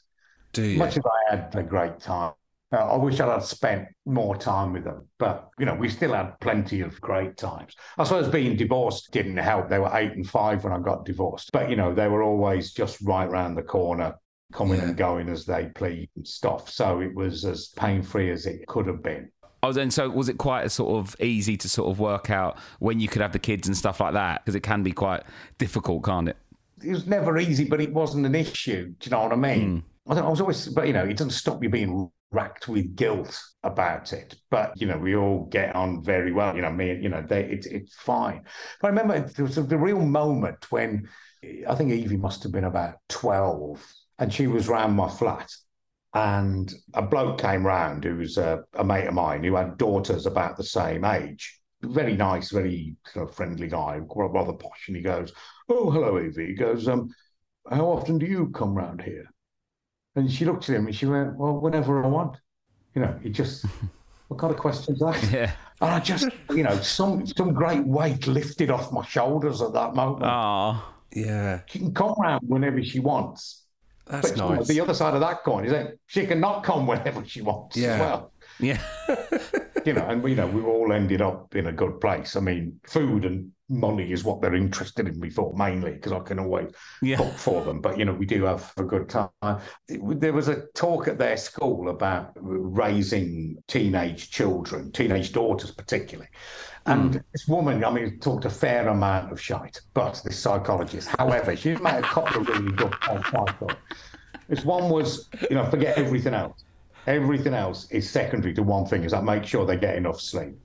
Do 0.54 0.64
you? 0.64 0.78
Much 0.78 0.98
as 0.98 1.04
I 1.06 1.36
had 1.36 1.56
a 1.56 1.64
great 1.64 2.00
time, 2.00 2.34
uh, 2.72 2.94
I 2.94 2.98
wish 2.98 3.20
I'd 3.20 3.30
had 3.30 3.44
spent 3.44 3.88
more 4.06 4.36
time 4.36 4.74
with 4.74 4.84
them. 4.84 5.08
But 5.20 5.50
you 5.60 5.66
know, 5.66 5.76
we 5.76 5.90
still 5.90 6.14
had 6.14 6.40
plenty 6.40 6.82
of 6.82 7.00
great 7.00 7.38
times. 7.38 7.76
I 7.98 8.04
suppose 8.04 8.28
being 8.30 8.58
divorced 8.58 9.12
didn't 9.12 9.38
help. 9.38 9.70
They 9.70 9.80
were 9.80 9.92
eight 9.94 10.14
and 10.14 10.28
five 10.28 10.64
when 10.64 10.74
I 10.74 10.80
got 10.80 11.06
divorced, 11.06 11.52
but 11.52 11.70
you 11.70 11.76
know, 11.76 11.94
they 11.94 12.08
were 12.08 12.24
always 12.24 12.74
just 12.74 13.02
right 13.02 13.30
round 13.30 13.58
the 13.58 13.64
corner, 13.64 14.16
coming 14.54 14.80
Yeah. 14.80 14.86
and 14.88 14.98
going 14.98 15.30
as 15.30 15.46
they 15.46 15.68
please 15.76 16.08
and 16.16 16.28
stuff. 16.28 16.70
So 16.70 17.02
it 17.02 17.14
was 17.14 17.46
as 17.46 17.68
pain 17.76 18.02
free 18.02 18.32
as 18.32 18.46
it 18.46 18.66
could 18.68 18.88
have 18.88 19.04
been. 19.04 19.30
Oh, 19.64 19.74
then 19.74 19.90
so 19.92 20.10
was 20.10 20.30
it 20.30 20.38
quite 20.38 20.66
a 20.66 20.70
sort 20.70 20.98
of 20.98 21.16
easy 21.20 21.58
to 21.58 21.68
sort 21.68 21.90
of 21.92 22.00
work 22.00 22.30
out 22.30 22.60
when 22.80 23.00
you 23.00 23.08
could 23.08 23.22
have 23.22 23.34
the 23.34 23.40
kids 23.40 23.68
and 23.68 23.76
stuff 23.76 24.00
like 24.00 24.14
that? 24.14 24.46
Because 24.46 24.56
it 24.56 24.62
can 24.64 24.84
be 24.84 24.92
quite 24.92 25.24
difficult, 25.58 26.04
can't 26.06 26.30
it? 26.30 26.38
It 26.84 26.92
was 26.92 27.08
never 27.08 27.38
easy, 27.40 27.66
but 27.66 27.82
it 27.82 27.92
wasn't 27.92 28.26
an 28.28 28.36
issue. 28.36 28.94
Do 29.00 29.10
you 29.10 29.12
know 29.12 29.24
what 29.24 29.34
I 29.34 29.36
mean? 29.36 29.84
Hmm. 30.06 30.12
I, 30.12 30.16
don't, 30.16 30.26
I 30.26 30.30
was 30.30 30.42
always, 30.42 30.68
but 30.68 30.86
you 30.88 30.94
know, 30.94 31.04
it 31.04 31.18
doesn't 31.18 31.32
stop 31.32 31.62
you 31.64 31.70
being 31.70 32.10
racked 32.32 32.68
with 32.68 32.96
guilt 32.96 33.42
about 33.64 34.14
it. 34.14 34.36
But 34.52 34.80
you 34.80 34.86
know, 34.86 34.98
we 34.98 35.16
all 35.16 35.46
get 35.46 35.76
on 35.76 36.04
very 36.04 36.32
well. 36.32 36.56
You 36.56 36.62
know, 36.62 36.72
me, 36.72 36.96
you 37.02 37.10
know, 37.10 37.24
they, 37.28 37.44
it's 37.46 37.66
it's 37.66 37.96
fine. 37.96 38.44
But 38.80 38.88
I 38.88 38.90
remember 38.92 39.20
there 39.22 39.46
was 39.46 39.58
a, 39.58 39.64
the 39.64 39.78
real 39.78 40.00
moment 40.00 40.72
when 40.72 41.10
I 41.68 41.74
think 41.76 41.92
Evie 41.92 42.16
must 42.18 42.44
have 42.44 42.52
been 42.52 42.64
about 42.64 42.96
twelve, 43.10 43.84
and 44.20 44.34
she 44.34 44.48
was 44.48 44.68
round 44.68 44.96
my 44.96 45.10
flat, 45.10 45.52
and 46.14 46.74
a 46.94 47.02
bloke 47.02 47.40
came 47.40 47.66
round 47.66 48.04
who 48.04 48.18
was 48.18 48.38
a, 48.38 48.64
a 48.74 48.84
mate 48.84 49.08
of 49.08 49.14
mine 49.14 49.44
who 49.44 49.56
had 49.56 49.78
daughters 49.78 50.26
about 50.26 50.58
the 50.58 50.64
same 50.64 51.06
age. 51.06 51.60
Very 51.84 52.16
nice, 52.16 52.52
very 52.52 52.96
sort 53.14 53.30
of 53.30 53.36
friendly 53.36 53.68
guy, 53.68 54.00
rather 54.16 54.54
posh, 54.54 54.88
and 54.88 54.98
he 54.98 55.04
goes, 55.04 55.32
"Oh, 55.70 55.92
hello, 55.92 56.20
Evie." 56.20 56.48
He 56.48 56.54
goes, 56.54 56.88
"Um, 56.88 57.10
how 57.70 57.86
often 57.86 58.18
do 58.18 58.26
you 58.26 58.50
come 58.50 58.74
round 58.74 59.02
here?" 59.02 59.30
And 60.18 60.32
she 60.32 60.46
looked 60.46 60.68
at 60.68 60.76
him 60.76 60.88
and 60.88 60.96
she 60.96 61.06
went, 61.06 61.38
Well, 61.38 61.60
whenever 61.60 62.04
I 62.04 62.08
want. 62.08 62.38
You 62.96 63.04
know, 63.04 63.20
he 63.22 63.30
just, 63.30 63.66
what 64.30 64.40
kind 64.40 64.52
of 64.52 64.60
questions 64.60 65.00
are 65.02 65.14
that? 65.14 65.32
Yeah. 65.32 65.52
And 65.80 65.92
I 65.92 66.00
just, 66.00 66.28
you 66.50 66.64
know, 66.64 66.76
some 66.82 67.28
some 67.28 67.54
great 67.54 67.86
weight 67.86 68.26
lifted 68.26 68.72
off 68.72 68.92
my 68.92 69.06
shoulders 69.06 69.62
at 69.62 69.74
that 69.74 69.94
moment. 69.94 70.24
Oh, 70.26 70.84
yeah, 71.14 71.62
she 71.68 71.78
can 71.78 71.94
come 71.94 72.16
round 72.18 72.42
whenever 72.48 72.84
she 72.84 73.00
wants. 73.00 73.67
That's 74.10 74.32
But 74.32 74.38
nice. 74.58 74.68
the 74.68 74.80
other 74.82 74.94
side 74.94 75.14
of 75.14 75.20
that 75.22 75.44
coin 75.44 75.66
is 75.66 75.72
that 75.72 75.94
she 76.08 76.26
can 76.26 76.40
not 76.40 76.64
come 76.64 76.88
whenever 76.88 77.24
she 77.26 77.42
wants 77.42 77.76
Yeah. 77.78 77.94
as 77.94 78.00
well. 78.00 78.32
yeah. 78.60 78.82
You 79.86 79.94
know, 79.94 80.06
and 80.06 80.22
you 80.28 80.36
know, 80.36 80.48
we 80.48 80.62
all 80.64 80.92
ended 80.92 81.22
up 81.22 81.56
in 81.56 81.68
a 81.68 81.72
good 81.72 82.02
place. 82.02 82.36
I 82.36 82.42
mean, 82.42 82.78
food 82.86 83.24
and 83.24 83.52
money 83.70 84.12
is 84.12 84.26
what 84.26 84.42
they're 84.42 84.54
interested 84.56 85.08
in, 85.08 85.18
we 85.22 85.30
thought 85.30 85.56
mainly, 85.56 85.94
because 85.94 86.12
I 86.12 86.20
can 86.20 86.40
always 86.40 86.72
Yeah. 87.02 87.16
cook 87.16 87.34
for 87.36 87.64
them. 87.64 87.80
But 87.80 87.98
you 87.98 88.04
know, 88.04 88.12
we 88.12 88.26
do 88.26 88.44
have 88.44 88.74
a 88.76 88.84
good 88.84 89.08
time. 89.08 89.30
There 89.88 90.34
was 90.34 90.50
a 90.50 90.66
talk 90.76 91.08
at 91.08 91.18
their 91.18 91.38
school 91.38 91.88
about 91.88 92.32
raising 92.36 93.64
teenage 93.70 94.30
children, 94.30 94.92
teenage 94.92 95.32
daughters 95.32 95.72
particularly. 95.72 96.30
And 96.88 97.16
hmm. 97.16 97.22
this 97.34 97.48
woman, 97.48 97.84
I 97.84 97.92
mean, 97.92 98.20
talked 98.20 98.46
a 98.46 98.50
fair 98.50 98.88
amount 98.88 99.32
of 99.32 99.40
shite, 99.40 99.80
but 99.94 100.22
this 100.24 100.40
psychologist, 100.40 101.10
however, 101.20 101.56
she 101.56 101.76
made 101.76 102.00
a 102.00 102.02
couple 102.02 102.42
of 102.42 102.48
really 102.48 102.72
good 102.72 102.92
points. 102.94 103.30
I 103.34 103.52
thought. 103.54 103.78
This 104.48 104.64
one 104.64 104.90
was, 104.90 105.30
you 105.50 105.58
know, 105.58 105.66
forget 105.70 105.98
everything 105.98 106.34
else. 106.34 106.64
Everything 107.06 107.54
else 107.54 107.92
is 107.92 108.10
secondary 108.10 108.54
to 108.54 108.64
one 108.64 108.86
thing: 108.86 109.04
is 109.04 109.12
that 109.12 109.24
make 109.24 109.46
sure 109.46 109.66
they 109.66 109.78
get 109.78 109.96
enough 109.96 110.22
sleep. 110.22 110.56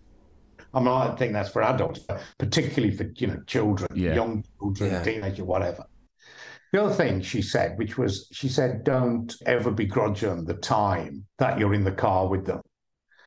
I 0.75 0.79
mean, 0.79 0.89
I 0.89 1.15
think 1.17 1.33
that's 1.33 1.51
for 1.51 1.63
adults, 1.63 2.01
but 2.01 2.23
particularly 2.39 2.97
for 2.97 3.05
you 3.17 3.27
know 3.27 3.41
children, 3.47 3.91
Yeah. 3.95 4.15
young 4.15 4.45
children, 4.59 4.91
Yeah. 4.91 5.03
teenager, 5.03 5.45
whatever. 5.45 5.85
The 6.73 6.83
other 6.83 6.95
thing 6.95 7.21
she 7.21 7.43
said, 7.43 7.77
which 7.77 7.99
was, 7.99 8.27
she 8.33 8.49
said, 8.49 8.83
don't 8.83 9.35
ever 9.45 9.71
begrudge 9.71 10.23
them 10.23 10.47
the 10.47 10.55
time 10.55 11.27
that 11.39 11.59
you're 11.59 11.75
in 11.75 11.85
the 11.85 11.93
car 11.93 12.27
with 12.27 12.47
them. 12.47 12.63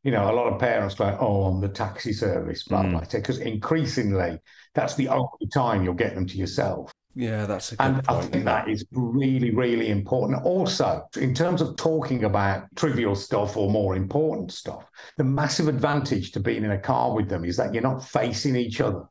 You 0.06 0.12
know, 0.12 0.28
a 0.28 0.32
mm. 0.32 0.36
lot 0.36 0.54
of 0.54 0.60
parents 0.60 0.96
go, 0.96 1.18
oh, 1.20 1.42
on 1.44 1.60
the 1.60 1.68
taxi 1.68 2.14
service, 2.14 2.64
blah, 2.64 2.84
blah, 2.84 3.02
mm. 3.02 3.12
because 3.12 3.40
increasingly 3.40 4.40
that's 4.76 4.96
the 4.96 5.10
only 5.10 5.48
time 5.52 5.84
you'll 5.84 5.96
get 5.96 6.14
them 6.14 6.28
to 6.28 6.38
yourself. 6.38 6.92
yeah, 7.16 7.46
that's 7.46 7.72
a 7.72 7.76
good 7.76 7.86
And 7.86 8.02
I 8.08 8.22
think 8.22 8.46
that 8.46 8.70
is 8.70 8.86
really, 8.92 9.50
really 9.50 9.90
important. 9.90 10.44
Also, 10.44 11.08
in 11.18 11.34
terms 11.34 11.60
of 11.60 11.76
talking 11.76 12.26
about 12.26 12.68
trivial 12.76 13.16
stuff 13.16 13.58
or 13.58 13.72
more 13.72 13.96
important 13.96 14.52
stuff, 14.52 14.86
the 15.18 15.24
massive 15.24 15.68
advantage 15.68 16.32
to 16.34 16.40
being 16.40 16.64
in 16.64 16.72
a 16.72 16.80
car 16.80 17.16
with 17.16 17.28
them 17.28 17.44
is 17.44 17.58
that 17.58 17.74
you're 17.74 17.82
not 17.82 18.06
facing 18.06 18.56
each 18.56 18.82
other. 18.82 19.06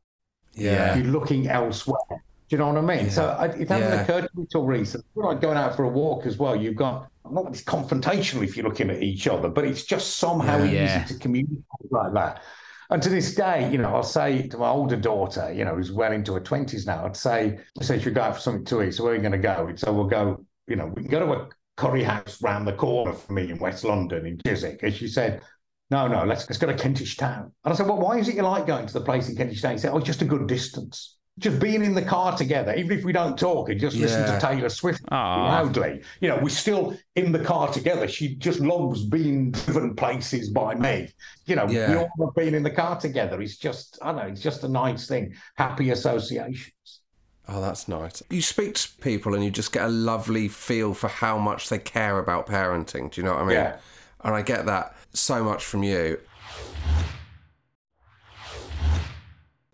yeah, 0.53 0.95
You're 0.95 1.11
looking 1.11 1.49
elsewhere. 1.49 2.23
Do 2.49 2.55
you 2.55 2.57
know 2.59 2.67
what 2.67 2.77
I 2.77 2.81
mean? 2.97 3.09
So 3.09 3.27
I, 3.29 3.45
it 3.47 3.69
hasn't 3.69 3.93
Yeah. 3.93 4.01
occurred 4.03 4.21
to 4.23 4.29
me 4.35 4.45
till 4.51 4.65
recent. 4.65 5.03
We're 5.15 5.25
like 5.25 5.41
going 5.41 5.57
out 5.57 5.75
for 5.75 5.83
a 5.83 5.89
walk 5.89 6.25
as 6.25 6.37
well. 6.37 6.55
You've 6.55 6.75
got 6.75 7.07
not 7.29 7.47
it's 7.47 7.63
confrontational 7.63 8.43
if 8.43 8.55
you're 8.55 8.67
looking 8.67 8.91
at 8.91 9.01
each 9.01 9.27
other, 9.27 9.49
but 9.49 9.65
it's 9.65 9.83
just 9.83 10.17
somehow 10.17 10.59
Yeah. 10.59 10.65
easy 10.65 10.73
Yeah. 10.99 11.03
to 11.05 11.13
communicate 11.15 11.63
like 11.89 12.13
that. 12.13 12.43
And 12.91 13.01
to 13.01 13.09
this 13.09 13.33
day, 13.33 13.67
you 13.71 13.79
know, 13.79 13.95
I'll 13.95 14.03
say 14.03 14.47
to 14.49 14.57
my 14.59 14.69
older 14.69 14.95
daughter, 14.95 15.51
you 15.51 15.65
know, 15.65 15.75
who's 15.75 15.91
well 15.91 16.11
into 16.11 16.33
her 16.35 16.39
twenties 16.39 16.85
now, 16.85 17.03
I'd 17.03 17.17
say, 17.17 17.57
I 17.79 17.83
say, 17.83 17.97
should 17.97 18.05
we 18.05 18.11
go 18.11 18.21
out 18.21 18.35
for 18.35 18.41
something 18.41 18.65
to 18.65 18.83
eat? 18.83 18.91
So 18.93 19.03
where 19.03 19.13
are 19.13 19.15
we 19.15 19.21
going 19.21 19.31
to 19.31 19.39
go? 19.39 19.71
So 19.75 19.87
oh, 19.87 19.93
we'll 19.93 20.05
go, 20.05 20.45
you 20.67 20.75
know, 20.75 20.93
we 20.95 21.01
can 21.01 21.09
go 21.09 21.19
to 21.25 21.31
a 21.33 21.49
curry 21.77 22.03
house 22.03 22.43
round 22.43 22.67
the 22.67 22.73
corner 22.73 23.13
from 23.13 23.35
me 23.35 23.49
in 23.49 23.57
West 23.57 23.83
London 23.83 24.27
in 24.27 24.39
Chiswick. 24.45 24.83
And 24.83 24.93
she 24.93 25.07
said, 25.07 25.41
no, 25.89 26.07
no, 26.07 26.25
let's 26.25 26.47
let's 26.47 26.59
go 26.59 26.67
to 26.67 26.75
Kentish 26.75 27.17
Town. 27.17 27.51
And 27.63 27.73
I 27.73 27.75
said, 27.75 27.87
well, 27.87 27.97
why 27.97 28.19
is 28.19 28.27
it 28.29 28.35
you 28.35 28.43
like 28.43 28.67
going 28.67 28.85
to 28.85 28.93
the 28.93 29.01
place 29.01 29.29
in 29.29 29.35
Kentish 29.35 29.63
Town? 29.63 29.71
He 29.71 29.77
said, 29.79 29.91
oh, 29.91 29.97
it's 29.97 30.05
just 30.05 30.21
a 30.21 30.25
good 30.25 30.45
distance. 30.47 31.17
Just 31.37 31.59
being 31.59 31.83
in 31.83 31.93
the 31.93 32.01
car 32.01 32.37
together, 32.37 32.73
even 32.75 32.97
if 32.97 33.03
we 33.03 33.11
don't 33.11 33.37
talk 33.37 33.67
and 33.69 33.77
just 33.77 33.97
listen 33.97 34.25
to 34.25 34.39
Taylor 34.39 34.69
Swift 34.69 35.01
Aw. 35.11 35.45
loudly, 35.51 36.01
you 36.21 36.29
know, 36.29 36.39
we're 36.41 36.47
still 36.47 36.97
in 37.15 37.33
the 37.33 37.39
car 37.39 37.69
together. 37.73 38.07
She 38.07 38.35
just 38.35 38.61
loves 38.61 39.03
being 39.03 39.51
driven 39.51 39.95
places 39.95 40.49
by 40.49 40.75
me. 40.75 41.09
You 41.45 41.57
know, 41.57 41.65
we 41.65 41.77
all 41.95 42.09
love 42.17 42.35
being 42.35 42.55
in 42.55 42.63
the 42.63 42.71
car 42.71 42.97
together. 42.97 43.41
It's 43.41 43.57
just, 43.57 43.99
I 44.01 44.13
don't 44.13 44.15
know, 44.15 44.27
it's 44.27 44.41
just 44.41 44.63
a 44.63 44.69
nice 44.69 45.07
thing. 45.07 45.35
Happy 45.55 45.89
associations. 45.89 47.01
Oh, 47.47 47.61
that's 47.61 47.87
nice. 47.87 48.23
You 48.29 48.41
speak 48.41 48.75
to 48.75 48.89
people 49.01 49.35
and 49.35 49.43
you 49.43 49.51
just 49.51 49.71
get 49.71 49.83
a 49.83 49.89
lovely 49.89 50.47
feel 50.47 50.93
for 50.93 51.09
how 51.09 51.37
much 51.37 51.69
they 51.69 51.77
care 51.77 52.17
about 52.17 52.47
parenting. 52.47 53.11
Do 53.11 53.21
you 53.21 53.25
know 53.25 53.33
what 53.33 53.43
I 53.43 53.45
mean? 53.45 53.55
Yeah. 53.55 53.77
And 54.23 54.33
I 54.33 54.41
get 54.41 54.65
that 54.67 54.95
so 55.13 55.43
much 55.43 55.65
from 55.65 55.83
you. 55.83 56.17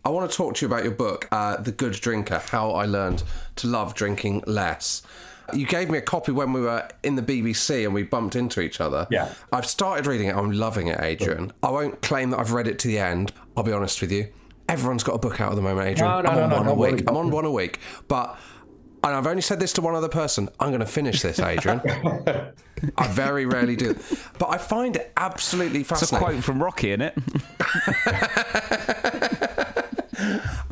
I 0.03 0.09
want 0.09 0.29
to 0.29 0.35
talk 0.35 0.55
to 0.55 0.65
you 0.65 0.71
about 0.71 0.83
your 0.83 0.93
book, 0.93 1.27
uh, 1.31 1.57
The 1.57 1.71
Good 1.71 1.93
Drinker 1.93 2.39
How 2.39 2.71
I 2.71 2.85
Learned 2.85 3.23
to 3.57 3.67
Love 3.67 3.93
Drinking 3.93 4.43
Less. 4.47 5.03
You 5.53 5.67
gave 5.67 5.89
me 5.89 5.97
a 5.97 6.01
copy 6.01 6.31
when 6.31 6.53
we 6.53 6.61
were 6.61 6.87
in 7.03 7.15
the 7.15 7.21
BBC 7.21 7.85
and 7.85 7.93
we 7.93 8.03
bumped 8.03 8.35
into 8.35 8.61
each 8.61 8.81
other. 8.81 9.05
Yeah. 9.11 9.33
I've 9.51 9.65
started 9.67 10.07
reading 10.07 10.29
it. 10.29 10.35
I'm 10.35 10.51
loving 10.51 10.87
it, 10.87 10.99
Adrian. 11.01 11.51
I 11.61 11.69
won't 11.69 12.01
claim 12.01 12.31
that 12.31 12.39
I've 12.39 12.51
read 12.51 12.67
it 12.67 12.79
to 12.79 12.87
the 12.87 12.97
end. 12.97 13.31
I'll 13.55 13.63
be 13.63 13.73
honest 13.73 14.01
with 14.01 14.11
you. 14.11 14.29
Everyone's 14.69 15.03
got 15.03 15.13
a 15.13 15.19
book 15.19 15.41
out 15.41 15.51
at 15.51 15.55
the 15.55 15.61
moment, 15.61 15.87
Adrian. 15.87 16.09
No, 16.09 16.21
no, 16.21 16.29
I'm 16.29 16.43
on 16.43 16.49
no, 16.49 16.55
one 16.55 16.67
a 16.67 16.95
week. 16.95 17.03
I'm 17.07 17.17
on 17.17 17.29
one 17.29 17.45
a 17.45 17.51
week. 17.51 17.79
But 18.07 18.39
and 19.03 19.15
I've 19.15 19.25
only 19.25 19.41
said 19.41 19.59
this 19.59 19.73
to 19.73 19.81
one 19.81 19.95
other 19.95 20.09
person. 20.09 20.47
I'm 20.59 20.69
going 20.69 20.81
to 20.81 20.85
finish 20.85 21.21
this, 21.21 21.39
Adrian. 21.39 21.81
I 22.97 23.07
very 23.07 23.45
rarely 23.45 23.75
do. 23.75 23.97
But 24.37 24.49
I 24.49 24.57
find 24.57 24.95
it 24.95 25.11
absolutely 25.17 25.83
fascinating. 25.83 26.15
It's 26.15 26.23
a 26.23 26.31
quote 26.31 26.43
from 26.43 26.61
Rocky, 26.61 26.91
isn't 26.91 27.01
it? 27.01 27.13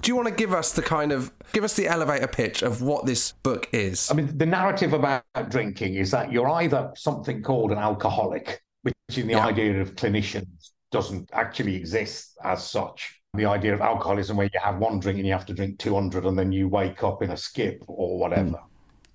Do 0.01 0.11
you 0.11 0.15
want 0.15 0.27
to 0.27 0.33
give 0.33 0.53
us 0.53 0.73
the 0.73 0.81
kind 0.81 1.11
of 1.11 1.31
give 1.51 1.63
us 1.63 1.75
the 1.75 1.87
elevator 1.87 2.27
pitch 2.27 2.61
of 2.61 2.81
what 2.81 3.05
this 3.05 3.31
book 3.43 3.67
is? 3.73 4.09
I 4.09 4.13
mean, 4.13 4.37
the 4.37 4.45
narrative 4.45 4.93
about 4.93 5.23
drinking 5.49 5.95
is 5.95 6.11
that 6.11 6.31
you're 6.31 6.49
either 6.49 6.91
something 6.95 7.41
called 7.41 7.71
an 7.71 7.77
alcoholic, 7.77 8.61
which 8.83 8.95
in 9.17 9.27
the 9.27 9.33
Yeah. 9.33 9.45
idea 9.45 9.81
of 9.81 9.95
clinicians 9.95 10.71
doesn't 10.91 11.29
actually 11.33 11.75
exist 11.75 12.37
as 12.43 12.63
such. 12.63 13.21
The 13.35 13.45
idea 13.45 13.73
of 13.73 13.81
alcoholism, 13.81 14.37
where 14.37 14.49
you 14.51 14.59
have 14.61 14.77
one 14.79 14.99
drink 14.99 15.17
and 15.17 15.27
you 15.27 15.33
have 15.33 15.45
to 15.47 15.53
drink 15.53 15.79
200 15.79 16.25
and 16.25 16.37
then 16.37 16.51
you 16.51 16.67
wake 16.67 17.03
up 17.03 17.21
in 17.21 17.31
a 17.31 17.37
skip 17.37 17.83
or 17.87 18.17
whatever. 18.17 18.57
Hmm. 18.57 18.65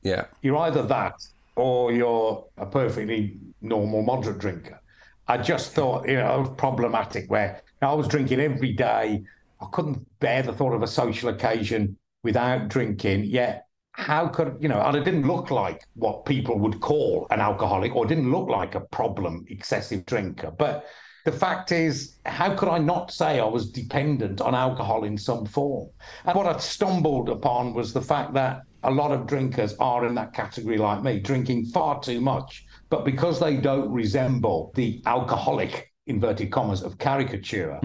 yeah. 0.03 0.24
You're 0.43 0.59
either 0.59 0.82
that 0.82 1.14
or 1.57 1.93
you're 1.93 2.47
a 2.59 2.66
perfectly 2.66 3.39
normal, 3.61 4.03
moderate 4.03 4.39
drinker. 4.39 4.80
I 5.26 5.39
just 5.39 5.72
thought, 5.72 6.07
you 6.09 6.16
know, 6.16 6.35
it 6.37 6.41
was 6.41 6.51
problematic 6.59 7.30
where 7.30 7.62
I 7.80 7.95
was 7.95 8.07
drinking 8.09 8.41
every 8.41 8.72
day. 8.72 9.22
I 9.61 9.67
couldn't 9.73 10.07
bear 10.21 10.43
the 10.43 10.53
thought 10.53 10.75
of 10.75 10.83
a 10.83 10.87
social 10.87 11.29
occasion 11.29 11.97
without 12.23 12.69
drinking. 12.69 13.25
Yet, 13.25 13.67
how 13.93 14.27
could, 14.27 14.57
you 14.61 14.69
know, 14.69 14.81
and 14.81 14.97
it 14.97 15.05
didn't 15.05 15.27
look 15.27 15.51
like 15.51 15.83
what 15.95 16.27
people 16.27 16.59
would 16.59 16.81
call 16.81 17.29
an 17.31 17.41
alcoholic 17.41 17.95
or 17.95 18.07
didn't 18.07 18.31
look 18.31 18.49
like 18.49 18.75
a 18.75 18.81
problem 18.81 19.45
excessive 19.49 20.05
drinker. 20.05 20.51
But 20.51 20.87
the 21.25 21.33
fact 21.33 21.73
is, 21.73 22.19
how 22.27 22.55
could 22.55 22.69
I 22.69 22.79
not 22.79 23.13
say 23.13 23.39
I 23.39 23.45
was 23.47 23.71
dependent 23.71 24.41
on 24.41 24.55
alcohol 24.55 25.05
in 25.05 25.17
some 25.17 25.47
form? 25.47 25.89
And 26.25 26.37
what 26.37 26.47
I 26.47 26.59
stumbled 26.59 27.29
upon 27.29 27.73
was 27.73 27.93
the 27.93 28.03
fact 28.03 28.35
that 28.35 28.63
a 28.83 28.91
lot 28.91 29.13
of 29.13 29.27
drinkers 29.27 29.75
are 29.79 30.07
in 30.07 30.15
that 30.17 30.35
category 30.35 30.77
like 30.77 31.03
me, 31.03 31.21
drinking 31.21 31.67
far 31.67 32.01
too 32.01 32.21
much. 32.21 32.67
But 32.91 33.05
because 33.05 33.41
they 33.41 33.57
don't 33.57 33.91
resemble 33.91 34.73
the 34.75 35.03
alcoholic, 35.07 35.94
inverted 36.07 36.51
commas, 36.51 36.83
of 36.83 36.99
caricature, 36.99 37.79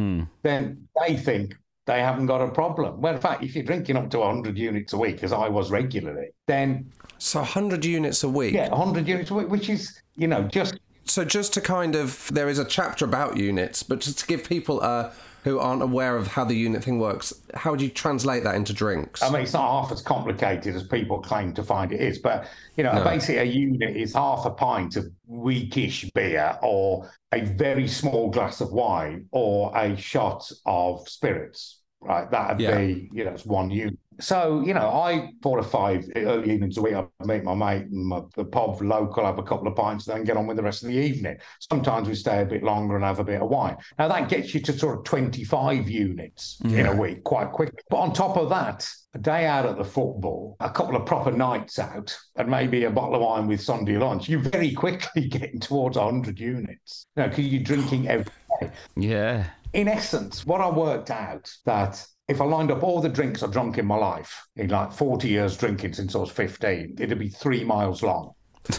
then 0.44 0.88
they 1.06 1.16
think 1.16 1.56
they 1.86 2.02
haven't 2.02 2.28
got 2.28 2.42
a 2.42 2.50
problem. 2.52 3.02
Well, 3.02 3.16
in 3.16 3.22
fact, 3.22 3.44
if 3.44 3.56
you're 3.56 3.64
drinking 3.64 3.96
up 3.96 4.10
to 4.12 4.20
100 4.20 4.58
units 4.58 4.94
a 4.94 4.98
week, 4.98 5.24
as 5.24 5.34
I 5.34 5.48
was 5.50 5.72
regularly, 5.72 6.28
then, 6.48 6.92
So 7.18 7.40
100 7.40 7.84
units 7.84 8.24
a 8.24 8.30
week. 8.30 8.54
yeah, 8.54 8.70
100 8.70 9.08
units 9.08 9.32
a 9.32 9.34
week, 9.34 9.50
which 9.50 9.70
is, 9.70 10.02
you 10.16 10.28
know, 10.28 10.44
just 10.44 10.80
So 11.06 11.26
just 11.26 11.54
to 11.54 11.62
kind 11.62 11.96
of, 11.96 12.30
there 12.34 12.50
is 12.50 12.60
a 12.60 12.66
chapter 12.66 13.06
about 13.06 13.38
units, 13.38 13.82
but 13.82 14.00
just 14.02 14.20
to 14.20 14.28
give 14.28 14.44
people 14.44 14.82
uh, 14.84 15.12
who 15.44 15.60
aren't 15.60 15.82
aware 15.82 16.16
of 16.18 16.28
how 16.28 16.44
the 16.44 16.54
unit 16.54 16.84
thing 16.84 17.00
works, 17.00 17.34
how 17.54 17.72
would 17.72 17.82
you 17.82 17.90
translate 17.90 18.44
that 18.44 18.56
into 18.56 18.74
drinks? 18.74 19.22
I 19.24 19.30
mean, 19.32 19.42
it's 19.44 19.54
not 19.54 19.82
half 19.82 19.92
as 19.92 20.02
complicated 20.02 20.76
as 20.76 20.84
people 20.84 21.20
claim 21.20 21.54
to 21.54 21.64
find 21.64 21.92
it 21.92 22.02
is, 22.02 22.20
but 22.20 22.48
you 22.76 22.84
know, 22.84 23.04
basically 23.04 23.38
a 23.38 23.44
unit 23.44 23.96
is 23.96 24.14
half 24.14 24.46
a 24.46 24.52
pint 24.52 24.96
of 24.96 25.06
weakish 25.28 26.10
beer 26.12 26.58
or 26.62 27.10
a 27.32 27.42
very 27.42 27.88
small 27.88 28.30
glass 28.30 28.62
of 28.62 28.72
wine 28.72 29.26
or 29.32 29.76
a 29.78 29.96
shot 29.96 30.50
of 30.66 31.08
spirits. 31.08 31.78
Right, 32.02 32.30
that'd 32.32 32.60
Yeah. 32.62 32.78
be 32.78 33.10
you 33.14 33.26
know, 33.26 33.32
it's 33.32 33.46
one 33.46 33.70
unit. 33.70 34.00
So 34.20 34.62
you 34.66 34.74
know, 34.74 34.90
I 34.90 35.32
four 35.42 35.60
or 35.60 35.64
five 35.64 36.06
early 36.16 36.54
evenings 36.54 36.78
a 36.78 36.82
week, 36.82 36.96
I 36.96 37.06
meet 37.26 37.44
my 37.44 37.56
mate 37.56 37.92
my, 37.92 38.22
the 38.36 38.46
pub 38.46 38.82
local, 38.82 39.26
have 39.26 39.40
a 39.40 39.44
couple 39.44 39.68
of 39.68 39.76
pints, 39.76 40.06
then 40.06 40.24
get 40.24 40.38
on 40.38 40.48
with 40.48 40.58
the 40.58 40.64
rest 40.64 40.84
of 40.84 40.90
the 40.90 40.98
evening. 40.98 41.38
Sometimes 41.60 42.08
we 42.08 42.16
stay 42.16 42.42
a 42.42 42.46
bit 42.46 42.64
longer 42.64 42.96
and 42.96 43.04
have 43.04 43.20
a 43.20 43.24
bit 43.24 43.42
of 43.42 43.50
wine. 43.50 43.78
Now 43.98 44.08
that 44.08 44.30
gets 44.30 44.54
you 44.54 44.62
to 44.62 44.78
sort 44.78 45.00
of 45.00 45.04
twenty 45.04 45.44
five 45.44 45.90
units 45.90 46.60
in 46.64 46.86
a 46.86 46.96
week 46.96 47.24
quite 47.24 47.52
quickly. 47.52 47.80
But 47.90 47.98
on 47.98 48.14
top 48.14 48.38
of 48.38 48.50
that, 48.50 48.90
a 49.14 49.20
day 49.20 49.46
out 49.46 49.66
at 49.66 49.78
the 49.78 49.84
football, 49.84 50.56
a 50.60 50.70
couple 50.70 50.96
of 50.96 51.06
proper 51.06 51.32
nights 51.32 51.80
out, 51.80 52.16
and 52.36 52.50
maybe 52.50 52.84
a 52.84 52.92
bottle 52.92 53.16
of 53.16 53.22
wine 53.22 53.48
with 53.48 53.62
Sunday 53.62 53.98
lunch, 53.98 54.30
you're 54.30 54.40
very 54.40 54.72
quickly 54.74 55.28
getting 55.28 55.60
towards 55.60 55.98
100 55.98 56.40
units. 56.40 57.08
You 57.16 57.24
know, 57.24 57.30
because 57.30 57.48
you're 57.48 57.64
drinking 57.64 58.08
every 58.08 58.32
day. 58.62 58.72
Yeah. 58.96 59.46
In 59.74 59.88
essence, 59.88 60.46
what 60.46 60.62
I 60.62 60.70
worked 60.70 61.12
out 61.12 61.52
that 61.66 62.06
if 62.30 62.42
I 62.42 62.46
lined 62.46 62.72
up 62.72 62.84
all 62.84 63.02
the 63.02 63.10
drinks 63.10 63.42
I've 63.42 63.52
drunk 63.52 63.80
in 63.80 63.86
my 63.88 63.96
life, 63.96 64.48
in 64.56 64.70
like 64.70 64.92
40 64.92 65.28
years 65.28 65.58
drinking 65.58 65.94
since 65.94 66.16
I 66.16 66.20
was 66.20 66.30
15, 66.30 66.96
it'd 67.00 67.18
be 67.18 67.30
three 67.30 67.64
miles 67.64 68.04
long. 68.04 68.34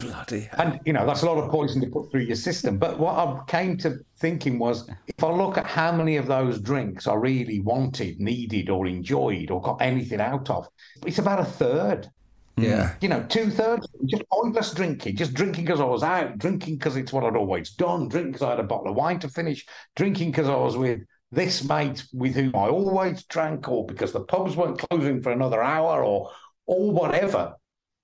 Bloody 0.00 0.40
hell. 0.40 0.60
And, 0.60 0.80
you 0.84 0.92
know, 0.92 1.06
that's 1.06 1.22
a 1.22 1.26
lot 1.26 1.38
of 1.38 1.48
poison 1.48 1.80
to 1.82 1.86
put 1.86 2.10
through 2.10 2.22
your 2.22 2.36
system. 2.36 2.78
But 2.78 2.98
what 2.98 3.16
I 3.16 3.40
came 3.46 3.76
to 3.78 4.00
thinking 4.18 4.58
was 4.58 4.90
if 5.06 5.22
I 5.22 5.30
look 5.30 5.56
at 5.56 5.66
how 5.66 5.92
many 5.92 6.16
of 6.16 6.26
those 6.26 6.60
drinks 6.60 7.06
I 7.06 7.14
really 7.14 7.60
wanted, 7.60 8.18
needed, 8.18 8.68
or 8.68 8.88
enjoyed, 8.88 9.52
or 9.52 9.60
got 9.60 9.80
anything 9.80 10.20
out 10.20 10.50
of, 10.50 10.66
it's 11.06 11.18
about 11.18 11.38
a 11.38 11.44
third. 11.44 12.10
Hmm. 12.56 12.64
Yeah. 12.64 12.94
You 13.00 13.10
know, 13.10 13.22
two 13.28 13.48
thirds 13.48 13.86
just 14.06 14.28
pointless 14.28 14.72
drinking, 14.74 15.16
just 15.16 15.34
drinking 15.34 15.66
because 15.66 15.80
I 15.80 15.84
was 15.84 16.02
out, 16.02 16.36
drinking 16.36 16.78
because 16.78 16.96
it's 16.96 17.12
what 17.12 17.22
I'd 17.22 17.36
always 17.36 17.70
done, 17.70 18.08
drinking 18.08 18.32
because 18.32 18.44
I 18.44 18.50
had 18.50 18.60
a 18.60 18.64
bottle 18.64 18.88
of 18.88 18.96
wine 18.96 19.20
to 19.20 19.28
finish, 19.28 19.64
drinking 19.94 20.32
because 20.32 20.48
I 20.48 20.56
was 20.56 20.76
with 20.76 21.02
this 21.32 21.64
mate 21.64 22.04
with 22.12 22.34
whom 22.34 22.54
I 22.54 22.68
always 22.68 23.24
drank, 23.24 23.68
or 23.68 23.84
because 23.86 24.12
the 24.12 24.20
pubs 24.20 24.54
weren't 24.54 24.78
closing 24.78 25.20
for 25.22 25.32
another 25.32 25.62
hour, 25.62 26.04
or 26.04 26.30
or 26.66 26.92
whatever. 26.92 27.56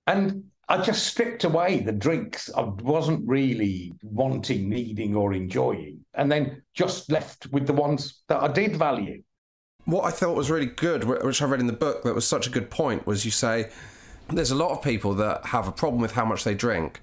And 0.07 0.45
I 0.67 0.81
just 0.81 1.07
stripped 1.07 1.43
away 1.45 1.79
the 1.79 1.91
drinks 1.91 2.49
I 2.55 2.61
wasn't 2.61 3.27
really 3.27 3.93
wanting, 4.03 4.69
needing, 4.69 5.15
or 5.15 5.33
enjoying, 5.33 6.03
and 6.13 6.31
then 6.31 6.63
just 6.73 7.11
left 7.11 7.47
with 7.51 7.65
the 7.65 7.73
ones 7.73 8.21
that 8.27 8.41
I 8.41 8.47
did 8.47 8.75
value. 8.75 9.23
What 9.85 10.05
I 10.05 10.11
thought 10.11 10.35
was 10.35 10.51
really 10.51 10.67
good, 10.67 11.05
which 11.05 11.41
I 11.41 11.45
read 11.45 11.59
in 11.59 11.67
the 11.67 11.73
book, 11.73 12.03
that 12.03 12.13
was 12.13 12.27
such 12.27 12.45
a 12.45 12.51
good 12.51 12.69
point, 12.69 13.07
was 13.07 13.25
you 13.25 13.31
say 13.31 13.71
there's 14.29 14.51
a 14.51 14.55
lot 14.55 14.69
of 14.69 14.83
people 14.83 15.15
that 15.15 15.47
have 15.47 15.67
a 15.67 15.71
problem 15.71 16.01
with 16.01 16.11
how 16.11 16.25
much 16.25 16.43
they 16.43 16.53
drink, 16.53 17.01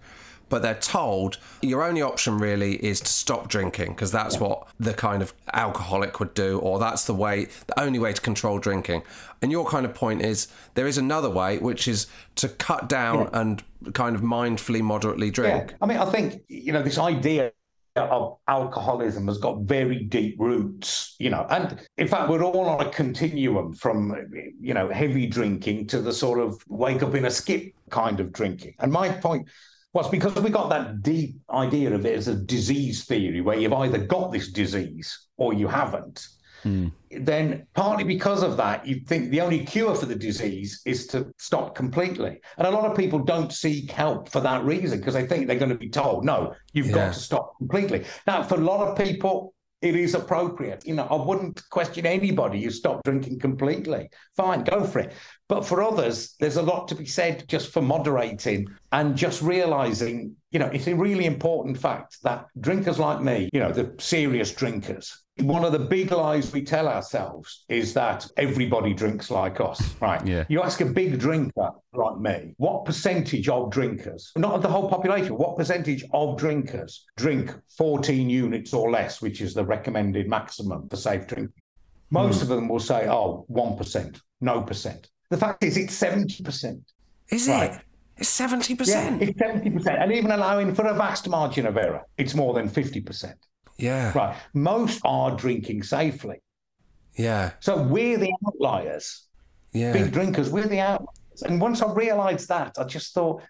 but 0.49 0.63
they're 0.63 0.75
told 0.75 1.39
your 1.63 1.83
only 1.83 2.03
option 2.03 2.39
really 2.39 2.75
is 2.85 3.01
to 3.01 3.09
stop 3.09 3.49
drinking 3.49 3.89
because 3.89 4.13
that's 4.13 4.39
what 4.39 4.69
the 4.79 4.95
kind 4.95 5.23
of 5.23 5.35
alcoholic 5.53 6.21
would 6.21 6.35
do, 6.35 6.59
or 6.59 6.79
that's 6.79 7.05
the 7.07 7.15
way, 7.15 7.49
the 7.67 7.81
only 7.81 7.99
way 7.99 8.13
to 8.13 8.21
control 8.21 8.59
drinking. 8.59 9.03
And 9.43 9.51
your 9.51 9.67
kind 9.67 9.85
of 9.85 9.95
point 9.95 10.23
is 10.23 10.49
there 10.75 10.87
is 10.87 10.99
another 10.99 11.31
way, 11.31 11.59
which 11.59 11.89
is 11.89 12.07
to 12.37 12.49
cut 12.49 12.89
down 12.89 13.29
and 13.33 13.63
kind 13.93 14.17
of 14.17 14.23
mindfully, 14.23 14.83
moderately 14.83 15.31
drink. 15.31 15.71
Yeah. 15.71 15.77
I 15.83 15.87
mean, 15.87 15.99
I 15.99 16.11
think, 16.11 16.43
you 16.49 16.73
know, 16.73 16.83
this 16.83 16.99
idea 16.99 17.53
of 17.97 18.37
alcoholism 18.47 19.27
has 19.27 19.39
got 19.39 19.61
very 19.61 20.01
deep 20.05 20.37
roots, 20.39 21.17
you 21.19 21.31
know, 21.31 21.47
and 21.49 21.81
in 21.97 22.07
fact, 22.07 22.29
we're 22.29 22.45
all 22.45 22.67
on 22.67 22.87
a 22.87 22.91
continuum 22.91 23.73
from, 23.73 24.15
you 24.61 24.75
know, 24.75 24.91
heavy 24.91 25.27
drinking 25.27 25.87
to 25.87 26.03
the 26.03 26.13
sort 26.13 26.39
of 26.39 26.63
wake 26.69 27.03
up 27.03 27.15
in 27.15 27.25
a 27.25 27.31
skip 27.31 27.73
kind 27.91 28.21
of 28.21 28.33
drinking. 28.33 28.75
And 28.81 28.93
my 28.93 29.09
point 29.09 29.49
was 29.97 30.11
because 30.11 30.35
we 30.35 30.51
got 30.51 30.69
that 30.69 31.03
deep 31.03 31.37
idea 31.51 31.91
of 31.95 32.05
it 32.05 32.15
as 32.15 32.29
a 32.29 32.35
disease 32.35 33.07
theory 33.07 33.41
where 33.41 33.59
you've 33.59 33.73
either 33.73 33.97
got 33.97 34.31
this 34.31 34.53
disease 34.53 35.29
or 35.39 35.55
you 35.55 35.67
haven't 35.67 36.29
hmm. 36.63 36.89
then 37.11 37.67
partly 37.73 38.05
because 38.05 38.43
of 38.43 38.59
that, 38.59 38.87
you 38.87 39.01
think 39.01 39.31
the 39.31 39.41
only 39.41 39.65
cure 39.65 39.95
for 39.95 40.05
the 40.05 40.15
disease 40.15 40.83
is 40.85 41.07
to 41.07 41.33
stop 41.39 41.75
completely. 41.75 42.39
And 42.59 42.67
a 42.67 42.71
lot 42.71 42.85
of 42.85 42.95
people 42.95 43.21
don't 43.21 43.51
seek 43.51 43.91
help 43.91 44.29
for 44.29 44.41
that 44.41 44.65
reason 44.65 44.99
because 44.99 45.15
they 45.15 45.27
think 45.27 45.47
they're 45.47 45.65
going 45.65 45.71
to 45.71 45.79
be 45.87 45.89
told, 45.89 46.27
no, 46.27 46.55
you've 46.75 46.89
Yeah. 46.89 47.07
got 47.07 47.15
to 47.15 47.21
stop 47.21 47.57
completely. 47.57 48.05
Now, 48.27 48.43
for 48.43 48.57
a 48.57 48.65
lot 48.73 48.87
of 48.87 48.99
people, 48.99 49.55
it 49.87 49.97
is 49.97 50.15
appropriate. 50.15 50.87
You 50.87 50.95
know, 50.95 51.07
I 51.07 51.15
wouldn't 51.15 51.63
question 51.71 52.07
anybody 52.07 52.63
who 52.63 52.71
stopped 52.71 53.05
drinking 53.05 53.39
completely. 53.39 54.11
Fine, 54.37 54.65
go 54.65 54.85
for 54.85 54.99
it. 54.99 55.13
But 55.49 55.65
for 55.65 55.83
others, 55.83 56.35
there's 56.41 56.57
a 56.57 56.63
lot 56.63 56.89
to 56.89 56.95
be 56.95 57.07
said 57.07 57.49
just 57.49 57.73
for 57.73 57.81
moderating 57.81 58.67
and 58.93 59.17
just 59.17 59.43
realizing, 59.43 60.35
you 60.51 60.59
know, 60.59 60.67
it's 60.67 60.89
a 60.89 60.95
really 60.95 61.27
important 61.27 61.79
fact 61.79 62.19
that 62.25 62.47
drinkers 62.61 62.99
like 62.99 63.23
me, 63.23 63.49
you 63.53 63.61
know, 63.61 63.73
the 63.73 63.95
serious 63.99 64.53
drinkers, 64.53 65.23
one 65.41 65.65
of 65.65 65.73
the 65.73 65.79
big 65.79 66.11
lies 66.13 66.53
we 66.53 66.63
tell 66.63 66.89
ourselves 66.89 67.65
is 67.69 67.93
that 67.95 68.27
everybody 68.39 68.95
drinks 68.95 69.31
like 69.31 69.61
us, 69.61 69.95
right? 70.01 70.25
Yeah. 70.27 70.45
You 70.49 70.63
ask 70.63 70.81
a 70.81 70.87
big 70.87 71.19
drinker 71.19 71.71
like 71.93 72.19
me, 72.19 72.55
what 72.57 72.85
percentage 72.87 73.49
of 73.49 73.71
drinkers, 73.71 74.33
not 74.37 74.55
of 74.55 74.63
the 74.63 74.69
whole 74.69 74.89
population, 74.89 75.37
what 75.37 75.57
percentage 75.57 76.05
of 76.13 76.39
drinkers 76.39 77.05
drink 77.17 77.55
14 77.77 78.31
units 78.31 78.73
or 78.73 78.91
less, 78.91 79.21
which 79.21 79.41
is 79.43 79.53
the 79.53 79.65
recommended 79.65 80.27
maximum 80.29 80.89
for 80.89 80.97
safe 80.97 81.27
drinking? 81.27 81.53
Most 82.11 82.41
of 82.41 82.49
them 82.49 82.69
will 82.69 82.81
say, 82.81 83.07
oh, 83.09 83.45
1%, 83.51 84.21
no 84.41 84.63
percent. 84.63 85.11
The 85.29 85.37
fact 85.37 85.65
is, 85.65 85.77
it's 85.77 85.99
70%. 86.01 86.81
Is 87.31 87.49
Right. 87.49 87.73
it? 87.73 87.81
It's 88.19 88.41
70%. 88.41 88.87
Yeah, 88.87 89.17
it's 89.21 89.39
70%. 89.39 90.03
And 90.03 90.13
even 90.13 90.31
allowing 90.31 90.75
for 90.75 90.87
a 90.87 90.95
vast 90.95 91.29
margin 91.29 91.67
of 91.67 91.77
error, 91.77 92.03
it's 92.17 92.35
more 92.35 92.55
than 92.55 92.69
50%. 92.71 93.35
Yeah. 93.79 94.13
Right. 94.17 94.37
Most 94.55 95.01
are 95.05 95.37
drinking 95.37 95.83
safely. 95.83 96.41
Yeah. 97.15 97.53
So 97.61 97.83
we're 97.83 98.19
the 98.19 98.33
outliers. 98.47 99.27
Yeah. 99.73 99.93
Big 99.93 100.13
drinkers, 100.13 100.51
we're 100.51 100.67
the 100.67 100.81
outliers. 100.81 101.43
And 101.45 101.61
once 101.61 101.83
I 101.83 101.93
realised 101.93 102.49
that, 102.49 102.77
I 102.79 102.85
just 102.85 103.13
thought 103.13 103.43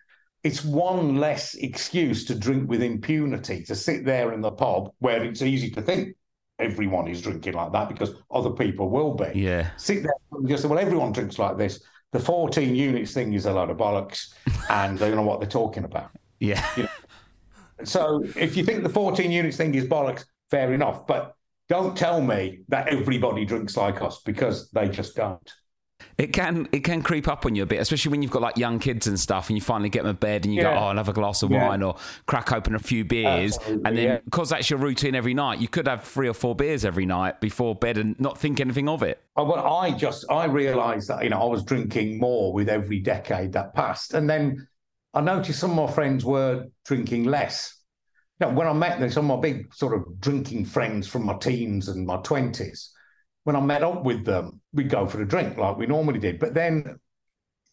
it's 0.42 0.64
one 0.64 1.16
less 1.16 1.54
excuse 1.54 2.24
to 2.26 2.34
drink 2.34 2.68
with 2.68 2.82
impunity, 2.82 3.62
to 3.64 3.74
sit 3.74 4.04
there 4.04 4.32
in 4.32 4.40
the 4.40 4.50
pub 4.50 4.92
where 4.98 5.22
it's 5.24 5.42
easy 5.42 5.70
to 5.70 5.82
think 5.82 6.16
everyone 6.58 7.08
is 7.08 7.20
drinking 7.20 7.52
like 7.52 7.72
that 7.72 7.88
because 7.88 8.14
other 8.30 8.50
people 8.50 8.88
will 8.88 9.14
be. 9.14 9.30
Yeah. 9.34 9.70
Sit 9.76 10.02
there 10.02 10.12
and 10.32 10.48
just 10.48 10.62
say, 10.62 10.68
well, 10.68 10.78
everyone 10.78 11.12
drinks 11.12 11.38
like 11.38 11.56
this. 11.56 11.82
The 12.12 12.20
14 12.20 12.74
units 12.74 13.12
thing 13.12 13.34
is 13.34 13.46
a 13.46 13.52
load 13.52 13.70
of 13.70 13.76
bollocks 13.76 14.32
and 14.70 14.98
they 14.98 15.08
don't 15.08 15.16
know 15.16 15.22
what 15.22 15.40
they're 15.40 15.48
talking 15.48 15.84
about. 15.84 16.10
Yeah. 16.38 16.64
So 17.84 18.22
if 18.36 18.56
you 18.56 18.64
think 18.64 18.82
the 18.82 18.88
14 18.88 19.30
units 19.30 19.56
thing 19.56 19.74
is 19.74 19.84
bollocks, 19.84 20.24
fair 20.50 20.72
enough. 20.72 21.06
But 21.06 21.34
don't 21.68 21.96
tell 21.96 22.20
me 22.20 22.60
that 22.68 22.88
everybody 22.88 23.44
drinks 23.44 23.76
like 23.76 24.00
us 24.02 24.22
because 24.24 24.70
they 24.70 24.88
just 24.88 25.16
don't. 25.16 25.52
It 26.18 26.28
can 26.28 26.68
it 26.72 26.80
can 26.80 27.02
creep 27.02 27.26
up 27.26 27.46
on 27.46 27.54
you 27.54 27.62
a 27.62 27.66
bit, 27.66 27.80
especially 27.80 28.10
when 28.10 28.22
you've 28.22 28.30
got 28.30 28.42
like 28.42 28.56
young 28.58 28.78
kids 28.78 29.06
and 29.06 29.18
stuff, 29.18 29.48
and 29.48 29.56
you 29.56 29.62
finally 29.62 29.88
get 29.88 30.04
them 30.04 30.14
to 30.14 30.18
bed 30.18 30.44
and 30.44 30.54
you 30.54 30.60
go, 30.62 30.70
oh, 30.70 30.74
I'll 30.88 30.96
have 30.96 31.08
a 31.08 31.12
glass 31.12 31.42
of 31.42 31.50
Yeah. 31.50 31.68
wine 31.68 31.82
or 31.82 31.96
crack 32.26 32.52
open 32.52 32.74
a 32.74 32.78
few 32.78 33.04
beers, 33.04 33.56
Absolutely, 33.56 33.84
and 33.86 33.96
then 33.98 34.04
yeah. 34.04 34.18
because 34.24 34.50
that's 34.50 34.68
your 34.68 34.78
routine 34.78 35.14
every 35.14 35.34
night, 35.34 35.58
you 35.58 35.68
could 35.68 35.88
have 35.88 36.04
three 36.04 36.28
or 36.28 36.34
four 36.34 36.54
beers 36.54 36.84
every 36.84 37.06
night 37.06 37.40
before 37.40 37.74
bed 37.74 37.96
and 37.98 38.18
not 38.20 38.38
think 38.38 38.60
anything 38.60 38.88
of 38.88 39.02
it. 39.02 39.22
Oh, 39.36 39.44
Well, 39.44 39.66
I 39.66 39.90
just 39.90 40.24
I 40.30 40.44
realised 40.46 41.08
that 41.08 41.22
you 41.24 41.30
know 41.30 41.40
I 41.40 41.46
was 41.46 41.64
drinking 41.64 42.18
more 42.18 42.52
with 42.52 42.68
every 42.68 43.00
decade 43.00 43.52
that 43.52 43.74
passed, 43.74 44.14
and 44.14 44.28
then 44.28 44.66
I 45.16 45.22
noticed 45.22 45.58
some 45.58 45.76
of 45.78 45.88
my 45.88 45.94
friends 45.94 46.24
were 46.24 46.66
drinking 46.84 47.24
less. 47.24 47.74
You 48.38 48.46
know, 48.46 48.52
when 48.52 48.66
I 48.68 48.74
met 48.74 49.00
them, 49.00 49.10
some 49.10 49.30
of 49.30 49.38
my 49.38 49.42
big 49.42 49.74
sort 49.74 49.94
of 49.94 50.20
drinking 50.20 50.66
friends 50.66 51.08
from 51.08 51.24
my 51.24 51.38
teens 51.38 51.88
and 51.88 52.06
my 52.06 52.18
twenties, 52.18 52.92
when 53.44 53.56
I 53.56 53.60
met 53.60 53.82
up 53.82 54.04
with 54.04 54.26
them, 54.26 54.60
we'd 54.74 54.90
go 54.90 55.06
for 55.06 55.22
a 55.22 55.26
drink 55.26 55.56
like 55.56 55.78
we 55.78 55.86
normally 55.86 56.18
did. 56.18 56.38
But 56.38 56.52
then, 56.52 56.98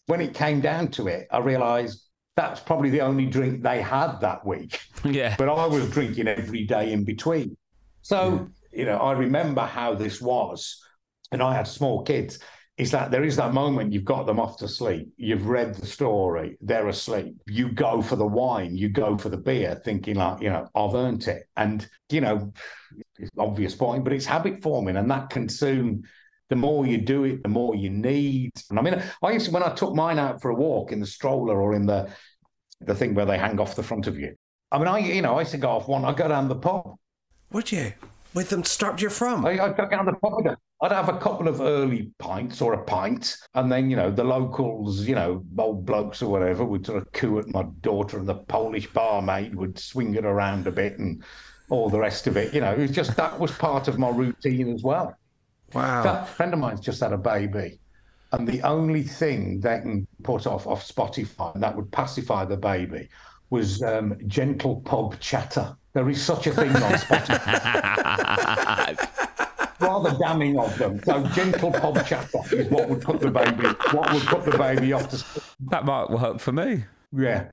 when 0.05 0.21
it 0.21 0.33
came 0.33 0.61
down 0.61 0.87
to 0.91 1.07
it, 1.07 1.27
I 1.31 1.39
realised 1.39 2.05
that's 2.37 2.61
probably 2.61 2.89
the 2.89 3.01
only 3.01 3.25
drink 3.25 3.61
they 3.61 3.81
had 3.81 4.19
that 4.21 4.45
week 4.45 4.79
Yeah. 5.05 5.35
but 5.37 5.49
I 5.49 5.67
was 5.67 5.89
drinking 5.91 6.27
every 6.27 6.65
day 6.65 6.91
in 6.91 7.03
between. 7.03 7.57
So, 8.01 8.47
you 8.71 8.85
know, 8.85 8.97
I 8.97 9.11
remember 9.13 9.61
how 9.61 9.95
this 9.95 10.21
was, 10.21 10.81
and 11.31 11.43
I 11.43 11.53
had 11.53 11.67
small 11.67 12.03
kids. 12.03 12.39
Is 12.75 12.89
that 12.91 13.11
there 13.11 13.23
is 13.23 13.35
that 13.35 13.53
moment 13.53 13.93
you've 13.93 14.03
got 14.03 14.25
them 14.25 14.39
off 14.39 14.57
to 14.57 14.67
sleep, 14.67 15.13
you've 15.15 15.45
read 15.45 15.75
the 15.75 15.85
story, 15.85 16.57
they're 16.59 16.87
asleep, 16.87 17.35
you 17.45 17.69
go 17.71 18.01
for 18.01 18.15
the 18.15 18.25
wine, 18.25 18.75
you 18.75 18.89
go 18.89 19.15
for 19.15 19.29
the 19.29 19.37
beer, 19.37 19.79
thinking 19.85 20.15
like, 20.15 20.41
you 20.41 20.49
know, 20.49 20.67
I've 20.73 20.95
earned 20.95 21.27
it. 21.27 21.43
And, 21.55 21.87
you 22.09 22.21
know, 22.21 22.51
it's 23.19 23.29
an 23.35 23.39
obvious 23.39 23.75
point, 23.75 24.03
but 24.03 24.11
it's 24.11 24.25
habit 24.25 24.63
forming, 24.63 24.97
and 24.97 25.09
that 25.11 25.29
can 25.29 25.47
soon 25.49 26.03
the 26.49 26.55
more 26.55 26.85
you 26.85 26.97
do 26.97 27.23
it, 27.23 27.43
the 27.43 27.49
more 27.49 27.75
you 27.75 27.89
need. 27.89 28.51
And 28.69 28.79
I 28.79 28.81
mean, 28.81 29.01
I 29.21 29.31
used 29.31 29.45
to, 29.45 29.51
when 29.51 29.63
I 29.63 29.73
took 29.73 29.93
mine 29.93 30.19
out 30.19 30.41
for 30.41 30.49
a 30.51 30.55
walk 30.55 30.91
in 30.91 30.99
the 30.99 31.05
stroller 31.05 31.61
or 31.61 31.73
in 31.73 31.85
the 31.85 32.09
the 32.81 32.93
thing 32.93 33.13
where 33.13 33.25
they 33.25 33.37
hang 33.37 33.59
off 33.59 33.75
the 33.75 33.83
front 33.83 34.07
of 34.07 34.19
you. 34.19 34.35
I 34.71 34.77
mean, 34.77 34.87
I 34.87 34.99
you 34.99 35.21
know, 35.21 35.35
I 35.35 35.41
used 35.41 35.51
to 35.51 35.57
go 35.57 35.69
off 35.69 35.87
one. 35.87 36.05
I 36.05 36.13
go 36.13 36.27
down 36.27 36.49
the 36.49 36.55
pub. 36.55 36.95
Would 37.51 37.71
you? 37.71 37.93
With 38.33 38.49
them 38.49 38.63
strapped 38.63 39.01
you 39.01 39.09
from? 39.09 39.45
I, 39.45 39.51
I'd 39.51 39.77
go 39.77 39.87
down 39.87 40.05
the 40.05 40.13
pub. 40.13 40.57
I'd- 40.81 40.93
I'd 40.93 41.05
have 41.05 41.09
a 41.09 41.17
couple 41.19 41.47
of 41.47 41.61
early 41.61 42.11
pints 42.19 42.61
or 42.61 42.73
a 42.73 42.83
pint, 42.83 43.37
and 43.53 43.71
then 43.71 43.89
you 43.89 43.95
know 43.95 44.11
the 44.11 44.23
locals, 44.23 45.07
you 45.07 45.15
know, 45.15 45.43
old 45.57 45.85
blokes 45.85 46.21
or 46.21 46.29
whatever, 46.29 46.65
would 46.65 46.85
sort 46.85 47.01
of 47.01 47.11
coo 47.13 47.39
at 47.39 47.47
my 47.47 47.63
daughter, 47.81 48.17
and 48.17 48.27
the 48.27 48.35
Polish 48.35 48.87
barmaid 48.91 49.55
would 49.55 49.79
swing 49.79 50.13
it 50.15 50.25
around 50.25 50.67
a 50.67 50.71
bit, 50.71 50.99
and 50.99 51.23
all 51.69 51.89
the 51.89 51.99
rest 51.99 52.27
of 52.27 52.35
it. 52.37 52.53
You 52.53 52.59
know, 52.61 52.73
it 52.73 52.79
was 52.79 52.91
just 52.91 53.15
that 53.15 53.39
was 53.39 53.51
part 53.51 53.87
of 53.87 53.97
my 53.97 54.09
routine 54.09 54.73
as 54.73 54.83
well. 54.83 55.15
Wow. 55.73 56.23
A 56.23 56.25
friend 56.25 56.53
of 56.53 56.59
mine's 56.59 56.81
just 56.81 56.99
had 57.01 57.13
a 57.13 57.17
baby, 57.17 57.79
and 58.33 58.45
the 58.47 58.61
only 58.63 59.03
thing 59.03 59.59
they 59.61 59.79
can 59.79 60.05
put 60.23 60.45
off 60.45 60.67
off 60.67 60.85
Spotify 60.87 61.57
that 61.59 61.75
would 61.75 61.91
pacify 61.91 62.45
the 62.45 62.57
baby 62.57 63.07
was 63.49 63.81
um, 63.83 64.15
gentle 64.27 64.77
pub 64.81 65.19
chatter. 65.19 65.75
There 65.93 66.09
is 66.09 66.21
such 66.21 66.47
a 66.47 66.51
thing 66.51 66.69
on 66.75 66.91
Spotify. 66.93 68.97
Rather 69.83 70.17
damning 70.17 70.57
of 70.59 70.77
them. 70.77 71.01
So 71.03 71.25
gentle 71.27 71.71
pub 71.71 72.05
chatter 72.05 72.39
is 72.51 72.69
what 72.69 72.89
would 72.89 73.01
put 73.01 73.19
the 73.19 73.29
baby 73.29 73.67
what 73.91 74.13
would 74.13 74.23
put 74.23 74.45
the 74.45 74.57
baby 74.57 74.93
off 74.93 75.09
to. 75.09 75.41
That 75.69 75.85
might 75.85 76.09
work 76.09 76.39
for 76.39 76.51
me. 76.51 76.85
Yeah. 77.11 77.49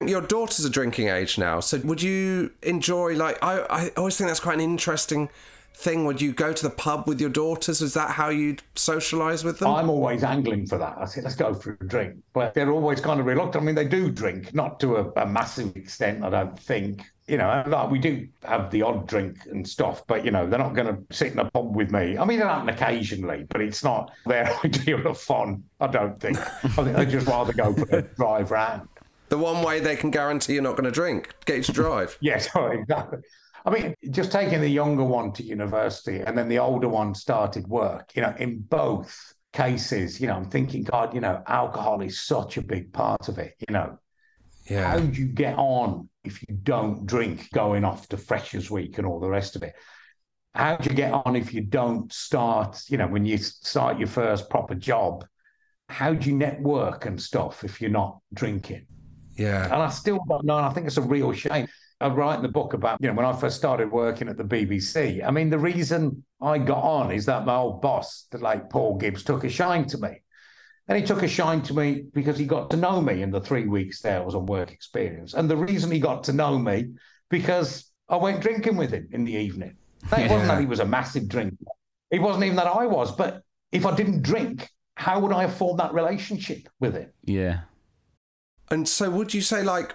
Your 0.00 0.20
daughter's 0.20 0.64
a 0.64 0.70
drinking 0.70 1.08
age 1.08 1.38
now, 1.38 1.60
so 1.60 1.78
would 1.78 2.02
you 2.02 2.52
enjoy 2.62 3.14
like 3.14 3.42
I, 3.42 3.60
I 3.70 3.90
always 3.96 4.16
think 4.16 4.28
that's 4.28 4.40
quite 4.40 4.54
an 4.54 4.60
interesting 4.60 5.30
thing. 5.76 6.04
Would 6.04 6.20
you 6.22 6.32
go 6.32 6.52
to 6.52 6.62
the 6.62 6.70
pub 6.70 7.06
with 7.08 7.20
your 7.20 7.30
daughters? 7.30 7.80
Is 7.82 7.94
that 7.94 8.10
how 8.10 8.28
you'd 8.28 8.62
socialise 8.74 9.44
with 9.44 9.58
them? 9.58 9.68
I'm 9.68 9.90
always 9.90 10.22
angling 10.24 10.66
for 10.66 10.78
that. 10.78 10.96
I 10.98 11.04
say, 11.06 11.20
let's 11.20 11.34
go 11.36 11.52
for 11.54 11.76
a 11.80 11.86
drink. 11.86 12.16
But 12.32 12.54
they're 12.54 12.70
always 12.70 13.00
kind 13.00 13.20
of 13.20 13.26
reluctant. 13.26 13.62
I 13.62 13.66
mean, 13.66 13.74
they 13.74 13.86
do 13.86 14.10
drink, 14.10 14.54
not 14.54 14.78
to 14.80 14.96
a, 14.96 15.10
a 15.22 15.26
massive 15.26 15.76
extent, 15.76 16.24
I 16.24 16.30
don't 16.30 16.58
think. 16.58 17.02
You 17.26 17.38
know, 17.38 17.64
like 17.66 17.90
we 17.90 17.98
do 17.98 18.28
have 18.42 18.70
the 18.70 18.82
odd 18.82 19.06
drink 19.08 19.38
and 19.46 19.66
stuff, 19.66 20.06
but 20.06 20.24
you 20.26 20.30
know, 20.30 20.46
they're 20.46 20.58
not 20.58 20.74
going 20.74 20.88
to 20.94 21.16
sit 21.16 21.32
in 21.32 21.38
a 21.38 21.50
pub 21.50 21.74
with 21.74 21.90
me. 21.90 22.18
I 22.18 22.24
mean, 22.26 22.38
it 22.38 22.44
happens 22.46 22.70
occasionally, 22.78 23.46
but 23.48 23.62
it's 23.62 23.82
not 23.82 24.10
their 24.26 24.52
idea 24.64 24.98
of 24.98 25.18
fun. 25.18 25.64
I 25.80 25.86
don't 25.86 26.20
think. 26.20 26.38
I 26.38 26.68
think 26.68 26.96
they'd 26.96 27.08
just 27.08 27.26
rather 27.26 27.54
go 27.54 27.72
for 27.74 27.86
a 27.96 28.02
drive 28.16 28.50
round. 28.50 28.88
the 29.30 29.38
one 29.38 29.62
way 29.62 29.80
they 29.80 29.96
can 29.96 30.10
guarantee 30.10 30.52
you're 30.54 30.62
not 30.62 30.72
going 30.76 30.84
to 30.84 30.90
drink, 30.90 31.34
get 31.46 31.56
you 31.56 31.62
to 31.64 31.72
drive. 31.72 32.16
Yes, 32.20 32.48
exactly. 32.54 33.18
I 33.64 33.70
mean, 33.70 33.94
just 34.10 34.30
taking 34.30 34.60
the 34.60 34.68
younger 34.68 35.04
one 35.04 35.32
to 35.32 35.42
university 35.42 36.20
and 36.20 36.36
then 36.36 36.48
the 36.48 36.58
older 36.58 36.88
one 36.88 37.14
started 37.14 37.66
work, 37.66 38.10
you 38.14 38.22
know, 38.22 38.34
in 38.38 38.60
both 38.60 39.32
cases, 39.52 40.20
you 40.20 40.26
know, 40.26 40.34
I'm 40.34 40.50
thinking, 40.50 40.82
God, 40.82 41.14
you 41.14 41.20
know, 41.20 41.42
alcohol 41.46 42.02
is 42.02 42.20
such 42.20 42.58
a 42.58 42.62
big 42.62 42.92
part 42.92 43.28
of 43.28 43.38
it, 43.38 43.54
you 43.66 43.72
know. 43.72 43.98
How 44.68 44.98
do 44.98 45.20
you 45.20 45.26
get 45.26 45.56
on 45.58 46.08
if 46.24 46.42
you 46.42 46.54
don't 46.62 47.06
drink 47.06 47.50
going 47.52 47.84
off 47.84 48.08
to 48.08 48.16
Freshers 48.16 48.70
Week 48.70 48.96
and 48.98 49.06
all 49.06 49.20
the 49.20 49.28
rest 49.28 49.56
of 49.56 49.62
it? 49.62 49.74
How 50.54 50.76
do 50.76 50.88
you 50.88 50.96
get 50.96 51.12
on 51.12 51.36
if 51.36 51.52
you 51.52 51.62
don't 51.62 52.12
start, 52.12 52.82
you 52.88 52.96
know, 52.96 53.06
when 53.06 53.24
you 53.24 53.38
start 53.38 53.98
your 53.98 54.08
first 54.08 54.48
proper 54.48 54.74
job? 54.74 55.26
How 55.88 56.14
do 56.14 56.30
you 56.30 56.36
network 56.36 57.06
and 57.06 57.20
stuff 57.20 57.64
if 57.64 57.80
you're 57.80 57.90
not 57.90 58.20
drinking? 58.32 58.86
Yeah. 59.36 59.64
And 59.64 59.74
I 59.74 59.90
still 59.90 60.20
don't 60.28 60.44
know. 60.44 60.56
And 60.56 60.66
I 60.66 60.70
think 60.70 60.86
it's 60.86 60.96
a 60.96 61.02
real 61.02 61.32
shame. 61.32 61.66
Uh, 62.00 62.04
I 62.04 62.08
write 62.08 62.36
in 62.36 62.42
the 62.42 62.48
book 62.48 62.74
about, 62.74 62.98
you 63.00 63.08
know, 63.08 63.14
when 63.14 63.26
I 63.26 63.32
first 63.32 63.56
started 63.56 63.90
working 63.90 64.28
at 64.28 64.36
the 64.36 64.44
BBC. 64.44 65.26
I 65.26 65.30
mean, 65.30 65.50
the 65.50 65.58
reason 65.58 66.24
I 66.40 66.58
got 66.58 66.82
on 66.82 67.10
is 67.10 67.26
that 67.26 67.46
my 67.46 67.56
old 67.56 67.80
boss, 67.80 68.26
the 68.30 68.38
late 68.38 68.68
Paul 68.70 68.96
Gibbs, 68.96 69.22
took 69.24 69.44
a 69.44 69.48
shine 69.48 69.86
to 69.86 69.98
me. 69.98 70.20
And 70.86 70.98
he 70.98 71.04
took 71.04 71.22
a 71.22 71.28
shine 71.28 71.62
to 71.62 71.74
me 71.74 72.04
because 72.12 72.38
he 72.38 72.44
got 72.44 72.70
to 72.70 72.76
know 72.76 73.00
me 73.00 73.22
in 73.22 73.30
the 73.30 73.40
three 73.40 73.66
weeks 73.66 74.02
there 74.02 74.20
I 74.20 74.24
was 74.24 74.34
on 74.34 74.44
work 74.44 74.70
experience. 74.70 75.32
And 75.32 75.48
the 75.48 75.56
reason 75.56 75.90
he 75.90 75.98
got 75.98 76.24
to 76.24 76.32
know 76.32 76.58
me 76.58 76.90
because 77.30 77.90
I 78.08 78.16
went 78.16 78.42
drinking 78.42 78.76
with 78.76 78.90
him 78.90 79.08
in 79.12 79.24
the 79.24 79.32
evening. 79.32 79.76
Now, 80.10 80.18
It 80.18 80.30
wasn't 80.30 80.48
that 80.48 80.60
he 80.60 80.66
was 80.66 80.80
a 80.80 80.84
massive 80.84 81.28
drinker. 81.28 81.56
It 82.10 82.20
wasn't 82.20 82.44
even 82.44 82.56
that 82.56 82.66
I 82.66 82.86
was. 82.86 83.16
But 83.16 83.42
if 83.72 83.86
I 83.86 83.94
didn't 83.94 84.22
drink, 84.22 84.68
how 84.96 85.20
would 85.20 85.32
I 85.32 85.42
have 85.42 85.54
formed 85.54 85.80
that 85.80 85.94
relationship 85.94 86.68
with 86.80 86.94
him? 86.94 87.10
Yeah. 87.24 87.60
And 88.70 88.88
so, 88.88 89.10
would 89.10 89.32
you 89.34 89.40
say 89.40 89.62
like, 89.62 89.94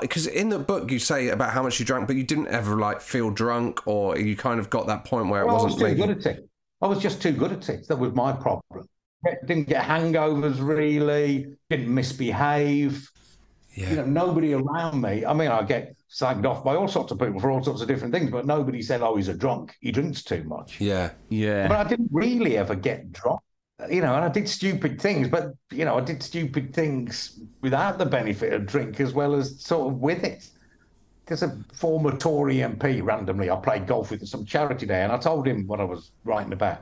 because 0.00 0.26
in 0.26 0.48
the 0.48 0.58
book 0.58 0.90
you 0.90 0.98
say 0.98 1.28
about 1.28 1.50
how 1.52 1.62
much 1.62 1.78
you 1.80 1.84
drank, 1.86 2.06
but 2.06 2.16
you 2.16 2.24
didn't 2.24 2.48
ever 2.48 2.76
like 2.76 3.00
feel 3.00 3.30
drunk, 3.30 3.86
or 3.86 4.18
you 4.18 4.36
kind 4.36 4.60
of 4.60 4.70
got 4.70 4.86
that 4.86 5.04
point 5.04 5.28
where 5.28 5.42
it 5.42 5.46
Well, 5.46 5.56
I 5.60 5.62
was 5.62 5.72
wasn't 5.74 5.80
too 5.80 5.86
making. 6.02 6.06
good 6.14 6.26
at 6.26 6.36
it. 6.38 6.48
I 6.80 6.86
was 6.86 6.98
just 6.98 7.22
too 7.22 7.32
good 7.32 7.52
at 7.52 7.68
it. 7.68 7.86
That 7.88 7.96
was 7.98 8.12
my 8.12 8.32
problem. 8.32 8.86
Didn't 9.46 9.68
get 9.68 9.84
hangovers 9.84 10.56
really. 10.60 11.54
Didn't 11.70 11.94
misbehave. 11.94 13.08
Yeah. 13.74 13.90
You 13.90 13.96
know, 13.96 14.04
nobody 14.04 14.52
around 14.52 15.00
me. 15.00 15.24
I 15.24 15.32
mean, 15.32 15.48
I 15.48 15.62
get 15.62 15.94
slagged 16.10 16.44
off 16.44 16.62
by 16.62 16.74
all 16.76 16.88
sorts 16.88 17.10
of 17.12 17.18
people 17.18 17.40
for 17.40 17.50
all 17.50 17.62
sorts 17.64 17.80
of 17.80 17.88
different 17.88 18.12
things, 18.12 18.30
but 18.30 18.44
nobody 18.46 18.82
said, 18.82 19.00
"Oh, 19.00 19.16
he's 19.16 19.28
a 19.28 19.34
drunk. 19.34 19.74
He 19.80 19.90
drinks 19.92 20.22
too 20.22 20.42
much." 20.44 20.80
Yeah. 20.80 21.12
Yeah. 21.30 21.68
But 21.68 21.86
I 21.86 21.88
didn't 21.88 22.10
really 22.12 22.56
ever 22.58 22.74
get 22.74 23.12
drunk. 23.12 23.40
You 23.90 24.00
know, 24.00 24.14
and 24.14 24.24
I 24.24 24.28
did 24.28 24.48
stupid 24.48 25.00
things, 25.00 25.28
but 25.28 25.54
you 25.70 25.84
know, 25.84 25.96
I 25.96 26.00
did 26.00 26.22
stupid 26.22 26.74
things 26.74 27.40
without 27.60 27.98
the 27.98 28.06
benefit 28.06 28.52
of 28.52 28.66
drink 28.66 29.00
as 29.00 29.12
well 29.12 29.34
as 29.34 29.60
sort 29.60 29.92
of 29.92 30.00
with 30.00 30.24
it. 30.24 30.48
There's 31.26 31.42
a 31.42 31.56
former 31.72 32.16
Tory 32.16 32.56
MP 32.56 33.02
randomly 33.02 33.48
I 33.50 33.56
played 33.56 33.86
golf 33.86 34.10
with 34.10 34.22
at 34.22 34.28
some 34.28 34.44
charity 34.44 34.86
day, 34.86 35.02
and 35.02 35.12
I 35.12 35.18
told 35.18 35.46
him 35.46 35.66
what 35.66 35.80
I 35.80 35.84
was 35.84 36.12
writing 36.24 36.52
about. 36.52 36.80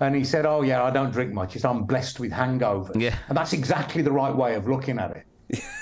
And 0.00 0.16
he 0.16 0.24
said, 0.24 0.46
Oh, 0.46 0.62
yeah, 0.62 0.82
I 0.82 0.90
don't 0.90 1.10
drink 1.12 1.32
much. 1.32 1.52
Said, 1.52 1.66
I'm 1.66 1.84
blessed 1.84 2.20
with 2.20 2.32
hangover. 2.32 2.92
Yeah. 2.96 3.14
And 3.28 3.36
that's 3.36 3.52
exactly 3.52 4.02
the 4.02 4.12
right 4.12 4.34
way 4.34 4.54
of 4.54 4.66
looking 4.66 4.98
at 4.98 5.16
it. 5.16 5.26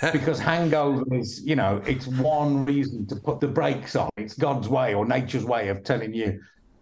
because 0.13 0.41
hangovers, 0.41 1.41
you 1.45 1.55
know, 1.55 1.83
it's 1.87 2.07
one 2.07 2.65
reason 2.65 3.07
to 3.07 3.17
put 3.17 3.39
the 3.39 3.47
brakes 3.47 3.95
on. 3.95 4.09
It's 4.17 4.35
God's 4.35 4.69
way 4.69 4.95
or 4.95 5.05
nature's 5.07 5.45
way 5.45 5.69
of 5.69 5.85
telling 5.85 6.15
you, 6.15 6.41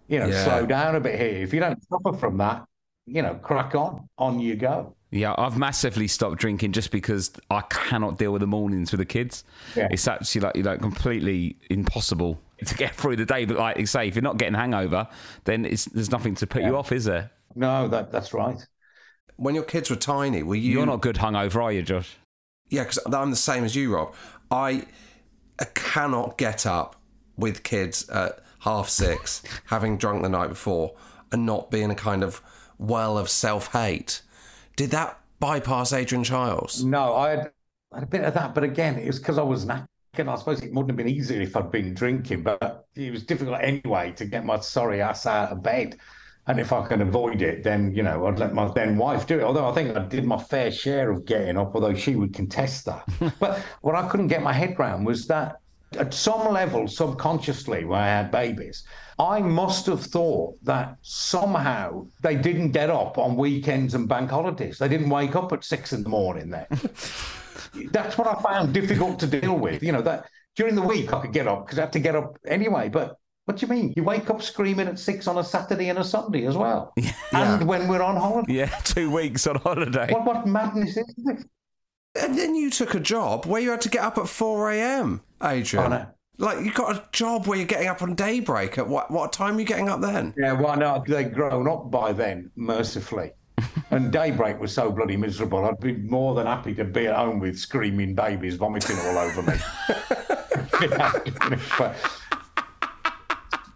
you 0.08 0.18
know, 0.20 0.26
Yeah. 0.26 0.44
slow 0.44 0.66
down 0.66 0.94
a 0.94 1.00
bit 1.00 1.18
here. 1.18 1.42
If 1.42 1.52
you 1.52 1.60
don't 1.60 1.78
suffer 1.88 2.16
from 2.16 2.38
that, 2.38 2.64
you 3.07 3.22
know, 3.22 3.34
crack 3.34 3.74
on, 3.74 4.09
on 4.18 4.40
you 4.40 4.57
go. 4.57 4.94
Yeah, 5.11 5.34
I've 5.38 5.57
massively 5.57 6.09
stopped 6.09 6.38
drinking 6.38 6.72
just 6.72 6.90
because 6.90 7.32
I 7.50 7.61
cannot 7.62 8.18
deal 8.18 8.32
with 8.32 8.40
the 8.40 8.46
mornings 8.46 8.90
with 8.90 8.98
the 8.98 9.07
kids. 9.07 9.44
Yeah. 9.76 9.88
It's 9.90 10.07
actually 10.09 10.40
like 10.42 10.57
you 10.57 10.64
know 10.64 10.76
completely 10.76 11.57
impossible 11.70 12.40
to 12.64 12.74
get 12.74 12.94
through 12.96 13.16
the 13.16 13.24
day. 13.24 13.44
But 13.44 13.57
like 13.57 13.78
you 13.78 13.86
say, 13.86 14.09
if 14.09 14.16
you're 14.16 14.22
not 14.22 14.36
getting 14.36 14.54
hangover, 14.54 15.07
then 15.44 15.64
it's, 15.64 15.84
there's 15.86 16.11
nothing 16.11 16.34
to 16.36 16.46
put 16.46 16.62
you 16.62 16.76
off, 16.76 16.90
is 16.90 17.04
there? 17.04 17.30
No, 17.54 17.88
that 17.88 18.11
that's 18.11 18.34
right. 18.34 18.59
when 19.36 19.54
your 19.54 19.64
kids 19.64 19.88
were 19.90 19.96
tiny, 19.96 20.42
were 20.42 20.57
you? 20.57 20.72
You're 20.72 20.86
not 20.86 21.00
good 21.00 21.16
hungover, 21.16 21.62
are 21.62 21.72
you, 21.72 21.82
Josh? 21.82 22.16
Yeah, 22.68 22.82
because 22.82 22.98
I'm 23.07 23.30
the 23.30 23.36
same 23.36 23.64
as 23.64 23.76
you, 23.76 23.94
Rob. 23.94 24.14
I 24.50 24.86
I 25.61 25.66
cannot 25.74 26.36
get 26.36 26.66
up 26.66 26.96
with 27.36 27.62
kids 27.62 28.09
at 28.11 28.40
half 28.61 28.88
six, 28.88 29.42
having 29.66 29.98
drunk 29.98 30.22
the 30.22 30.28
night 30.28 30.48
before, 30.48 30.96
and 31.30 31.46
not 31.46 31.70
being 31.70 31.90
a 31.90 31.94
kind 31.94 32.24
of 32.24 32.42
well 32.78 33.18
of 33.18 33.28
self 33.28 33.72
hate. 33.72 34.22
Did 34.76 34.90
that 34.90 35.18
bypass 35.40 35.92
Adrian 35.92 36.24
Chiles? 36.24 36.84
No, 36.84 37.14
I 37.14 37.30
had, 37.30 37.50
I 37.92 37.96
had 37.96 38.04
a 38.04 38.06
bit 38.06 38.24
of 38.24 38.34
that, 38.34 38.54
but 38.54 38.64
again, 38.64 38.98
it 38.98 39.06
was 39.06 39.18
because 39.18 39.38
I 39.38 39.42
was 39.42 39.64
knackered. 39.66 39.86
I 40.18 40.34
suppose 40.36 40.62
it 40.62 40.72
wouldn't 40.72 40.88
have 40.88 40.96
been 40.96 41.08
easier 41.08 41.40
if 41.40 41.56
I'd 41.56 41.70
been 41.70 41.94
drinking, 41.94 42.42
but 42.42 42.86
it 42.94 43.10
was 43.10 43.24
difficult 43.24 43.60
anyway 43.60 44.12
to 44.12 44.24
get 44.24 44.44
my 44.44 44.58
sorry 44.60 45.02
ass 45.02 45.26
out 45.26 45.52
of 45.52 45.62
bed. 45.62 45.98
And 46.48 46.60
if 46.60 46.72
I 46.72 46.86
can 46.86 47.02
avoid 47.02 47.42
it, 47.42 47.64
then 47.64 47.92
you 47.92 48.02
know 48.02 48.26
I'd 48.26 48.38
let 48.38 48.54
my 48.54 48.70
then 48.72 48.96
wife 48.96 49.26
do 49.26 49.40
it. 49.40 49.42
Although 49.42 49.68
I 49.68 49.72
think 49.72 49.96
I 49.96 50.06
did 50.06 50.24
my 50.24 50.38
fair 50.38 50.70
share 50.70 51.10
of 51.10 51.24
getting 51.24 51.58
up, 51.58 51.74
although 51.74 51.94
she 51.94 52.14
would 52.14 52.32
contest 52.34 52.86
that. 52.86 53.04
but 53.40 53.58
what 53.80 53.96
I 53.96 54.08
couldn't 54.08 54.28
get 54.28 54.42
my 54.42 54.52
head 54.52 54.76
around 54.78 55.04
was 55.04 55.26
that 55.26 55.56
at 55.93 56.12
some 56.12 56.53
level, 56.53 56.89
subconsciously, 56.89 57.84
when 57.84 58.01
I 58.01 58.07
had 58.07 58.30
babies, 58.30 58.84
I 59.18 59.41
must 59.41 59.87
have 59.87 60.03
thought 60.03 60.62
that 60.64 60.97
somehow 61.03 62.07
they 62.22 62.37
didn't 62.37 62.72
get 62.72 62.91
up 62.91 63.18
on 63.18 63.37
weekends 63.37 63.95
and 63.95 64.09
bank 64.09 64.30
holidays. 64.30 64.78
They 64.78 64.89
didn't 64.89 65.09
wake 65.09 65.37
up 65.37 65.53
at 65.53 65.64
six 65.64 65.93
in 65.93 66.03
the 66.03 66.09
morning 66.09 66.51
then. 66.51 66.66
That's 67.93 68.18
what 68.18 68.26
I 68.26 68.41
found 68.43 68.74
difficult 68.74 69.18
to 69.20 69.26
deal 69.26 69.57
with. 69.59 69.82
You 69.82 69.93
know, 69.93 70.03
that 70.03 70.26
during 70.57 70.74
the 70.74 70.82
week 70.82 71.12
I 71.12 71.20
could 71.20 71.32
get 71.32 71.47
up 71.47 71.66
because 71.66 71.78
I 71.78 71.82
had 71.82 71.93
to 71.95 72.01
get 72.01 72.16
up 72.16 72.37
anyway. 72.47 72.89
But 72.89 73.16
what 73.47 73.59
do 73.59 73.66
you 73.66 73.72
mean? 73.72 73.95
You 73.97 74.03
wake 74.03 74.28
up 74.28 74.43
screaming 74.43 74.89
at 74.89 74.99
six 74.99 75.26
on 75.26 75.39
a 75.39 75.45
Saturday 75.45 75.89
and 75.89 75.99
a 75.99 76.05
Sunday 76.05 76.47
as 76.47 76.57
well. 76.57 76.93
And 77.32 77.66
when 77.66 77.89
we're 77.89 78.03
on 78.03 78.16
holiday. 78.16 78.53
Yeah, 78.53 78.66
two 78.84 79.11
weeks 79.11 79.47
on 79.47 79.57
holiday. 79.57 80.12
What, 80.12 80.24
what 80.24 80.47
madness 80.47 80.97
is 80.97 81.14
this? 81.16 81.45
And 82.14 82.39
then 82.39 82.55
you 82.55 82.70
took 82.70 82.95
a 82.95 83.01
job 83.01 83.47
where 83.47 83.61
you 83.61 83.70
had 83.70 83.82
to 83.82 83.89
get 83.89 84.03
up 84.03 84.16
at 84.16 84.28
4 84.28 84.70
a.m., 84.72 85.20
Adrian. 85.43 85.87
Oh, 85.93 85.97
no. 85.97 86.07
Like, 86.39 86.64
you 86.64 86.72
got 86.72 86.95
a 86.95 87.03
job 87.12 87.47
where 87.47 87.57
you're 87.57 87.66
getting 87.66 87.89
up 87.89 88.03
on 88.03 88.14
daybreak. 88.14 88.76
At 88.76 88.87
what, 88.87 89.11
what 89.11 89.32
time 89.32 89.57
are 89.57 89.61
you 89.61 89.66
getting 89.66 89.89
up 89.89 90.01
then? 90.03 90.34
Yeah, 90.37 90.53
well, 90.53 90.76
no, 90.76 91.03
they'd 91.07 91.32
grown 91.32 91.66
up 91.66 91.91
by 91.91 92.12
then, 92.12 92.51
mercifully. 92.57 93.32
and 93.91 94.12
daybreak 94.12 94.61
was 94.61 94.72
so 94.72 94.91
bloody 94.91 95.16
miserable. 95.16 95.64
I'd 95.64 95.80
be 95.80 95.95
more 95.95 96.34
than 96.34 96.47
happy 96.47 96.74
to 96.74 96.84
be 96.84 97.07
at 97.07 97.16
home 97.16 97.39
with 97.39 97.59
screaming 97.59 98.14
babies 98.14 98.57
vomiting 98.57 98.99
all 98.99 99.16
over 99.16 99.43
me. 99.43 99.55
but, 101.78 101.97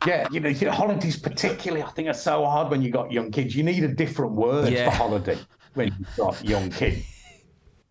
yeah, 0.06 0.28
you 0.30 0.40
know, 0.40 0.50
you 0.50 0.66
know, 0.66 0.72
holidays 0.72 1.16
particularly, 1.16 1.82
I 1.82 1.88
think 1.90 2.08
are 2.08 2.14
so 2.14 2.44
hard 2.44 2.70
when 2.70 2.82
you 2.82 2.90
got 2.90 3.10
young 3.10 3.30
kids. 3.30 3.56
You 3.56 3.62
need 3.62 3.84
a 3.84 3.88
different 3.88 4.32
word 4.32 4.70
Yeah. 4.70 4.90
for 4.90 4.96
holiday 4.96 5.38
when 5.74 5.94
you've 5.98 6.16
got 6.16 6.44
young 6.44 6.68
kids. 6.70 7.06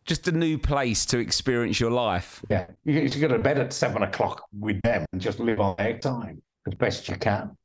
Just 0.10 0.28
a 0.28 0.32
new 0.32 0.58
place 0.58 1.06
to 1.06 1.20
experience 1.20 1.80
your 1.80 1.92
life. 1.92 2.44
Yeah, 2.50 2.66
you 2.84 3.00
get 3.00 3.12
to 3.12 3.20
go 3.20 3.28
to 3.28 3.38
bed 3.38 3.60
at 3.60 3.72
seven 3.72 4.02
o'clock 4.02 4.44
with 4.60 4.82
them 4.82 5.06
and 5.14 5.22
just 5.22 5.40
live 5.40 5.60
on 5.60 5.76
their 5.78 6.00
time 6.00 6.42
as 6.68 6.74
best 6.74 7.08
you 7.08 7.16
can. 7.16 7.56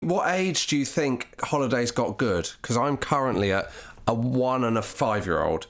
What 0.00 0.30
age 0.34 0.66
do 0.66 0.76
you 0.76 0.84
think 0.84 1.40
holidays 1.40 1.90
got 1.90 2.18
good? 2.18 2.50
Because 2.60 2.76
I'm 2.76 2.98
currently 2.98 3.52
at 3.52 3.70
a 4.06 4.12
one 4.12 4.64
and 4.64 4.76
a 4.76 4.82
five 4.82 5.24
year 5.24 5.42
old, 5.42 5.66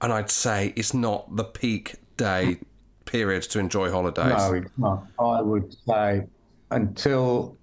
and 0.00 0.12
I'd 0.12 0.28
say 0.28 0.72
it's 0.74 0.92
not 0.92 1.36
the 1.36 1.44
peak 1.44 1.94
day 2.16 2.58
period 3.04 3.44
to 3.44 3.60
enjoy 3.60 3.92
holidays. 3.92 4.26
No, 4.26 4.54
it's 4.54 4.72
not. 4.76 5.06
I 5.20 5.40
would 5.40 5.72
say 5.86 6.26
until, 6.72 7.56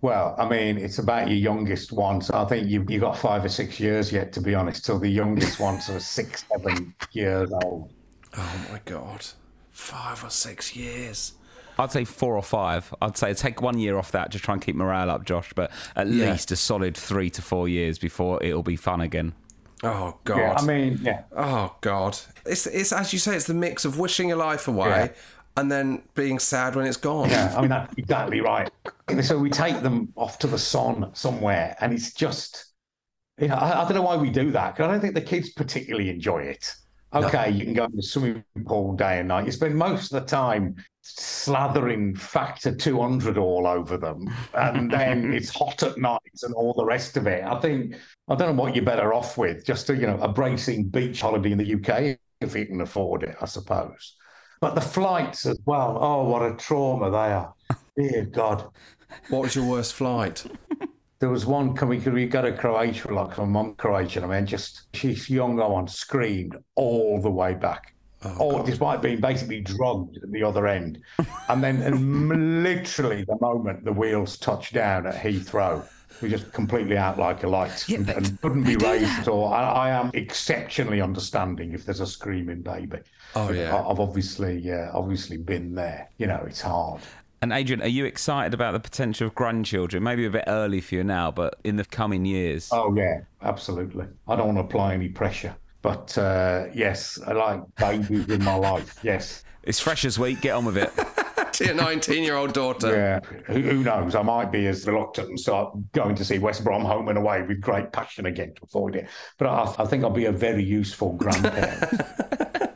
well, 0.00 0.34
I 0.38 0.48
mean, 0.48 0.78
it's 0.78 0.98
about 0.98 1.28
your 1.28 1.36
youngest 1.38 1.92
one. 1.92 2.20
So 2.20 2.34
I 2.38 2.44
think 2.44 2.68
you 2.68 2.84
you 2.88 3.00
got 3.00 3.16
five 3.18 3.44
or 3.44 3.48
six 3.48 3.80
years 3.80 4.12
yet, 4.12 4.32
to 4.34 4.40
be 4.40 4.54
honest, 4.54 4.84
till 4.84 4.98
the 4.98 5.08
youngest 5.08 5.58
ones 5.60 5.88
are 5.90 6.00
six, 6.00 6.44
seven 6.52 6.94
years 7.12 7.50
old. 7.64 7.92
Oh 8.36 8.66
my 8.70 8.80
God. 8.84 9.24
Five 9.70 10.24
or 10.24 10.30
six 10.30 10.74
years. 10.76 11.32
I'd 11.80 11.92
say 11.92 12.04
four 12.04 12.34
or 12.36 12.42
five. 12.42 12.92
I'd 13.00 13.16
say 13.16 13.32
take 13.34 13.62
one 13.62 13.78
year 13.78 13.96
off 13.98 14.10
that 14.12 14.32
to 14.32 14.38
try 14.38 14.54
and 14.54 14.62
keep 14.62 14.74
morale 14.74 15.10
up, 15.10 15.24
Josh. 15.24 15.52
But 15.54 15.70
at 15.94 16.08
Yeah. 16.08 16.32
least 16.32 16.50
a 16.50 16.56
solid 16.56 16.96
three 16.96 17.30
to 17.30 17.42
four 17.42 17.68
years 17.68 17.98
before 17.98 18.42
it'll 18.42 18.64
be 18.64 18.76
fun 18.76 19.00
again. 19.00 19.32
Oh 19.84 20.16
God. 20.24 20.38
Yeah, 20.38 20.54
I 20.58 20.62
mean, 20.64 20.98
yeah. 21.02 21.22
oh 21.36 21.76
God. 21.80 22.18
It's, 22.44 22.66
it's, 22.66 22.92
as 22.92 23.12
you 23.12 23.20
say, 23.20 23.36
it's 23.36 23.46
the 23.46 23.54
mix 23.54 23.84
of 23.84 23.96
wishing 23.98 24.28
your 24.28 24.38
life 24.38 24.66
away 24.66 24.88
Yeah. 24.88 25.08
And 25.58 25.70
then 25.70 26.02
being 26.14 26.38
sad 26.38 26.76
when 26.76 26.86
it's 26.86 26.96
gone. 26.96 27.28
Yeah, 27.30 27.52
I 27.56 27.60
mean 27.60 27.70
that's 27.70 27.92
exactly 27.98 28.40
right. 28.40 28.70
So 29.22 29.38
we 29.38 29.50
take 29.50 29.82
them 29.82 30.12
off 30.16 30.38
to 30.40 30.46
the 30.46 30.58
sun 30.58 31.10
somewhere, 31.14 31.76
and 31.80 31.92
it's 31.92 32.12
just, 32.14 32.72
you 33.40 33.48
know, 33.48 33.56
I, 33.56 33.82
I 33.82 33.84
don't 33.84 33.94
know 33.94 34.02
why 34.02 34.16
we 34.16 34.30
do 34.30 34.50
that 34.52 34.76
because 34.76 34.88
I 34.88 34.92
don't 34.92 35.00
think 35.00 35.14
the 35.14 35.20
kids 35.20 35.50
particularly 35.50 36.10
enjoy 36.10 36.42
it. 36.42 36.72
Okay, 37.12 37.50
you 37.50 37.64
can 37.64 37.72
go 37.72 37.86
to 37.86 37.96
the 37.96 38.02
swimming 38.02 38.44
pool 38.66 38.94
day 38.94 39.18
and 39.18 39.28
night. 39.28 39.46
You 39.46 39.52
spend 39.52 39.74
most 39.74 40.12
of 40.12 40.20
the 40.20 40.26
time 40.28 40.76
slathering 41.02 42.16
factor 42.16 42.74
200 42.74 43.38
all 43.38 43.66
over 43.66 43.96
them, 43.96 44.32
and 44.54 44.90
then 44.90 45.32
it's 45.34 45.48
hot 45.48 45.82
at 45.82 45.98
night 45.98 46.20
and 46.42 46.54
all 46.54 46.74
the 46.74 46.84
rest 46.84 47.16
of 47.16 47.26
it. 47.26 47.42
I 47.42 47.58
think 47.60 47.96
I 48.28 48.36
don't 48.36 48.54
know 48.54 48.62
what 48.62 48.76
you're 48.76 48.84
better 48.84 49.12
off 49.12 49.36
with. 49.38 49.64
Just 49.64 49.90
a, 49.90 49.96
you 49.96 50.06
know, 50.06 50.18
a 50.20 50.28
bracing 50.28 50.84
beach 50.84 51.20
holiday 51.20 51.50
in 51.50 51.58
the 51.58 51.74
UK 51.74 52.18
if 52.40 52.54
you 52.54 52.66
can 52.66 52.80
afford 52.80 53.24
it, 53.24 53.36
I 53.40 53.46
suppose. 53.46 54.17
But 54.60 54.74
the 54.74 54.80
flights 54.80 55.46
as 55.46 55.58
well. 55.66 55.98
Oh, 56.00 56.24
what 56.28 56.42
a 56.42 56.54
trauma 56.56 57.10
they 57.10 57.16
are. 57.16 57.54
Dear 57.96 58.24
God. 58.24 58.68
What 59.28 59.42
was 59.42 59.54
your 59.54 59.64
worst 59.64 59.94
flight? 59.94 60.44
There 61.20 61.30
was 61.30 61.46
one 61.46 61.74
coming, 61.74 62.02
we 62.12 62.26
go 62.26 62.42
to 62.42 62.52
Croatia, 62.52 63.12
like 63.12 63.38
my 63.38 63.44
mum 63.44 63.74
Croatian. 63.76 64.24
I 64.24 64.26
mean, 64.28 64.46
just 64.46 64.82
she's 64.94 65.28
young 65.28 65.60
I 65.60 65.66
one 65.66 65.88
screamed 65.88 66.56
all 66.76 67.20
the 67.20 67.30
way 67.30 67.54
back. 67.54 67.94
Oh, 68.24 68.64
despite 68.64 69.00
being 69.00 69.20
basically 69.20 69.60
drugged 69.60 70.18
at 70.22 70.30
the 70.32 70.42
other 70.42 70.66
end. 70.66 71.00
And 71.48 71.62
then 71.62 71.82
and 71.82 72.62
literally 72.64 73.24
the 73.24 73.38
moment 73.40 73.84
the 73.84 73.92
wheels 73.92 74.36
touched 74.38 74.74
down 74.74 75.06
at 75.06 75.14
Heathrow, 75.14 75.86
we 76.22 76.28
just 76.28 76.52
completely 76.52 76.96
out 76.96 77.18
like 77.18 77.42
a 77.44 77.48
light 77.48 77.88
Yeah, 77.88 77.98
and, 77.98 78.08
and 78.10 78.40
couldn't 78.40 78.64
be 78.64 78.76
raised 78.76 79.04
that. 79.04 79.20
at 79.20 79.28
all. 79.28 79.52
I, 79.52 79.62
I 79.62 79.90
am 79.90 80.10
exceptionally 80.14 81.00
understanding 81.00 81.72
if 81.72 81.84
there's 81.84 82.00
a 82.00 82.06
screaming 82.06 82.62
baby. 82.62 82.98
Oh, 83.36 83.50
yeah. 83.52 83.74
I- 83.74 83.90
I've 83.90 84.00
obviously, 84.00 84.70
uh, 84.72 84.90
obviously 84.94 85.36
been 85.36 85.74
there. 85.74 86.08
You 86.18 86.26
know, 86.26 86.42
it's 86.46 86.60
hard. 86.60 87.00
And 87.40 87.52
Adrian, 87.52 87.80
are 87.82 87.86
you 87.88 88.04
excited 88.04 88.52
about 88.52 88.72
the 88.72 88.80
potential 88.80 89.28
of 89.28 89.34
grandchildren? 89.36 90.02
Maybe 90.02 90.24
a 90.26 90.30
bit 90.30 90.44
early 90.48 90.80
for 90.80 90.96
you 90.96 91.04
now, 91.04 91.30
but 91.30 91.54
in 91.62 91.76
the 91.76 91.84
coming 91.84 92.24
years. 92.24 92.68
Oh 92.72 92.92
yeah, 92.96 93.20
absolutely. 93.42 94.06
I 94.26 94.34
don't 94.34 94.46
want 94.46 94.58
to 94.58 94.64
apply 94.64 94.94
any 94.94 95.08
pressure, 95.08 95.54
but 95.80 96.18
uh, 96.18 96.66
yes, 96.74 97.16
I 97.24 97.32
like 97.34 97.60
babies 97.76 98.28
in 98.28 98.42
my 98.42 98.56
life. 98.56 98.98
Yes, 99.04 99.44
It's 99.62 99.78
fresh 99.78 100.04
as 100.04 100.18
wheat. 100.18 100.40
Get 100.40 100.50
on 100.56 100.64
with 100.64 100.78
it. 100.78 100.90
to 101.58 101.66
your 101.66 101.74
19 101.74 102.24
year 102.24 102.36
old 102.36 102.52
daughter. 102.52 102.94
yeah. 102.94 103.20
Who, 103.46 103.60
who 103.60 103.82
knows? 103.82 104.14
I 104.14 104.22
might 104.22 104.50
be 104.50 104.66
as 104.66 104.86
reluctant 104.86 105.28
and 105.28 105.38
start 105.40 105.76
going 105.92 106.14
to 106.16 106.24
see 106.24 106.38
West 106.38 106.64
Brom 106.64 106.84
home 106.84 107.08
and 107.08 107.18
away 107.18 107.42
with 107.42 107.60
great 107.60 107.92
passion 107.92 108.26
again 108.26 108.54
to 108.54 108.62
avoid 108.64 108.96
it. 108.96 109.08
But 109.38 109.48
I, 109.48 109.82
I 109.82 109.86
think 109.86 110.04
I'll 110.04 110.10
be 110.10 110.24
a 110.26 110.32
very 110.32 110.64
useful 110.64 111.12
grandparent. 111.14 111.84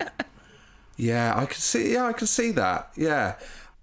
Yeah, 0.96 1.36
I 1.36 1.46
can 1.46 1.60
see. 1.60 1.94
Yeah, 1.94 2.06
I 2.06 2.12
can 2.12 2.28
see 2.28 2.52
that. 2.52 2.90
Yeah. 2.96 3.34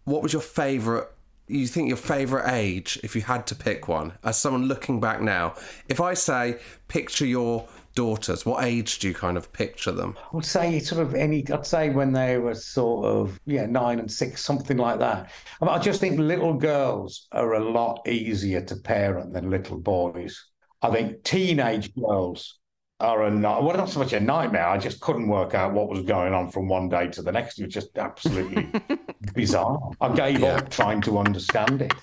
What 0.05 0.23
was 0.23 0.31
your 0.31 0.41
favourite? 0.41 1.07
You 1.47 1.67
think 1.67 1.87
your 1.87 1.97
favourite 1.97 2.49
age, 2.49 2.97
if 3.03 3.15
you 3.15 3.23
had 3.23 3.45
to 3.47 3.55
pick 3.55 3.87
one, 3.87 4.13
as 4.23 4.37
someone 4.37 4.65
looking 4.65 4.99
back 5.01 5.19
now? 5.19 5.55
If 5.89 5.99
I 5.99 6.13
say 6.13 6.59
picture 6.87 7.25
your 7.25 7.67
daughters, 7.95 8.45
what 8.45 8.63
age 8.63 8.99
do 8.99 9.07
you 9.07 9.13
kind 9.13 9.37
of 9.37 9.51
picture 9.53 9.91
them? 9.91 10.15
I 10.31 10.35
would 10.35 10.45
say 10.45 10.79
sort 10.79 11.01
of 11.01 11.15
any. 11.15 11.45
I'd 11.51 11.65
say 11.65 11.89
when 11.89 12.11
they 12.13 12.37
were 12.37 12.55
sort 12.55 13.05
of 13.05 13.39
yeah 13.45 13.65
nine 13.65 13.99
and 13.99 14.11
six, 14.11 14.43
something 14.43 14.77
like 14.77 14.99
that. 14.99 15.29
I, 15.61 15.65
mean, 15.65 15.73
I 15.73 15.79
just 15.79 15.99
think 15.99 16.19
little 16.19 16.53
girls 16.53 17.27
are 17.31 17.53
a 17.53 17.59
lot 17.71 18.07
easier 18.07 18.61
to 18.61 18.75
parent 18.77 19.33
than 19.33 19.49
little 19.49 19.77
boys. 19.77 20.43
I 20.81 20.91
think 20.91 21.23
teenage 21.23 21.93
girls 21.95 22.59
are 23.01 23.23
a 23.23 23.31
night. 23.31 23.63
Well, 23.63 23.75
not 23.77 23.89
so 23.89 23.99
much 23.99 24.13
a 24.13 24.19
nightmare. 24.19 24.67
I 24.67 24.77
just 24.77 24.99
couldn't 24.99 25.27
work 25.27 25.53
out 25.53 25.73
what 25.73 25.89
was 25.89 26.01
going 26.03 26.33
on 26.33 26.51
from 26.51 26.67
one 26.67 26.89
day 26.89 27.07
to 27.07 27.21
the 27.21 27.31
next. 27.31 27.59
It 27.59 27.65
was 27.65 27.73
just 27.73 27.97
absolutely 27.97 28.69
bizarre. 29.33 29.79
I 30.01 30.13
gave 30.15 30.39
Yeah. 30.41 30.57
up 30.57 30.69
trying 30.69 31.01
to 31.01 31.17
understand 31.17 31.81
it. 31.81 31.93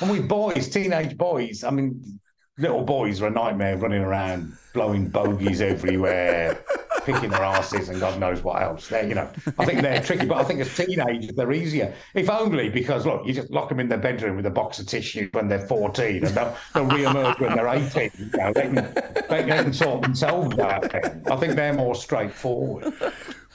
And 0.00 0.10
with 0.10 0.28
boys, 0.28 0.68
teenage 0.68 1.16
boys, 1.16 1.64
I 1.64 1.70
mean, 1.70 2.20
little 2.58 2.82
boys 2.82 3.20
are 3.20 3.26
a 3.26 3.30
nightmare 3.30 3.76
running 3.76 4.02
around, 4.02 4.56
blowing 4.72 5.08
bogies 5.08 5.60
everywhere, 5.60 6.58
picking 7.04 7.28
their 7.30 7.42
asses, 7.42 7.90
and 7.90 8.00
God 8.00 8.18
knows 8.18 8.42
what 8.42 8.62
else. 8.62 8.88
They, 8.88 9.08
you 9.08 9.14
know, 9.14 9.28
I 9.58 9.66
think 9.66 9.82
they're 9.82 10.02
tricky, 10.02 10.26
but 10.26 10.38
I 10.38 10.44
think 10.44 10.60
as 10.60 10.74
teenagers 10.74 11.34
they're 11.36 11.52
easier. 11.52 11.94
If 12.14 12.30
only 12.30 12.70
because 12.70 13.04
look, 13.04 13.26
you 13.26 13.34
just 13.34 13.50
lock 13.50 13.68
them 13.68 13.80
in 13.80 13.88
their 13.88 13.98
bedroom 13.98 14.36
with 14.36 14.46
a 14.46 14.50
box 14.50 14.78
of 14.78 14.86
tissue 14.86 15.28
when 15.32 15.48
they're 15.48 15.66
fourteen, 15.66 16.24
and 16.24 16.34
they'll, 16.34 16.56
they'll 16.72 16.86
re-emerge 16.86 17.38
when 17.40 17.54
they're 17.54 17.68
eighteen. 17.68 18.10
You 18.16 18.38
know, 18.38 18.52
they 18.52 18.62
can, 18.62 18.94
they 19.28 19.44
can 19.44 19.72
sort 19.72 20.02
themselves 20.02 20.58
out. 20.58 20.94
I 21.30 21.36
think 21.36 21.56
they're 21.56 21.74
more 21.74 21.94
straightforward. 21.94 22.94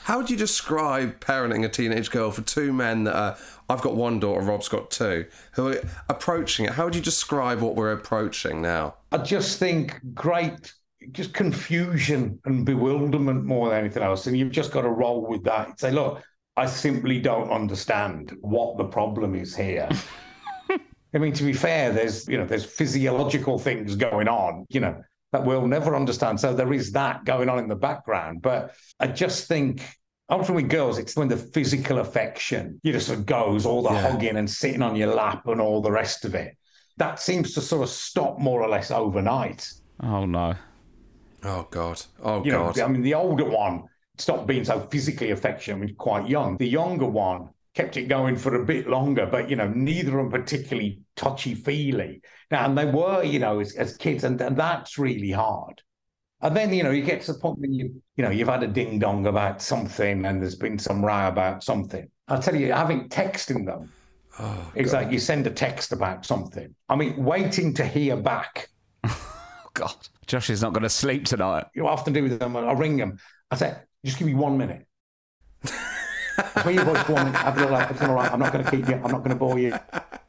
How 0.03 0.17
would 0.17 0.29
you 0.29 0.37
describe 0.37 1.19
parenting 1.19 1.63
a 1.63 1.69
teenage 1.69 2.09
girl 2.09 2.31
for 2.31 2.41
two 2.41 2.73
men 2.73 3.03
that 3.05 3.15
are? 3.15 3.37
I've 3.69 3.81
got 3.81 3.95
one 3.95 4.19
daughter, 4.19 4.41
Rob's 4.41 4.67
got 4.67 4.91
two, 4.91 5.25
who 5.53 5.69
are 5.69 5.81
approaching 6.09 6.65
it. 6.65 6.73
How 6.73 6.85
would 6.85 6.95
you 6.95 7.01
describe 7.01 7.61
what 7.61 7.75
we're 7.75 7.93
approaching 7.93 8.61
now? 8.61 8.95
I 9.11 9.19
just 9.19 9.59
think 9.59 9.99
great 10.13 10.73
just 11.11 11.33
confusion 11.33 12.39
and 12.45 12.65
bewilderment 12.65 13.45
more 13.45 13.69
than 13.69 13.79
anything 13.79 14.03
else. 14.03 14.27
And 14.27 14.37
you've 14.37 14.51
just 14.51 14.71
got 14.71 14.81
to 14.81 14.89
roll 14.89 15.27
with 15.27 15.43
that. 15.45 15.79
Say, 15.79 15.91
look, 15.91 16.21
I 16.57 16.65
simply 16.65 17.19
don't 17.19 17.49
understand 17.49 18.35
what 18.41 18.77
the 18.77 18.83
problem 18.83 19.35
is 19.35 19.55
here. 19.55 19.89
I 21.13 21.17
mean, 21.17 21.33
to 21.33 21.43
be 21.43 21.53
fair, 21.53 21.91
there's 21.91 22.27
you 22.27 22.37
know 22.37 22.45
there's 22.45 22.65
physiological 22.65 23.59
things 23.59 23.95
going 23.95 24.27
on, 24.27 24.65
you 24.69 24.79
know, 24.79 25.01
that 25.31 25.45
we'll 25.45 25.67
never 25.67 25.95
understand. 25.95 26.39
So 26.39 26.53
there 26.53 26.73
is 26.73 26.91
that 26.91 27.25
going 27.25 27.49
on 27.49 27.59
in 27.59 27.67
the 27.67 27.75
background. 27.75 28.41
But 28.41 28.73
I 28.99 29.07
just 29.07 29.47
think 29.47 29.83
often 30.29 30.55
with 30.55 30.69
girls, 30.69 30.97
it's 30.97 31.15
when 31.15 31.27
the 31.27 31.37
physical 31.37 31.99
affection, 31.99 32.79
you 32.83 32.93
know, 32.93 32.99
sort 32.99 33.19
of 33.19 33.25
goes, 33.25 33.65
all 33.65 33.81
the 33.81 33.91
Yeah. 33.91 34.11
hugging 34.11 34.37
and 34.37 34.49
sitting 34.49 34.81
on 34.81 34.95
your 34.95 35.13
lap 35.13 35.47
and 35.47 35.61
all 35.61 35.81
the 35.81 35.91
rest 35.91 36.25
of 36.25 36.35
it. 36.35 36.57
That 36.97 37.19
seems 37.19 37.53
to 37.53 37.61
sort 37.61 37.83
of 37.83 37.89
stop 37.89 38.39
more 38.39 38.61
or 38.61 38.69
less 38.69 38.91
overnight. 38.91 39.69
Oh 40.01 40.25
no. 40.25 40.55
Oh 41.43 41.67
God. 41.71 42.01
Oh 42.21 42.43
You 42.43 42.51
know, 42.51 42.71
God. 42.73 42.79
I 42.79 42.87
mean, 42.87 43.01
the 43.01 43.13
older 43.15 43.45
one 43.45 43.83
stopped 44.17 44.47
being 44.47 44.63
so 44.63 44.79
physically 44.91 45.31
affectionate 45.31 45.79
when 45.79 45.95
quite 45.95 46.27
young. 46.27 46.57
The 46.57 46.67
younger 46.67 47.07
one 47.07 47.49
kept 47.73 47.97
it 47.97 48.07
going 48.07 48.35
for 48.35 48.55
a 48.55 48.65
bit 48.65 48.87
longer, 48.87 49.25
but 49.25 49.49
you 49.49 49.55
know, 49.55 49.67
neither 49.69 50.19
of 50.19 50.31
them 50.31 50.41
particularly 50.41 51.01
touchy 51.15 51.55
feely. 51.55 52.21
Now, 52.49 52.65
and 52.65 52.77
they 52.77 52.85
were, 52.85 53.23
you 53.23 53.39
know, 53.39 53.59
as, 53.59 53.75
as 53.75 53.95
kids, 53.97 54.23
and, 54.23 54.39
and 54.41 54.57
that's 54.57 54.97
really 54.97 55.31
hard. 55.31 55.81
And 56.41 56.57
then, 56.57 56.73
you 56.73 56.83
know, 56.83 56.91
you 56.91 57.03
get 57.03 57.21
to 57.21 57.33
the 57.33 57.39
point 57.39 57.59
when 57.59 57.71
you, 57.71 58.01
you 58.15 58.23
know, 58.23 58.31
you've 58.31 58.47
had 58.47 58.63
a 58.63 58.67
ding 58.67 58.97
dong 58.99 59.27
about 59.27 59.61
something 59.61 60.25
and 60.25 60.41
there's 60.41 60.55
been 60.55 60.79
some 60.79 61.05
row 61.05 61.27
about 61.27 61.63
something. 61.63 62.09
I'll 62.27 62.41
tell 62.41 62.55
you, 62.55 62.73
having 62.73 63.09
texting 63.09 63.65
them, 63.65 63.93
Oh, 64.39 64.71
it's 64.73 64.91
God. 64.91 65.03
like 65.03 65.11
you 65.13 65.19
send 65.19 65.45
a 65.45 65.51
text 65.51 65.91
about 65.91 66.25
something. 66.25 66.73
I 66.89 66.95
mean, 66.95 67.23
waiting 67.23 67.73
to 67.75 67.85
hear 67.85 68.17
back 68.17 68.69
Oh, 69.05 69.69
God. 69.73 69.95
Josh 70.25 70.49
is 70.49 70.61
not 70.61 70.73
going 70.73 70.83
to 70.83 70.89
sleep 70.89 71.25
tonight. 71.25 71.65
you 71.75 71.85
I 71.85 71.91
often 71.91 72.11
do 72.13 72.23
with 72.23 72.39
them. 72.39 72.57
I 72.57 72.71
ring 72.73 72.97
them. 72.97 73.19
I 73.51 73.55
say, 73.55 73.75
just 74.03 74.17
give 74.17 74.27
me 74.27 74.33
one 74.33 74.57
minute. 74.57 74.87
Where 76.63 76.73
you 76.73 76.83
boys 76.83 76.97
one 77.09 77.25
minute? 77.25 77.45
Everything 77.45 77.69
all 77.69 77.75
right? 77.75 77.83
Everything 77.89 78.09
all 78.09 78.15
right? 78.15 78.31
I'm 78.31 78.39
not 78.39 78.53
going 78.53 78.63
to 78.65 78.71
keep 78.71 78.87
you. 78.87 78.95
I'm 78.95 79.11
not 79.11 79.19
going 79.19 79.29
to 79.29 79.35
bore 79.35 79.59
you. 79.59 79.73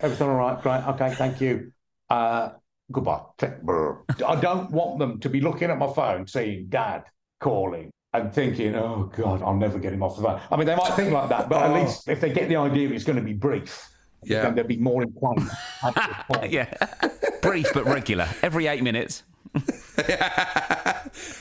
Everything 0.01 0.29
all 0.29 0.35
right? 0.37 0.61
Great. 0.63 0.87
Okay. 0.89 1.15
Thank 1.15 1.41
you. 1.41 1.73
Uh, 2.11 2.51
goodbye. 2.91 3.21
Click. 3.39 3.63
Brr. 3.63 3.99
I 4.27 4.37
don't 4.41 4.71
want 4.71 4.99
them 4.99 5.21
to 5.21 5.29
be 5.29 5.41
looking 5.41 5.71
at 5.71 5.79
my 5.79 5.93
phone, 5.93 6.27
seeing 6.27 6.67
Dad 6.69 7.05
calling 7.41 7.91
and 8.15 8.33
thinking, 8.33 8.75
"Oh 8.75 9.11
God, 9.17 9.43
I'll 9.43 9.57
never 9.57 9.79
get 9.79 9.93
him 9.93 10.03
off 10.03 10.17
the 10.17 10.23
phone." 10.23 10.41
I 10.51 10.57
mean, 10.57 10.67
they 10.67 10.75
might 10.77 10.93
think 10.95 11.13
like 11.13 11.29
that, 11.31 11.49
but 11.49 11.63
at 11.63 11.71
Oh. 11.71 11.75
least 11.83 12.09
if 12.09 12.21
they 12.21 12.31
get 12.33 12.49
the 12.49 12.57
idea 12.57 12.91
it's 12.91 13.05
going 13.05 13.17
to 13.17 13.23
be 13.25 13.33
brief, 13.33 13.89
Yeah. 14.23 14.43
then 14.43 14.55
they'll 14.55 14.65
be 14.67 14.77
more 14.77 15.03
inclined. 15.03 15.39
to 15.49 15.87
answer 15.87 16.01
the 16.29 16.35
phone. 16.35 16.51
Yeah. 16.51 16.75
Brief 17.41 17.73
but 17.73 17.85
regular. 17.87 18.29
Every 18.43 18.67
eight 18.67 18.83
minutes. 18.83 19.23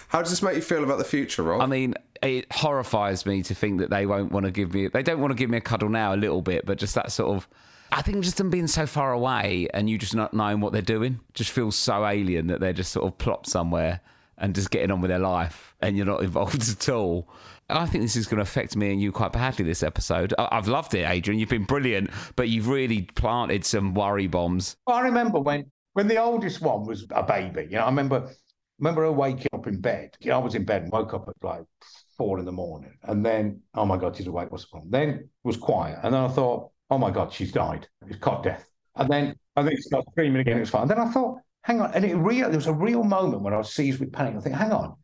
How 0.10 0.22
does 0.22 0.30
this 0.30 0.42
make 0.42 0.56
you 0.56 0.62
feel 0.62 0.84
about 0.84 0.98
the 0.98 1.04
future, 1.06 1.44
Rob? 1.44 1.62
I 1.62 1.66
mean, 1.66 1.94
it 2.22 2.52
horrifies 2.52 3.26
me 3.26 3.42
to 3.44 3.56
think 3.56 3.80
that 3.80 3.90
they 3.90 4.06
won't 4.06 4.32
want 4.32 4.46
to 4.46 4.52
give 4.52 4.74
me. 4.74 4.88
They 4.88 5.04
don't 5.04 5.20
want 5.20 5.32
to 5.32 5.36
give 5.36 5.50
me 5.50 5.58
a 5.58 5.62
cuddle 5.62 5.90
now, 5.90 6.14
a 6.14 6.16
little 6.18 6.42
bit, 6.42 6.66
but 6.66 6.78
just 6.78 6.96
that 6.96 7.12
sort 7.12 7.36
of. 7.36 7.48
I 7.92 8.02
think 8.02 8.24
just 8.24 8.38
them 8.38 8.50
being 8.50 8.68
so 8.68 8.86
far 8.86 9.12
away 9.12 9.68
and 9.74 9.90
you 9.90 9.98
just 9.98 10.16
not 10.16 10.34
knowing 10.34 10.62
what 10.62 10.72
they're 10.72 10.82
doing 10.82 11.20
just 11.34 11.52
feels 11.52 11.76
so 11.76 12.06
alien 12.08 12.48
that 12.48 12.62
they're 12.62 12.72
just 12.72 12.94
sort 12.94 13.06
of 13.06 13.18
plopped 13.18 13.48
somewhere 13.48 14.00
and 14.38 14.56
just 14.56 14.72
getting 14.72 14.92
on 14.92 15.02
with 15.02 15.10
their 15.10 15.20
life 15.20 15.76
and 15.82 15.98
you're 15.98 16.06
not 16.06 16.24
involved 16.24 16.70
at 16.70 16.88
all. 16.90 17.28
I 17.70 17.86
think 17.86 18.04
this 18.04 18.16
is 18.16 18.28
going 18.28 18.38
to 18.38 18.44
affect 18.44 18.76
me 18.78 18.92
and 18.92 19.02
you 19.02 19.12
quite 19.12 19.34
badly 19.34 19.66
this 19.66 19.84
episode. 19.84 20.34
I- 20.38 20.48
I've 20.54 20.68
loved 20.70 20.94
it, 20.94 21.04
Adrian. 21.10 21.40
You've 21.40 21.50
been 21.50 21.66
brilliant, 21.66 22.12
but 22.38 22.48
you've 22.48 22.68
really 22.70 23.02
planted 23.02 23.66
some 23.66 23.94
worry 23.94 24.28
bombs. 24.28 24.78
I 24.88 25.02
remember 25.02 25.40
when 25.40 25.70
when 25.94 26.08
the 26.08 26.18
oldest 26.18 26.62
one 26.62 26.86
was 26.86 27.06
a 27.12 27.24
baby. 27.24 27.64
You 27.64 27.78
know, 27.78 27.84
I 27.84 27.88
remember 27.88 28.30
remember 28.80 29.02
her 29.04 29.12
waking 29.12 29.48
up 29.54 29.68
in 29.68 29.82
bed. 29.82 30.16
You 30.22 30.30
know, 30.30 30.40
I 30.40 30.44
was 30.44 30.56
in 30.56 30.64
bed 30.64 30.84
and 30.84 30.92
woke 30.92 31.14
up 31.14 31.28
at 31.28 31.36
like 31.44 31.64
four 32.22 32.38
in 32.38 32.46
the 32.46 32.52
morning, 32.52 32.96
and 33.04 33.26
then 33.26 33.60
oh 33.74 33.84
my 33.84 33.98
god, 33.98 34.16
she's 34.16 34.28
awake. 34.28 34.52
What's 34.52 34.66
the 34.66 34.70
problem? 34.70 34.92
Then 34.92 35.10
it 35.10 35.30
was 35.44 35.58
quiet, 35.58 35.98
and 36.04 36.14
then 36.14 36.22
I 36.22 36.28
thought, 36.28 36.70
oh 36.92 37.00
my 37.00 37.10
god, 37.10 37.34
she's 37.34 37.52
died. 37.52 37.88
It's 38.06 38.20
cot 38.20 38.44
death. 38.44 38.70
And 38.96 39.10
then 39.10 39.36
I 39.56 39.64
think 39.64 39.80
it 39.80 39.84
started 39.84 40.08
screaming 40.12 40.42
again. 40.42 40.58
It 40.58 40.60
was 40.60 40.70
fine. 40.70 40.84
And 40.84 40.92
then 40.92 41.00
I 41.00 41.10
thought, 41.10 41.40
hang 41.64 41.82
on, 41.82 41.92
and 41.96 42.06
it 42.06 42.16
real 42.16 42.48
there 42.50 42.60
was 42.60 42.68
a 42.68 42.74
real 42.74 43.04
moment 43.04 43.42
when 43.42 43.56
I 43.56 43.58
was 43.58 43.74
seized 43.74 44.00
with 44.00 44.14
panic. 44.14 44.36
I 44.36 44.40
think, 44.40 44.56
hang 44.56 44.72
on. 44.72 44.98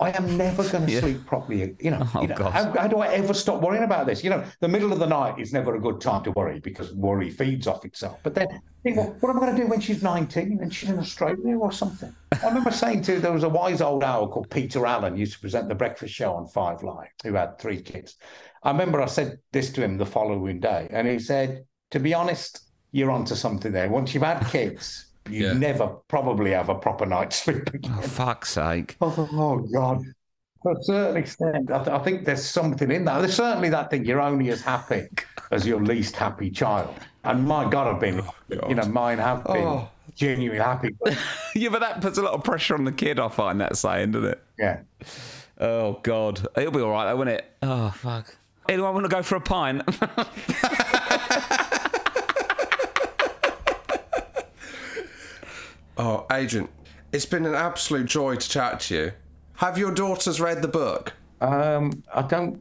I 0.00 0.10
am 0.10 0.36
never 0.36 0.68
going 0.68 0.86
to 0.86 0.92
Yeah. 0.92 1.00
sleep 1.00 1.24
properly. 1.24 1.76
You 1.80 1.92
know, 1.92 2.06
Oh, 2.14 2.22
you 2.22 2.28
know 2.28 2.50
how, 2.50 2.72
how 2.72 2.88
do 2.88 2.98
I 2.98 3.08
ever 3.14 3.32
stop 3.32 3.62
worrying 3.62 3.84
about 3.84 4.06
this? 4.06 4.24
You 4.24 4.30
know, 4.30 4.44
the 4.60 4.68
middle 4.68 4.92
of 4.92 4.98
the 4.98 5.06
night 5.06 5.38
is 5.38 5.52
never 5.52 5.76
a 5.76 5.80
good 5.80 6.00
time 6.00 6.22
to 6.24 6.32
worry 6.32 6.60
because 6.60 6.92
worry 6.94 7.30
feeds 7.30 7.66
off 7.66 7.84
itself. 7.84 8.18
But 8.22 8.34
then, 8.34 8.48
think, 8.82 8.96
well, 8.96 9.16
what 9.20 9.30
am 9.30 9.36
I 9.36 9.40
going 9.46 9.56
to 9.56 9.62
do 9.62 9.68
when 9.68 9.80
she's 9.80 10.02
19 10.02 10.58
and 10.60 10.74
she's 10.74 10.90
in 10.90 10.98
Australia 10.98 11.56
or 11.56 11.72
something? 11.72 12.14
I 12.32 12.48
remember 12.48 12.70
saying 12.72 13.02
to 13.02 13.20
there 13.20 13.32
was 13.32 13.44
a 13.44 13.48
wise 13.48 13.80
old 13.80 14.02
owl 14.02 14.28
called 14.28 14.50
Peter 14.50 14.84
Allen, 14.84 15.16
used 15.16 15.34
to 15.34 15.40
present 15.40 15.68
the 15.68 15.74
breakfast 15.74 16.12
show 16.12 16.34
on 16.34 16.48
Five 16.48 16.82
Live, 16.82 17.08
who 17.22 17.34
had 17.34 17.58
three 17.58 17.80
kids. 17.80 18.16
I 18.62 18.70
remember 18.72 19.00
I 19.00 19.06
said 19.06 19.38
this 19.52 19.72
to 19.72 19.82
him 19.82 19.96
the 19.96 20.06
following 20.06 20.58
day, 20.60 20.88
and 20.90 21.06
he 21.06 21.18
said, 21.18 21.64
"To 21.92 22.00
be 22.00 22.12
honest, 22.14 22.60
you're 22.92 23.10
onto 23.10 23.34
something 23.34 23.72
there. 23.72 23.88
Once 23.88 24.12
you've 24.12 24.22
had 24.22 24.46
kids." 24.48 25.03
You 25.28 25.46
Yeah. 25.46 25.52
never 25.54 25.88
probably 26.08 26.50
have 26.52 26.68
a 26.68 26.74
proper 26.74 27.06
night's 27.06 27.36
sleep 27.44 27.68
oh, 27.72 27.76
again. 27.76 27.94
Oh, 27.98 28.02
fuck's 28.02 28.50
sake. 28.50 28.92
Thought, 29.00 29.18
oh 29.32 29.58
God. 29.72 30.02
To 30.64 30.70
a 30.70 30.82
certain 30.82 31.16
extent, 31.18 31.70
I, 31.70 31.78
th- 31.84 31.88
I 31.90 31.98
think 31.98 32.24
there's 32.24 32.42
something 32.44 32.90
in 32.90 33.04
that. 33.04 33.18
There's 33.18 33.34
certainly 33.34 33.68
that 33.68 33.90
thing. 33.90 34.06
You're 34.06 34.22
only 34.22 34.48
as 34.48 34.62
happy 34.62 35.08
as 35.50 35.66
your 35.66 35.80
least 35.82 36.16
happy 36.16 36.50
child. 36.50 36.94
And 37.24 37.44
my 37.46 37.68
God, 37.68 37.86
I've 37.94 38.00
been, 38.00 38.20
oh, 38.22 38.68
you 38.68 38.74
know, 38.74 38.84
mine 38.86 39.18
have 39.18 39.44
been 39.44 39.56
Oh. 39.62 39.88
genuinely 40.14 40.62
happy. 40.62 40.96
Yeah, 41.54 41.68
but 41.68 41.80
that 41.80 42.00
puts 42.00 42.18
a 42.18 42.22
lot 42.22 42.32
of 42.34 42.42
pressure 42.42 42.74
on 42.74 42.84
the 42.84 42.90
kid, 42.92 43.20
I 43.20 43.28
find 43.28 43.60
that 43.60 43.76
saying, 43.76 44.10
doesn't 44.12 44.28
it? 44.30 44.42
Yeah. 44.58 44.80
Oh 45.58 46.00
God, 46.02 46.44
it'll 46.56 46.72
be 46.72 46.80
all 46.80 46.90
right 46.90 47.04
though, 47.04 47.16
won't 47.16 47.28
it? 47.28 47.44
Oh 47.62 47.90
fuck. 47.90 48.34
Anyone 48.68 48.92
want 48.94 49.04
to 49.04 49.10
go 49.10 49.22
for 49.22 49.36
a 49.36 49.40
pint? 49.40 49.82
Oh, 55.96 56.26
Adrian, 56.32 56.68
it's 57.12 57.26
been 57.26 57.46
an 57.46 57.54
absolute 57.54 58.06
joy 58.06 58.36
to 58.36 58.48
chat 58.48 58.80
to 58.80 58.94
you. 58.94 59.12
Have 59.56 59.78
your 59.78 59.92
daughters 59.92 60.40
read 60.40 60.62
the 60.62 60.68
book? 60.68 61.12
Um, 61.40 62.02
I 62.12 62.22
don't 62.22 62.60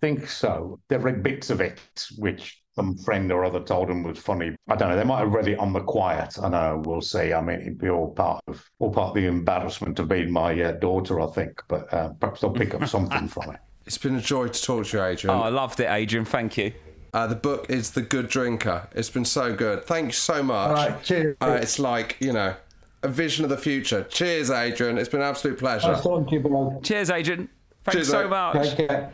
think 0.00 0.28
so. 0.28 0.80
They've 0.88 1.02
read 1.02 1.22
bits 1.22 1.50
of 1.50 1.60
it, 1.60 1.78
which 2.16 2.60
some 2.74 2.96
friend 2.98 3.30
or 3.30 3.44
other 3.44 3.60
told 3.60 3.88
them 3.88 4.02
was 4.02 4.18
funny. 4.18 4.54
I 4.68 4.76
don't 4.76 4.88
know. 4.88 4.96
They 4.96 5.04
might 5.04 5.20
have 5.20 5.32
read 5.32 5.48
it 5.48 5.58
on 5.58 5.72
the 5.72 5.80
quiet. 5.80 6.36
I 6.42 6.48
know. 6.48 6.82
We'll 6.84 7.00
see. 7.00 7.32
I 7.32 7.40
mean, 7.40 7.60
it'd 7.60 7.78
be 7.78 7.90
all 7.90 8.12
part 8.12 8.42
of 8.48 8.68
all 8.78 8.92
part 8.92 9.10
of 9.10 9.14
the 9.14 9.26
embarrassment 9.26 9.98
of 9.98 10.08
being 10.08 10.32
my 10.32 10.60
uh, 10.60 10.72
daughter, 10.72 11.20
I 11.20 11.26
think. 11.28 11.62
But 11.68 11.92
uh, 11.92 12.10
perhaps 12.20 12.40
they'll 12.40 12.50
pick 12.50 12.74
up 12.74 12.86
something 12.88 13.28
from 13.28 13.54
it. 13.54 13.60
It's 13.86 13.98
been 13.98 14.16
a 14.16 14.20
joy 14.20 14.48
to 14.48 14.62
talk 14.62 14.86
to 14.86 14.96
you, 14.98 15.04
Adrian. 15.04 15.36
oh, 15.36 15.42
I 15.42 15.48
loved 15.48 15.80
it, 15.80 15.88
Adrian. 15.88 16.24
Thank 16.24 16.56
you. 16.56 16.72
Uh, 17.14 17.26
the 17.26 17.34
book 17.34 17.66
is 17.70 17.92
The 17.92 18.02
Good 18.02 18.28
Drinker. 18.28 18.88
It's 18.94 19.10
been 19.10 19.24
so 19.24 19.54
good. 19.54 19.84
Thank 19.84 20.06
you 20.06 20.12
so 20.12 20.42
much. 20.42 20.68
All 20.68 20.74
right, 20.74 21.02
cheers. 21.02 21.36
Uh, 21.40 21.58
it's 21.60 21.78
like, 21.78 22.16
you 22.20 22.32
know, 22.32 22.54
a 23.02 23.08
vision 23.08 23.44
of 23.44 23.50
the 23.50 23.56
future. 23.56 24.04
Cheers, 24.04 24.50
Adrian. 24.50 24.98
It's 24.98 25.08
been 25.08 25.20
an 25.20 25.26
absolute 25.28 25.58
pleasure. 25.58 25.92
Nice 25.92 26.02
talking 26.02 26.26
to 26.26 26.32
you, 26.34 26.40
both. 26.40 26.82
Cheers, 26.82 27.10
Adrian. 27.10 27.48
Thanks 27.84 27.96
Cheers, 27.96 28.08
so 28.10 28.22
mate. 28.24 28.30
much. 28.30 28.76
Take 28.76 28.88
care. 28.88 29.12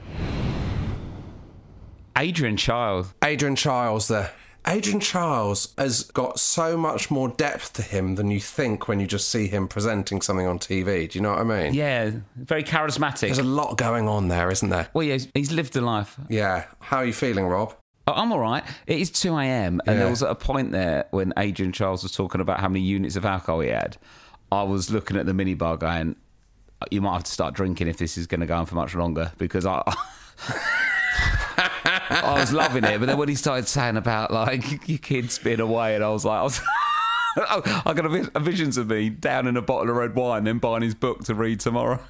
Adrian 2.17 2.57
Chiles. 2.57 3.13
Adrian 3.25 3.57
Chiles 3.57 4.09
there. 4.09 4.31
Adrian 4.67 5.01
Chiles 5.01 5.75
has 5.77 6.05
got 6.05 6.39
so 6.41 6.75
much 6.77 7.11
more 7.11 7.29
depth 7.29 7.75
to 7.75 7.83
him 7.83 8.15
than 8.15 8.31
you 8.31 8.41
think 8.41 8.89
when 8.89 8.99
you 8.99 9.07
just 9.07 9.29
see 9.29 9.47
him 9.47 9.69
presenting 9.69 10.23
something 10.23 10.47
on 10.47 10.59
TV. 10.59 11.11
Do 11.11 11.19
you 11.19 11.23
know 11.23 11.33
what 11.33 11.41
I 11.41 11.45
mean? 11.45 11.75
Yeah, 11.75 12.13
very 12.37 12.65
charismatic. 12.65 13.21
There's 13.21 13.39
a 13.39 13.43
lot 13.43 13.77
going 13.77 14.09
on 14.09 14.29
there, 14.29 14.51
isn't 14.51 14.71
there? 14.71 14.89
well, 14.95 15.03
yeah, 15.05 15.15
he's- 15.15 15.29
he's 15.35 15.53
lived 15.53 15.77
a 15.77 15.83
life. 15.83 16.17
Yeah. 16.31 16.65
How 16.81 16.99
are 16.99 17.05
you 17.05 17.13
feeling, 17.13 17.47
Rob? 17.47 17.75
Oh, 18.07 18.13
I'm 18.13 18.33
all 18.33 18.41
right. 18.41 18.63
It 18.87 19.01
is 19.01 19.11
2 19.11 19.35
a.m. 19.39 19.81
And 19.87 19.99
there 19.99 20.11
was 20.11 20.23
at 20.23 20.31
a 20.31 20.35
point 20.35 20.73
there 20.73 21.07
when 21.11 21.33
Adrian 21.39 21.73
Chiles 21.73 22.03
was 22.03 22.13
talking 22.13 22.41
about 22.41 22.61
how 22.61 22.69
many 22.69 22.85
units 22.85 23.17
of 23.17 23.25
alcohol 23.25 23.61
he 23.61 23.71
had. 23.71 23.97
I 24.53 24.63
was 24.63 24.91
looking 24.91 25.17
at 25.17 25.25
the 25.25 25.33
minibar 25.33 25.79
going, 25.79 26.17
uh, 26.83 26.87
you 26.91 27.01
might 27.01 27.15
have 27.15 27.25
to 27.25 27.33
start 27.33 27.55
drinking 27.55 27.89
if 27.89 27.97
this 27.97 28.19
is 28.19 28.27
going 28.27 28.41
to 28.41 28.47
go 28.47 28.57
on 28.57 28.67
for 28.67 28.75
much 28.75 28.95
longer 28.95 29.33
because 29.39 29.65
I. 29.65 29.83
I 32.11 32.37
was 32.39 32.53
loving 32.53 32.85
it, 32.85 32.99
but 32.99 33.07
then 33.07 33.17
when 33.17 33.29
he 33.29 33.35
started 33.35 33.67
saying 33.67 33.97
about 33.97 34.31
like 34.31 34.89
your 34.89 34.99
kids 34.99 35.39
being 35.39 35.61
away, 35.61 35.95
and 35.95 36.05
I 36.05 36.11
was 36.11 36.25
like, 36.25 36.41
I 36.41 36.43
was, 36.43 36.61
I 37.37 37.93
got 37.95 38.07
a, 38.07 38.31
a 38.35 38.41
visions 38.41 38.77
of 38.77 38.89
me 38.89 39.09
down 39.09 39.47
in 39.47 39.57
a 39.57 39.63
bottle 39.63 39.89
of 39.91 39.97
red 39.97 40.15
wine, 40.15 40.45
then 40.45 40.59
buying 40.59 40.83
his 40.83 40.95
book 40.95 41.25
to 41.25 41.35
read 41.35 41.61
tomorrow. 41.61 42.01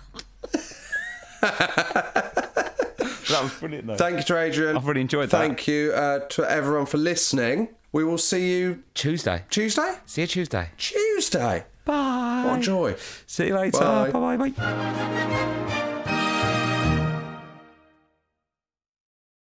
That 3.35 3.43
was 3.43 3.53
brilliant, 3.55 3.87
though. 3.87 3.97
Thank 3.97 4.18
you 4.18 4.24
to 4.24 4.39
Adrian. 4.39 4.76
I've 4.76 4.87
really 4.87 5.01
enjoyed 5.01 5.30
that. 5.30 5.39
Thank 5.39 5.66
you 5.68 5.93
uh, 5.93 6.20
to 6.20 6.51
everyone 6.51 6.87
for 6.87 6.99
listening. 6.99 7.68
We 7.93 8.03
will 8.05 8.18
see 8.18 8.51
you 8.51 8.82
Tuesday. 8.95 9.45
Tuesday? 9.51 9.95
See 10.07 10.22
you 10.22 10.26
Tuesday. 10.26 10.70
Tuesday. 10.76 11.64
Bye. 11.85 12.45
What 12.47 12.59
a 12.59 12.62
joy. 12.62 12.95
See 13.26 13.49
you 13.49 13.55
later. 13.55 13.78
Bye. 13.78 14.11
Bye 14.11 14.37
bye 14.37 14.51
bye. 14.51 15.91